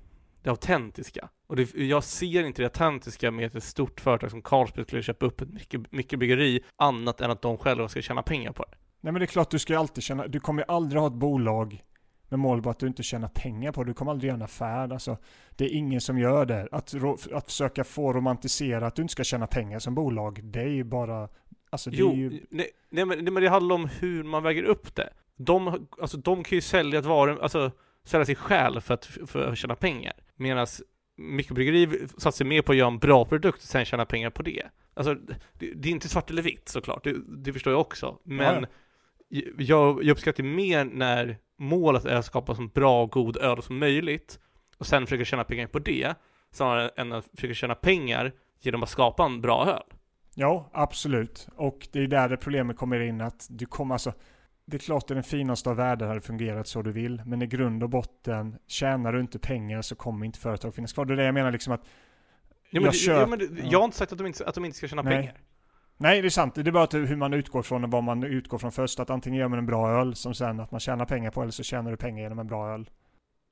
det 0.42 0.50
autentiska. 0.50 1.28
Och 1.46 1.56
det, 1.56 1.74
jag 1.74 2.04
ser 2.04 2.44
inte 2.44 2.62
det 2.62 2.66
autentiska 2.66 3.30
med 3.30 3.56
ett 3.56 3.64
stort 3.64 4.00
företag 4.00 4.30
som 4.30 4.42
Carlsberg 4.42 4.84
skulle 4.84 5.02
köpa 5.02 5.26
upp 5.26 5.40
ett 5.40 5.52
mycket, 5.52 5.92
mycket 5.92 6.18
byggeri, 6.18 6.60
annat 6.76 7.20
än 7.20 7.30
att 7.30 7.42
de 7.42 7.58
själva 7.58 7.88
ska 7.88 8.02
tjäna 8.02 8.22
pengar 8.22 8.52
på 8.52 8.64
det. 8.70 8.76
Nej 9.06 9.12
men 9.12 9.20
det 9.20 9.24
är 9.24 9.26
klart 9.26 9.50
du 9.50 9.58
ska 9.58 9.72
ju 9.72 9.78
alltid 9.78 10.04
känna, 10.04 10.26
du 10.26 10.40
kommer 10.40 10.62
ju 10.62 10.66
aldrig 10.68 11.00
ha 11.00 11.06
ett 11.06 11.14
bolag 11.14 11.84
med 12.28 12.38
mål 12.38 12.62
på 12.62 12.70
att 12.70 12.78
du 12.78 12.86
inte 12.86 13.02
tjänar 13.02 13.28
pengar 13.28 13.72
på. 13.72 13.84
Du 13.84 13.94
kommer 13.94 14.10
aldrig 14.10 14.28
göra 14.28 14.36
en 14.36 14.42
affär. 14.42 14.92
Alltså, 14.92 15.16
det 15.56 15.64
är 15.64 15.68
ingen 15.68 16.00
som 16.00 16.18
gör 16.18 16.46
det. 16.46 16.68
Att, 16.72 16.94
att 17.32 17.46
försöka 17.46 17.84
få 17.84 18.12
romantisera 18.12 18.86
att 18.86 18.94
du 18.94 19.02
inte 19.02 19.12
ska 19.12 19.24
tjäna 19.24 19.46
pengar 19.46 19.78
som 19.78 19.94
bolag, 19.94 20.40
det 20.44 20.60
är 20.60 20.68
ju 20.68 20.84
bara... 20.84 21.28
Alltså 21.70 21.90
det 21.90 21.96
Jo, 21.96 22.14
ju... 22.14 22.30
nej, 22.50 22.70
nej, 22.90 23.04
men, 23.04 23.18
nej, 23.18 23.32
men 23.32 23.42
det 23.42 23.48
handlar 23.48 23.74
om 23.74 23.88
hur 24.00 24.24
man 24.24 24.42
väger 24.42 24.62
upp 24.62 24.94
det. 24.94 25.08
De, 25.36 25.86
alltså, 26.00 26.16
de 26.16 26.44
kan 26.44 26.56
ju 26.56 26.62
sälja 26.62 26.98
ett 26.98 27.04
varu, 27.04 27.40
alltså 27.40 27.70
sälja 28.04 28.24
sig 28.24 28.36
själv 28.36 28.80
för 28.80 28.94
att, 28.94 29.04
för 29.04 29.52
att 29.52 29.58
tjäna 29.58 29.74
pengar. 29.74 30.12
Medan 30.36 30.66
mikrobryggeri 31.16 32.08
satsar 32.18 32.44
mer 32.44 32.62
på 32.62 32.72
att 32.72 32.78
göra 32.78 32.88
en 32.88 32.98
bra 32.98 33.24
produkt 33.24 33.62
och 33.62 33.68
sen 33.68 33.84
tjäna 33.84 34.06
pengar 34.06 34.30
på 34.30 34.42
det. 34.42 34.62
Alltså, 34.94 35.14
det, 35.14 35.72
det 35.74 35.88
är 35.88 35.92
inte 35.92 36.08
svart 36.08 36.30
eller 36.30 36.42
vitt 36.42 36.68
såklart, 36.68 37.04
det, 37.04 37.16
det 37.28 37.52
förstår 37.52 37.72
jag 37.72 37.80
också. 37.80 38.18
Men 38.24 38.66
jag, 39.58 40.04
jag 40.04 40.08
uppskattar 40.08 40.42
mer 40.44 40.84
när 40.84 41.38
målet 41.58 42.04
är 42.04 42.14
att 42.16 42.24
skapa 42.24 42.54
så 42.54 42.62
bra 42.62 43.02
och 43.02 43.10
god 43.10 43.36
öl 43.36 43.62
som 43.62 43.78
möjligt 43.78 44.38
och 44.78 44.86
sen 44.86 45.06
försöka 45.06 45.24
tjäna 45.24 45.44
pengar 45.44 45.66
på 45.66 45.78
det, 45.78 46.14
snarare 46.52 46.88
än 46.88 47.12
att 47.12 47.26
försöka 47.34 47.54
tjäna 47.54 47.74
pengar 47.74 48.32
genom 48.60 48.82
att 48.82 48.88
skapa 48.88 49.24
en 49.24 49.40
bra 49.40 49.66
öl. 49.66 49.98
Ja, 50.34 50.70
absolut. 50.72 51.48
Och 51.56 51.88
det 51.92 51.98
är 51.98 52.06
där 52.06 52.28
det 52.28 52.36
problemet 52.36 52.76
kommer 52.76 53.00
in 53.00 53.20
att 53.20 53.46
du 53.50 53.66
kommer 53.66 53.94
alltså... 53.94 54.12
Det 54.68 54.76
är 54.76 54.78
klart 54.78 55.02
att 55.02 55.08
den 55.08 55.22
finaste 55.22 55.70
av 55.70 55.76
världar 55.76 56.06
hade 56.06 56.20
fungerat 56.20 56.68
så 56.68 56.82
du 56.82 56.92
vill, 56.92 57.22
men 57.26 57.42
i 57.42 57.46
grund 57.46 57.82
och 57.82 57.90
botten, 57.90 58.56
tjänar 58.66 59.12
du 59.12 59.20
inte 59.20 59.38
pengar 59.38 59.82
så 59.82 59.94
kommer 59.94 60.26
inte 60.26 60.38
företag 60.38 60.74
finnas 60.74 60.92
kvar. 60.92 61.04
Det 61.04 61.14
är 61.14 61.16
det 61.16 61.24
jag 61.24 61.34
menar 61.34 61.52
liksom 61.52 61.72
att... 61.72 61.80
Ja, 62.70 62.80
men, 62.80 62.82
Jag 62.84 62.92
det- 62.92 62.96
köp- 62.96 63.20
ja, 63.20 63.26
men 63.26 63.38
det, 63.38 63.44
ja. 63.44 63.68
Jag 63.70 63.78
har 63.78 63.84
inte 63.84 63.96
sagt 63.96 64.12
att 64.12 64.18
de 64.18 64.26
inte, 64.26 64.46
att 64.46 64.54
de 64.54 64.64
inte 64.64 64.76
ska 64.76 64.88
tjäna 64.88 65.02
Nej. 65.02 65.16
pengar. 65.18 65.34
Nej, 65.98 66.22
det 66.22 66.28
är 66.28 66.30
sant. 66.30 66.54
Det 66.54 66.60
är 66.60 66.72
bara 66.72 66.84
att 66.84 66.94
hur 66.94 67.16
man 67.16 67.34
utgår 67.34 67.62
från 67.62 67.84
och 67.84 67.90
vad 67.90 68.04
man 68.04 68.22
utgår 68.24 68.58
från 68.58 68.72
först. 68.72 69.00
Att 69.00 69.10
antingen 69.10 69.40
gör 69.40 69.48
man 69.48 69.58
en 69.58 69.66
bra 69.66 69.90
öl 69.90 70.14
som 70.14 70.34
sen 70.34 70.60
att 70.60 70.70
man 70.70 70.80
tjänar 70.80 71.04
pengar 71.04 71.30
på, 71.30 71.42
eller 71.42 71.52
så 71.52 71.62
tjänar 71.62 71.90
du 71.90 71.96
pengar 71.96 72.22
genom 72.22 72.38
en 72.38 72.46
bra 72.46 72.68
öl. 72.74 72.90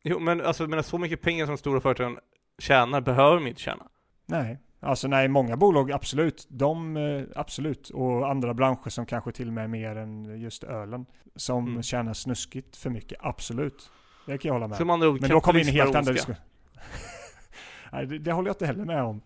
Jo, 0.03 0.18
men 0.18 0.40
alltså, 0.40 0.66
menar, 0.66 0.82
så 0.82 0.99
mycket 0.99 1.22
pengar 1.22 1.47
som 1.47 1.57
stora 1.57 1.80
företag 1.80 2.18
tjänar 2.59 3.01
behöver 3.01 3.34
de 3.34 3.47
inte 3.47 3.61
tjäna. 3.61 3.84
Nej, 4.26 4.59
alltså 4.80 5.09
nej, 5.09 5.28
många 5.28 5.57
bolag 5.57 5.92
absolut. 5.92 6.47
De, 6.51 6.97
eh, 6.97 7.22
absolut. 7.36 7.90
Och 7.90 8.30
andra 8.30 8.55
branscher 8.55 8.88
som 8.88 9.07
kanske 9.07 9.32
till 9.32 9.49
och 9.49 9.55
med 9.55 9.64
är 9.64 9.68
mer 9.68 9.97
än 9.97 10.40
just 10.40 10.64
ölen. 10.64 11.07
Som 11.36 11.66
Mm. 11.68 11.82
tjänar 11.82 12.12
snuskigt 12.12 12.76
för 12.76 12.90
mycket, 12.90 13.18
absolut. 13.22 13.90
Det 14.26 14.38
kan 14.38 14.49
jag 14.49 14.55
hålla 14.55 14.68
med. 14.68 14.76
Som 14.76 14.90
andra 14.90 15.09
ord, 15.09 15.20
Men 15.20 15.30
då 15.30 15.40
kommer 15.40 15.61
vi 15.61 15.68
in 15.68 15.74
i 15.74 15.78
helt 15.78 15.95
andra 15.95 16.12
diskussioner. 16.12 16.40
Nej, 17.92 18.07
det, 18.07 18.18
det 18.18 18.32
håller 18.32 18.49
jag 18.49 18.55
inte 18.55 18.66
heller 18.66 18.84
med 18.84 19.03
om. 19.03 19.20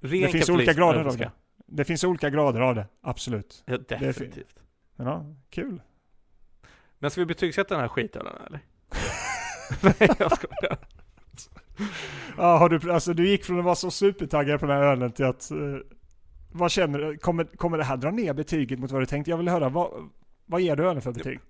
Ren 0.00 0.22
Det 0.22 0.28
finns 0.28 0.48
olika 0.48 0.72
grader 0.72 1.04
av 1.04 1.16
det. 1.16 1.30
Det 1.70 1.84
finns 1.84 2.04
olika 2.04 2.30
grader 2.30 2.60
av 2.60 2.74
det, 2.74 2.86
absolut. 3.00 3.62
Ja, 3.66 3.78
definitivt. 3.78 4.62
Men 4.96 5.06
ja, 5.06 5.26
kul. 5.50 5.82
Men 6.98 7.10
ska 7.10 7.20
vi 7.20 7.26
betygsätta 7.26 7.74
den 7.74 7.80
här 7.80 7.88
skiten 7.88 8.26
eller? 8.26 8.50
Nej 9.82 10.10
jag 10.18 10.32
skojar. 10.32 10.78
Ja, 12.36 12.56
har 12.56 12.68
du, 12.68 12.92
alltså 12.92 13.14
du 13.14 13.28
gick 13.28 13.44
från 13.44 13.58
att 13.58 13.64
vara 13.64 13.74
så 13.74 13.90
supertaggad 13.90 14.60
på 14.60 14.66
den 14.66 14.76
här 14.76 14.82
ölen 14.82 15.12
till 15.12 15.24
att... 15.24 15.50
Uh, 15.52 15.78
vad 16.52 16.70
känner 16.70 16.98
du? 16.98 17.18
Kommer, 17.18 17.44
kommer 17.44 17.78
det 17.78 17.84
här 17.84 17.96
dra 17.96 18.10
ner 18.10 18.34
betyget 18.34 18.78
mot 18.78 18.90
vad 18.90 19.02
du 19.02 19.06
tänkte? 19.06 19.30
Jag 19.30 19.38
vill 19.38 19.48
höra, 19.48 19.68
vad, 19.68 20.10
vad 20.46 20.60
ger 20.60 20.76
du 20.76 20.88
ölen 20.88 21.02
för 21.02 21.12
betyg? 21.12 21.40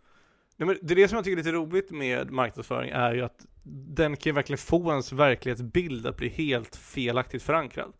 Nej, 0.57 0.67
men 0.67 0.79
det 0.83 0.95
är 0.95 0.97
det 0.97 1.09
som 1.09 1.17
jag 1.17 1.25
tycker 1.25 1.37
är 1.37 1.45
lite 1.45 1.57
roligt 1.57 1.91
med 1.91 2.31
marknadsföring 2.31 2.91
är 2.91 3.15
ju 3.15 3.23
att 3.23 3.47
den 3.95 4.17
kan 4.17 4.35
verkligen 4.35 4.59
få 4.59 4.91
ens 4.91 5.13
verklighetsbild 5.13 6.07
att 6.07 6.17
bli 6.17 6.29
helt 6.29 6.77
felaktigt 6.77 7.43
förankrad. 7.43 7.93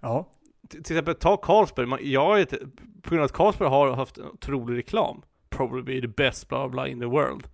Ja. 0.00 0.28
Till 0.70 0.80
exempel, 0.80 1.14
ta 1.14 1.36
Carlsberg. 1.36 1.86
Man, 1.86 1.98
jag 2.02 2.38
är 2.38 2.42
ett, 2.42 2.60
på 3.02 3.10
grund 3.10 3.20
av 3.20 3.24
att 3.24 3.32
Carlsberg 3.32 3.68
har 3.68 3.92
haft 3.92 4.18
en 4.18 4.26
otrolig 4.26 4.78
reklam, 4.78 5.22
probably 5.48 6.00
the 6.00 6.08
best 6.08 6.48
bla 6.48 6.68
bla 6.68 6.88
in 6.88 7.00
the 7.00 7.06
world, 7.06 7.48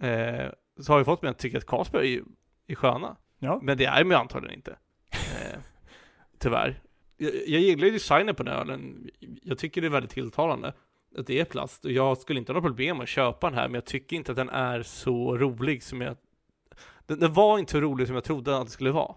eh, 0.00 0.52
så 0.80 0.92
har 0.92 0.98
jag 0.98 1.06
fått 1.06 1.22
mig 1.22 1.30
att 1.30 1.38
tycka 1.38 1.58
att 1.58 1.66
Carlsberg 1.66 2.14
är, 2.14 2.22
är 2.66 2.74
sköna. 2.74 3.16
Ja. 3.38 3.60
Men 3.62 3.78
det 3.78 3.84
är 3.84 4.04
ju 4.04 4.14
antagligen 4.14 4.54
inte. 4.54 4.76
Eh, 5.12 5.58
tyvärr. 6.38 6.82
Jag, 7.16 7.32
jag 7.34 7.60
gillar 7.60 7.86
ju 7.86 7.90
designen 7.92 8.34
på 8.34 8.42
den 8.42 8.54
ölen. 8.54 9.10
Jag 9.42 9.58
tycker 9.58 9.80
det 9.80 9.86
är 9.86 9.90
väldigt 9.90 10.10
tilltalande 10.10 10.74
att 11.18 11.26
det 11.26 11.40
är 11.40 11.44
plast. 11.44 11.84
Och 11.84 11.90
jag 11.90 12.18
skulle 12.18 12.38
inte 12.38 12.52
ha 12.52 12.54
några 12.54 12.68
problem 12.68 13.00
att 13.00 13.08
köpa 13.08 13.50
den 13.50 13.58
här, 13.58 13.68
men 13.68 13.74
jag 13.74 13.84
tycker 13.84 14.16
inte 14.16 14.32
att 14.32 14.36
den 14.36 14.48
är 14.48 14.82
så 14.82 15.36
rolig 15.38 15.82
som 15.82 16.00
jag... 16.00 16.16
Den, 17.06 17.18
den 17.18 17.32
var 17.32 17.58
inte 17.58 17.72
så 17.72 17.80
rolig 17.80 18.06
som 18.06 18.14
jag 18.14 18.24
trodde 18.24 18.56
att 18.56 18.60
den 18.60 18.70
skulle 18.70 18.90
vara. 18.90 19.14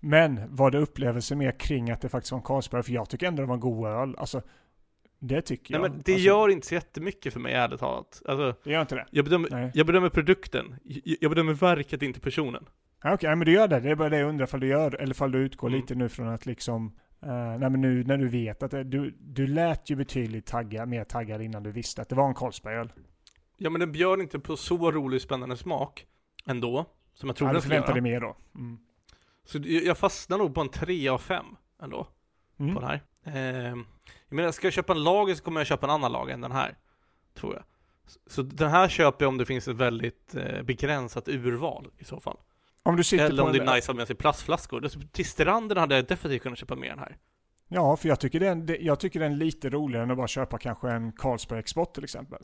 Men 0.00 0.56
var 0.56 0.70
det 0.70 0.78
upplevelse 0.78 1.34
mer 1.36 1.58
kring 1.58 1.90
att 1.90 2.00
det 2.00 2.08
faktiskt 2.08 2.32
var 2.32 2.38
en 2.38 2.44
Carlsberg? 2.44 2.82
För 2.82 2.92
jag 2.92 3.08
tycker 3.08 3.26
ändå 3.26 3.42
det 3.42 3.46
var 3.46 3.54
en 3.54 3.60
god 3.60 3.86
öl. 3.86 4.14
Alltså, 4.18 4.42
det 5.18 5.42
tycker 5.42 5.74
jag. 5.74 5.80
Nej 5.80 5.90
men 5.90 6.02
det 6.04 6.12
alltså, 6.12 6.26
gör 6.26 6.48
inte 6.48 6.66
så 6.66 6.74
jättemycket 6.74 7.32
för 7.32 7.40
mig 7.40 7.52
ärligt 7.52 7.80
talat. 7.80 8.22
Alltså, 8.28 8.54
Det 8.64 8.70
gör 8.72 8.80
inte 8.80 8.94
det? 8.94 9.06
jag, 9.10 9.24
bedömer, 9.24 9.70
jag 9.74 9.86
bedömer 9.86 10.08
produkten. 10.08 10.76
Jag, 11.20 11.30
bedömer 11.30 11.52
verket, 11.54 12.02
inte 12.02 12.20
personen. 12.20 12.66
Ja, 13.02 13.14
Okej, 13.14 13.36
men 13.36 13.46
du 13.46 13.52
gör 13.52 13.68
det. 13.68 13.80
Det 13.80 13.90
är 13.90 13.94
bara 13.94 14.08
det 14.08 14.18
jag 14.18 14.28
undrar 14.28 14.46
ifall 14.46 14.60
du 14.60 14.66
gör, 14.66 14.94
eller 14.94 15.14
ifall 15.14 15.32
du 15.32 15.38
utgår 15.38 15.68
Mm. 15.68 15.80
lite 15.80 15.94
nu 15.94 16.08
från 16.08 16.28
att 16.28 16.46
liksom, 16.46 16.86
uh, 17.26 17.30
nej 17.32 17.70
men 17.70 17.80
nu 17.80 18.04
när 18.04 18.16
du 18.16 18.28
vet 18.28 18.62
att 18.62 18.70
det, 18.70 18.84
du, 18.84 19.14
du 19.20 19.46
lät 19.46 19.90
ju 19.90 19.96
betydligt 19.96 20.46
tagga, 20.46 20.86
mer 20.86 21.04
taggad 21.04 21.42
innan 21.42 21.62
du 21.62 21.70
visste 21.70 22.02
att 22.02 22.08
det 22.08 22.14
var 22.14 22.28
en 22.28 22.34
Carlsberg-öl. 22.34 22.92
Ja 23.56 23.70
men 23.70 23.80
den 23.80 23.92
bjöd 23.92 24.20
inte 24.20 24.38
på 24.38 24.56
så 24.56 24.90
rolig 24.90 25.20
spännande 25.20 25.56
smak 25.56 26.06
ändå. 26.46 26.86
Som 27.14 27.28
jag 27.28 27.36
trodde 27.36 27.48
Ja, 27.48 27.52
den 27.52 27.60
du 27.60 27.60
skulle 27.60 27.76
göra. 27.76 27.92
dig 27.92 28.02
mer 28.02 28.20
då. 28.20 28.36
Mm. 28.54 28.78
Så 29.46 29.58
jag 29.62 29.98
fastnar 29.98 30.38
nog 30.38 30.54
på 30.54 30.60
en 30.60 30.68
3 30.68 31.08
av 31.08 31.18
5 31.18 31.44
ändå. 31.82 32.06
Mm. 32.58 32.74
på 32.74 32.80
den 32.80 32.88
här. 32.90 33.02
Eh, 33.24 33.76
jag 34.28 34.36
menar, 34.36 34.52
ska 34.52 34.66
jag 34.66 34.74
köpa 34.74 34.92
en 34.92 35.04
lager 35.04 35.34
så 35.34 35.42
kommer 35.44 35.60
jag 35.60 35.66
köpa 35.66 35.86
en 35.86 35.90
annan 35.90 36.12
lager 36.12 36.34
än 36.34 36.40
den 36.40 36.52
här. 36.52 36.78
Tror 37.34 37.54
jag. 37.54 37.64
Så, 38.26 38.42
den 38.42 38.70
här 38.70 38.88
köper 38.88 39.24
jag 39.24 39.28
om 39.28 39.38
det 39.38 39.46
finns 39.46 39.68
ett 39.68 39.76
väldigt 39.76 40.34
eh, 40.34 40.62
begränsat 40.62 41.28
urval 41.28 41.86
i 41.98 42.04
så 42.04 42.20
fall. 42.20 42.36
Om 42.82 42.96
du 42.96 43.04
sitter 43.04 43.24
Eller 43.24 43.42
om 43.42 43.52
det 43.52 43.58
är 43.58 43.74
nice 43.74 43.78
att 43.78 43.86
ha 43.86 43.94
med 43.94 44.06
sig 44.06 44.16
plastflaskor. 44.16 44.88
Till 45.12 45.26
stranden 45.26 45.78
hade 45.78 45.94
jag 45.96 46.06
definitivt 46.06 46.42
kunnat 46.42 46.58
köpa 46.58 46.76
mer 46.76 46.90
än 46.90 46.98
här. 46.98 47.16
Ja, 47.68 47.96
för 47.96 48.08
jag 48.08 48.20
tycker, 48.20 48.40
det 48.40 48.46
är 48.46 48.52
en, 48.52 48.66
det, 48.66 48.76
jag 48.76 49.00
tycker 49.00 49.20
den 49.20 49.32
är 49.32 49.36
lite 49.36 49.70
roligare 49.70 50.02
än 50.04 50.10
att 50.10 50.16
bara 50.16 50.28
köpa 50.28 50.58
kanske 50.58 50.90
en 50.90 51.12
Carlsberg 51.12 51.58
Export 51.58 51.94
till 51.94 52.04
exempel. 52.04 52.42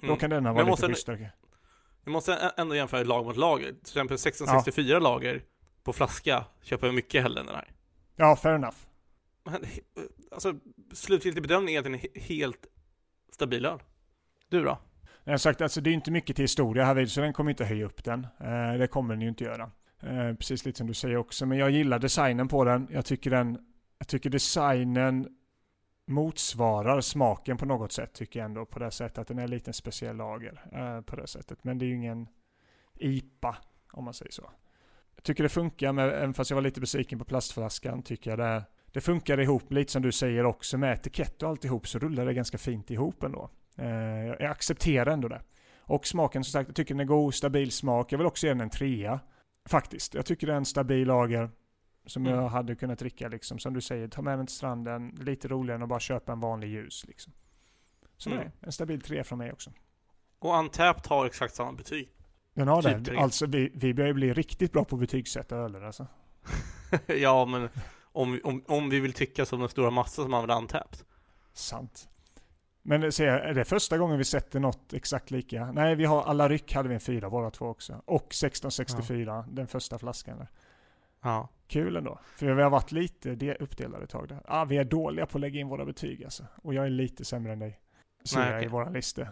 Då 0.00 0.06
Mm. 0.06 0.18
kan 0.18 0.30
denna 0.30 0.52
Men 0.52 0.66
vara 0.66 0.74
lite 0.76 0.86
schysstare. 0.88 1.30
Jag 2.04 2.12
måste 2.12 2.34
ändå 2.56 2.74
jämföra 2.76 3.02
lag 3.02 3.24
mot 3.24 3.36
lager. 3.36 3.66
Till 3.66 3.78
exempel 3.80 4.14
1664 4.14 4.98
lager 4.98 5.42
på 5.84 5.92
flaska 5.92 6.44
köper 6.62 6.86
jag 6.86 6.94
mycket 6.94 7.22
hellre 7.22 7.40
än 7.40 7.46
den 7.46 7.54
här. 7.54 7.70
Ja, 8.16 8.36
fair 8.36 8.54
enough. 8.54 8.76
Men, 9.44 9.62
he- 9.62 9.80
alltså, 10.32 10.54
slutgiltig 10.92 11.42
bedömning 11.42 11.74
är 11.74 11.78
att 11.78 11.84
den 11.84 11.94
är 11.94 11.98
he- 11.98 12.20
helt 12.20 12.66
stabil 13.32 13.64
öl. 13.66 13.82
Du 14.48 14.64
då? 14.64 14.78
Jag 15.24 15.32
har 15.32 15.38
sagt, 15.38 15.60
alltså 15.60 15.80
det 15.80 15.90
är 15.90 15.94
inte 15.94 16.10
mycket 16.10 16.36
till 16.36 16.42
historia 16.42 16.84
här 16.84 16.94
vid, 16.94 17.10
så 17.10 17.20
den 17.20 17.32
kommer 17.32 17.50
inte 17.50 17.64
höja 17.64 17.86
upp 17.86 18.04
den. 18.04 18.26
Eh, 18.40 18.72
det 18.78 18.86
kommer 18.90 19.14
den 19.14 19.20
ju 19.22 19.28
inte 19.28 19.44
göra. 19.44 19.70
Eh, 20.00 20.34
precis 20.34 20.64
lite 20.64 20.78
som 20.78 20.86
du 20.86 20.94
säger 20.94 21.16
också. 21.16 21.46
Men 21.46 21.58
jag 21.58 21.70
gillar 21.70 21.98
designen 21.98 22.48
på 22.48 22.64
den. 22.64 22.88
Jag 22.90 23.04
tycker 23.04 23.30
den, 23.30 23.58
jag 23.98 24.08
tycker 24.08 24.30
designen 24.30 25.28
motsvarar 26.06 27.00
smaken 27.00 27.56
på 27.56 27.66
något 27.66 27.92
sätt, 27.92 28.12
tycker 28.12 28.40
jag 28.40 28.44
ändå. 28.44 28.66
På 28.66 28.78
det 28.78 28.90
sättet 28.90 29.18
att 29.18 29.28
den 29.28 29.38
är 29.38 29.48
lite 29.48 29.70
en 29.70 29.74
speciell 29.74 30.16
lager. 30.16 30.64
Eh, 30.72 31.00
på 31.00 31.16
det 31.16 31.26
sättet. 31.26 31.64
Men 31.64 31.78
det 31.78 31.84
är 31.84 31.86
ju 31.88 31.94
ingen 31.94 32.28
IPA, 32.94 33.56
om 33.92 34.04
man 34.04 34.14
säger 34.14 34.32
så. 34.32 34.50
Tycker 35.24 35.42
det 35.42 35.48
funkar, 35.48 35.92
med, 35.92 36.08
även 36.08 36.34
fast 36.34 36.50
jag 36.50 36.54
var 36.54 36.62
lite 36.62 36.80
besviken 36.80 37.18
på 37.18 37.24
plastflaskan, 37.24 38.02
tycker 38.02 38.30
jag 38.30 38.38
det, 38.38 38.64
det 38.92 39.00
funkar 39.00 39.40
ihop, 39.40 39.72
lite 39.72 39.92
som 39.92 40.02
du 40.02 40.12
säger 40.12 40.44
också, 40.46 40.78
med 40.78 40.92
etikett 40.92 41.42
och 41.42 41.48
alltihop 41.48 41.88
så 41.88 41.98
rullar 41.98 42.26
det 42.26 42.34
ganska 42.34 42.58
fint 42.58 42.90
ihop 42.90 43.22
ändå. 43.22 43.50
Eh, 43.78 43.86
jag 44.26 44.42
accepterar 44.42 45.12
ändå 45.12 45.28
det. 45.28 45.42
Och 45.78 46.06
smaken 46.06 46.44
som 46.44 46.52
sagt, 46.52 46.68
jag 46.68 46.76
tycker 46.76 46.94
den 46.94 47.00
är 47.00 47.04
god, 47.04 47.34
stabil 47.34 47.72
smak. 47.72 48.12
Jag 48.12 48.18
vill 48.18 48.26
också 48.26 48.46
ge 48.46 48.52
den 48.52 48.60
en 48.60 48.70
trea. 48.70 49.20
Faktiskt. 49.68 50.14
Jag 50.14 50.26
tycker 50.26 50.46
det 50.46 50.52
är 50.52 50.56
en 50.56 50.64
stabil 50.64 51.06
lager. 51.08 51.50
Som 52.06 52.26
Mm. 52.26 52.38
jag 52.38 52.48
hade 52.48 52.74
kunnat 52.74 52.98
dricka 52.98 53.28
liksom. 53.28 53.58
Som 53.58 53.74
du 53.74 53.80
säger, 53.80 54.08
ta 54.08 54.22
med 54.22 54.38
den 54.38 54.46
till 54.46 54.56
stranden. 54.56 55.08
Lite 55.20 55.48
roligare 55.48 55.76
än 55.76 55.82
att 55.82 55.88
bara 55.88 56.00
köpa 56.00 56.32
en 56.32 56.40
vanlig 56.40 56.68
ljus 56.68 57.04
liksom. 57.08 57.32
Så 58.16 58.30
Mm. 58.30 58.40
nej, 58.42 58.52
en 58.60 58.72
stabil 58.72 59.00
trea 59.00 59.24
från 59.24 59.38
mig 59.38 59.52
också. 59.52 59.72
Och 60.38 60.58
Untapped 60.58 61.06
har 61.06 61.26
exakt 61.26 61.54
samma 61.54 61.72
betyg. 61.72 62.08
Den 62.54 62.68
har 62.68 62.82
Typ 62.82 62.92
det. 62.98 63.04
tre. 63.04 63.16
Alltså 63.18 63.46
vi, 63.46 63.70
vi 63.74 63.94
börjar 63.94 64.12
bli 64.12 64.32
riktigt 64.32 64.72
bra 64.72 64.84
på 64.84 64.96
att 64.96 65.00
betygsätta 65.00 65.56
öler 65.56 65.82
alltså. 65.82 66.06
ja, 67.06 67.44
men 67.44 67.68
om, 68.12 68.40
om, 68.44 68.64
om 68.68 68.90
vi 68.90 69.00
vill 69.00 69.12
tycka 69.12 69.46
som 69.46 69.60
den 69.60 69.68
stora 69.68 69.90
massa 69.90 70.22
som 70.22 70.34
använder 70.34 70.56
Untapped. 70.56 70.98
Sant. 71.52 72.08
Men 72.82 73.12
se, 73.12 73.26
är 73.26 73.54
det 73.54 73.64
första 73.64 73.98
gången 73.98 74.18
vi 74.18 74.24
sätter 74.24 74.60
något 74.60 74.92
exakt 74.92 75.30
lika? 75.30 75.72
Nej, 75.72 75.94
vi 75.94 76.04
har 76.04 76.22
alla 76.22 76.48
ryck 76.48 76.72
hade 76.74 76.88
vi 76.88 76.94
en 76.94 77.00
fyra 77.00 77.30
båda 77.30 77.50
två 77.50 77.66
också. 77.66 78.02
Och 78.04 78.22
1664, 78.24 79.44
den 79.50 79.66
första 79.66 79.98
flaskan 79.98 80.38
där. 80.38 80.48
Ja. 81.22 81.48
Kul 81.68 81.96
ändå. 81.96 82.18
För 82.36 82.52
vi 82.54 82.62
har 82.62 82.70
varit 82.70 82.92
lite 82.92 83.34
de- 83.34 83.54
uppdelade 83.60 84.04
ett 84.04 84.10
tag 84.10 84.28
där. 84.28 84.42
Ah, 84.46 84.64
vi 84.64 84.76
är 84.76 84.84
dåliga 84.84 85.26
på 85.26 85.38
att 85.38 85.40
lägga 85.40 85.60
in 85.60 85.68
våra 85.68 85.84
betyg 85.84 86.24
alltså. 86.24 86.46
Och 86.62 86.74
jag 86.74 86.86
är 86.86 86.90
lite 86.90 87.24
sämre 87.24 87.52
än 87.52 87.58
dig. 87.58 87.78
Ser 88.24 88.40
jag 88.40 88.48
okej. 88.48 88.64
i 88.64 88.68
våra 88.68 88.88
listor. 88.90 89.28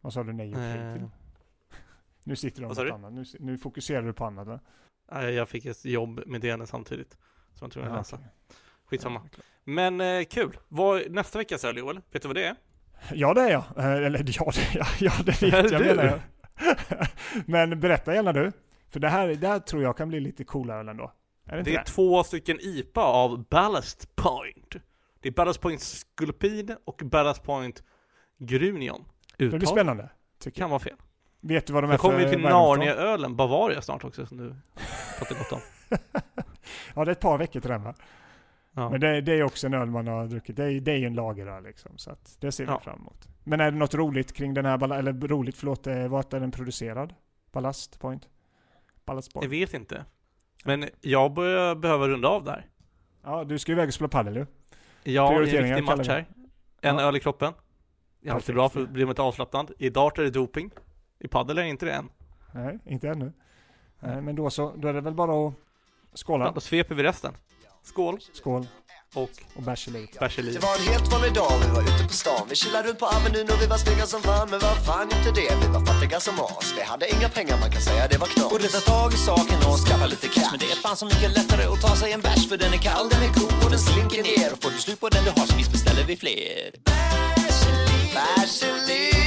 Vad 0.00 0.12
sa 0.12 0.22
du 0.24 0.32
nej 0.32 0.54
och 0.54 0.60
Eh, 0.60 0.94
till? 0.94 1.08
Nu 2.26 2.36
sitter 2.36 2.62
vad 2.64 2.76
på 2.76 2.84
du? 2.84 2.92
annat. 2.92 3.12
Nu, 3.12 3.24
nu 3.40 3.58
fokuserar 3.58 4.02
du 4.02 4.12
på 4.12 4.24
annat 4.24 4.46
va? 4.48 4.60
nej, 5.12 5.34
jag 5.34 5.48
fick 5.48 5.64
ett 5.64 5.84
jobb 5.84 6.22
med 6.26 6.40
det 6.40 6.66
samtidigt. 6.66 7.18
Som 7.54 7.64
jag 7.64 7.72
tror 7.72 7.84
jag 7.84 7.92
Ja, 7.94 7.98
läsa. 7.98 8.18
Skitsamma. 8.84 9.20
Ja. 9.36 9.42
Men 9.64 10.00
eh, 10.00 10.24
kul. 10.24 10.58
Vad, 10.68 11.10
nästa 11.10 11.38
veckas 11.38 11.64
öl 11.64 11.76
Joel, 11.78 12.00
vet 12.10 12.22
du 12.22 12.28
vad 12.28 12.36
det 12.36 12.44
är? 12.44 12.56
Ja 13.12 13.34
det 13.34 13.40
är 13.40 13.50
jag. 13.50 13.64
Eh, 13.76 13.92
Eller 14.06 14.24
ja 14.26 14.50
det 14.54 14.60
är 14.74 14.76
jag. 14.78 14.86
Ja 15.00 15.12
det 15.24 15.42
vet 15.42 15.70
jag 15.72 15.82
du? 15.82 15.86
menar 15.86 16.04
jag. 16.04 16.20
Men 17.46 17.80
berätta 17.80 18.14
gärna 18.14 18.32
du. 18.32 18.52
För 18.90 19.00
det 19.00 19.08
här, 19.08 19.28
det 19.28 19.48
här 19.48 19.58
tror 19.58 19.82
jag 19.82 19.96
kan 19.96 20.08
bli 20.08 20.20
lite 20.20 20.44
coolare 20.44 20.90
ändå. 20.90 21.12
Är 21.44 21.56
det 21.56 21.62
Det 21.62 21.70
det? 21.70 21.76
är 21.76 21.84
två 21.84 22.24
stycken 22.24 22.58
IPA 22.60 23.00
av 23.02 23.44
Ballast 23.48 24.16
Point. 24.16 24.76
Det 25.20 25.28
är 25.28 25.32
Ballast 25.32 25.60
Point 25.60 25.80
Sculpin 25.80 26.76
och 26.84 27.02
Ballast 27.04 27.42
Point 27.42 27.82
Grunion. 28.38 29.04
Det 29.38 29.44
blir 29.46 29.54
Uttal 29.58 29.66
spännande. 29.68 30.10
Tycker 30.38 30.60
jag. 30.60 30.64
kan 30.64 30.70
vara 30.70 30.80
fel. 30.80 30.96
Vet 31.48 31.66
du 31.66 31.72
vad 31.72 31.82
de 31.82 31.86
är 31.90 31.94
Nu 31.94 31.98
kommer 31.98 32.18
vi 32.18 32.28
till? 32.30 32.40
Narnia-ölen 32.40 33.36
Bavaria 33.36 33.82
snart 33.82 34.04
också 34.04 34.26
som 34.26 34.36
du 34.36 34.54
pratar 35.18 35.34
gott 35.38 35.52
om. 35.52 35.60
Ja 36.94 37.04
det 37.04 37.10
är 37.10 37.12
ett 37.12 37.20
par 37.20 37.38
veckor 37.38 37.60
till 37.60 37.70
den 37.70 37.82
va? 37.82 37.94
Ja. 38.72 38.90
Men 38.90 39.00
det, 39.00 39.20
det 39.20 39.32
är 39.32 39.42
också 39.42 39.66
en 39.66 39.74
öl 39.74 39.90
man 39.90 40.06
har 40.06 40.26
druckit. 40.26 40.56
Det 40.56 40.64
är, 40.64 40.80
det 40.80 40.92
är 40.92 40.96
ju 40.96 41.06
en 41.06 41.14
lageröl 41.14 41.64
liksom. 41.64 41.98
Så 41.98 42.10
att 42.10 42.36
det 42.40 42.52
ser 42.52 42.64
vi 42.66 42.70
Ja. 42.72 42.80
fram 42.80 42.98
emot. 42.98 43.28
Men 43.44 43.60
är 43.60 43.70
det 43.70 43.76
något 43.76 43.94
roligt 43.94 44.32
kring 44.32 44.54
den 44.54 44.64
här, 44.66 44.92
eller 44.94 45.12
roligt 45.12 45.56
förlåt, 45.56 45.86
eh, 45.86 46.08
vart 46.08 46.32
är 46.32 46.40
den 46.40 46.50
producerad? 46.50 47.14
Ballast 47.52 48.00
Point? 48.00 48.28
Ballast 49.04 49.30
Jag 49.34 49.40
Point? 49.42 49.52
vet 49.52 49.74
inte. 49.74 50.04
Men 50.64 50.88
jag 51.00 51.32
börjar 51.34 51.74
behöva 51.74 52.08
runda 52.08 52.28
av 52.28 52.44
där. 52.44 52.66
Ja, 53.24 53.44
du 53.44 53.58
ska 53.58 53.72
ju 53.72 53.76
iväg 53.76 53.88
och 53.88 53.94
spela 53.94 54.08
padel 54.08 54.36
ju. 54.36 54.46
Ja, 55.04 55.40
det 55.40 55.50
är 55.56 55.62
en 55.62 55.74
kallar 55.84 55.96
match 55.96 56.08
här. 56.08 56.26
En 56.80 56.96
Ja. 56.96 57.02
öl 57.02 57.16
i 57.16 57.20
kroppen. 57.20 57.52
Det 58.20 58.28
är 58.28 58.34
alltid 58.34 58.54
bra 58.54 58.68
för 58.68 58.82
att 58.82 58.90
bli 58.90 59.04
lite 59.04 59.22
avslappnad. 59.22 59.72
I 59.78 59.90
dart 59.90 60.18
är 60.18 60.22
det 60.22 60.30
doping. 60.30 60.70
I 61.18 61.28
padel 61.28 61.58
är 61.58 61.62
det 61.62 61.68
inte 61.68 61.86
det 61.86 61.92
än. 61.92 62.08
Nej, 62.54 62.78
inte 62.86 63.08
ännu. 63.08 63.32
Nej, 64.00 64.22
men 64.22 64.36
då 64.36 64.50
så, 64.50 64.74
då 64.76 64.88
är 64.88 64.92
det 64.92 65.00
väl 65.00 65.14
bara 65.14 65.48
att 65.48 65.54
skåla. 66.14 66.44
Ja, 66.44 66.52
då 66.54 66.60
sveper 66.60 66.94
vi 66.94 67.02
resten. 67.02 67.36
Skål. 67.82 68.18
Skål. 68.32 68.66
Och 69.14 69.30
och 69.56 69.62
bärs 69.62 69.88
i 69.88 69.90
livet. 69.90 70.18
bärs 70.18 70.38
i 70.38 70.42
Det 70.42 70.62
var 70.62 70.74
en 70.80 70.92
helt 70.92 71.12
vanlig 71.12 71.32
dag, 71.34 71.52
vi 71.64 71.70
var 71.76 71.82
ute 71.82 72.04
på 72.10 72.14
stan. 72.22 72.46
Vi 72.48 72.56
chillade 72.56 72.88
runt 72.88 72.98
på 72.98 73.06
Avenyn 73.06 73.46
och 73.52 73.62
vi 73.62 73.66
var 73.66 73.76
snygga 73.76 74.06
som 74.06 74.20
fan 74.22 74.50
Men 74.50 74.60
vad 74.60 74.84
fan 74.86 75.08
inte 75.16 75.30
det, 75.40 75.50
vi 75.62 75.66
var 75.76 75.82
fattiga 75.86 76.20
som 76.20 76.34
as. 76.40 76.74
Vi 76.76 76.82
hade 76.82 77.06
inga 77.14 77.28
pengar, 77.28 77.56
man 77.64 77.70
kan 77.70 77.82
säga 77.82 78.08
det 78.08 78.18
var 78.18 78.26
knas. 78.26 78.50
Borde 78.50 78.68
ta 78.68 78.80
tag 78.92 79.12
i 79.12 79.16
saken 79.16 79.58
och 79.68 79.78
skaffa 79.86 80.06
lite 80.06 80.28
cash. 80.28 80.48
Men 80.52 80.58
det 80.62 80.68
är 80.74 80.78
fan 80.84 80.96
så 80.96 81.06
mycket 81.06 81.30
lättare 81.38 81.64
att 81.72 81.80
ta 81.86 81.92
sig 81.96 82.12
en 82.12 82.20
bärs 82.20 82.48
För 82.48 82.56
den 82.56 82.72
är 82.76 82.82
kall, 82.88 83.06
den 83.12 83.22
är 83.28 83.32
god 83.40 83.56
och 83.64 83.70
den 83.74 83.82
slinker 83.88 84.22
ner. 84.30 84.48
Och 84.52 84.60
får 84.62 84.70
du 84.70 84.78
slut 84.86 85.00
på 85.00 85.08
den 85.14 85.24
du 85.24 85.30
har 85.36 85.46
så 85.50 85.56
visst 85.60 85.72
beställer 85.76 86.04
vi 86.10 86.16
fler. 86.16 86.66
Bärs 88.16 88.62
i 88.90 89.25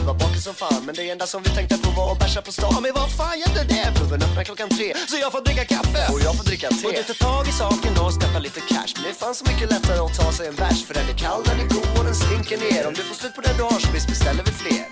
Vi 0.00 0.06
var 0.06 0.14
bakis 0.14 0.44
som 0.44 0.54
fan 0.54 0.82
men 0.86 0.94
det 0.94 1.10
enda 1.10 1.26
som 1.26 1.42
vi 1.42 1.50
tänkte 1.50 1.78
på 1.78 1.90
var 1.90 2.12
att 2.12 2.18
bärsa 2.18 2.42
på 2.42 2.52
stan. 2.52 2.82
Men 2.82 2.92
vad 2.94 3.10
fan 3.18 3.38
gällde 3.42 3.62
det? 3.74 3.86
Puben 3.98 4.22
öppnar 4.22 4.44
klockan 4.44 4.68
tre 4.68 4.94
så 5.08 5.16
jag 5.16 5.32
får 5.32 5.40
dricka 5.40 5.64
kaffe. 5.64 6.12
Och 6.12 6.20
jag 6.26 6.36
får 6.36 6.44
dricka 6.44 6.68
te. 6.68 6.82
Borde 6.82 7.02
ta 7.02 7.14
tag 7.14 7.48
i 7.48 7.52
saken 7.52 7.92
då 7.96 8.02
och 8.02 8.14
steppa 8.14 8.38
lite 8.38 8.60
cash. 8.60 8.92
Men 8.94 9.02
det 9.04 9.10
är 9.10 9.18
fan 9.24 9.34
så 9.34 9.44
mycket 9.50 9.70
lättare 9.70 9.98
att 9.98 10.14
ta 10.20 10.32
sig 10.32 10.46
en 10.48 10.54
bärs 10.54 10.84
för 10.86 10.94
den 10.94 11.08
är 11.12 11.18
kall, 11.24 11.42
den 11.44 11.60
är 11.60 11.68
god 11.74 11.98
och 11.98 12.04
den 12.04 12.14
slinker 12.14 12.58
ner. 12.64 12.86
Om 12.88 12.94
du 12.94 13.02
får 13.02 13.14
slut 13.14 13.34
på 13.34 13.40
den 13.40 13.56
du 13.56 13.62
har 13.62 13.78
så 13.84 13.92
visst 13.92 14.08
beställer 14.08 14.42
vi 14.44 14.52
fler. 14.62 14.86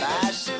Bärs. 0.00 0.51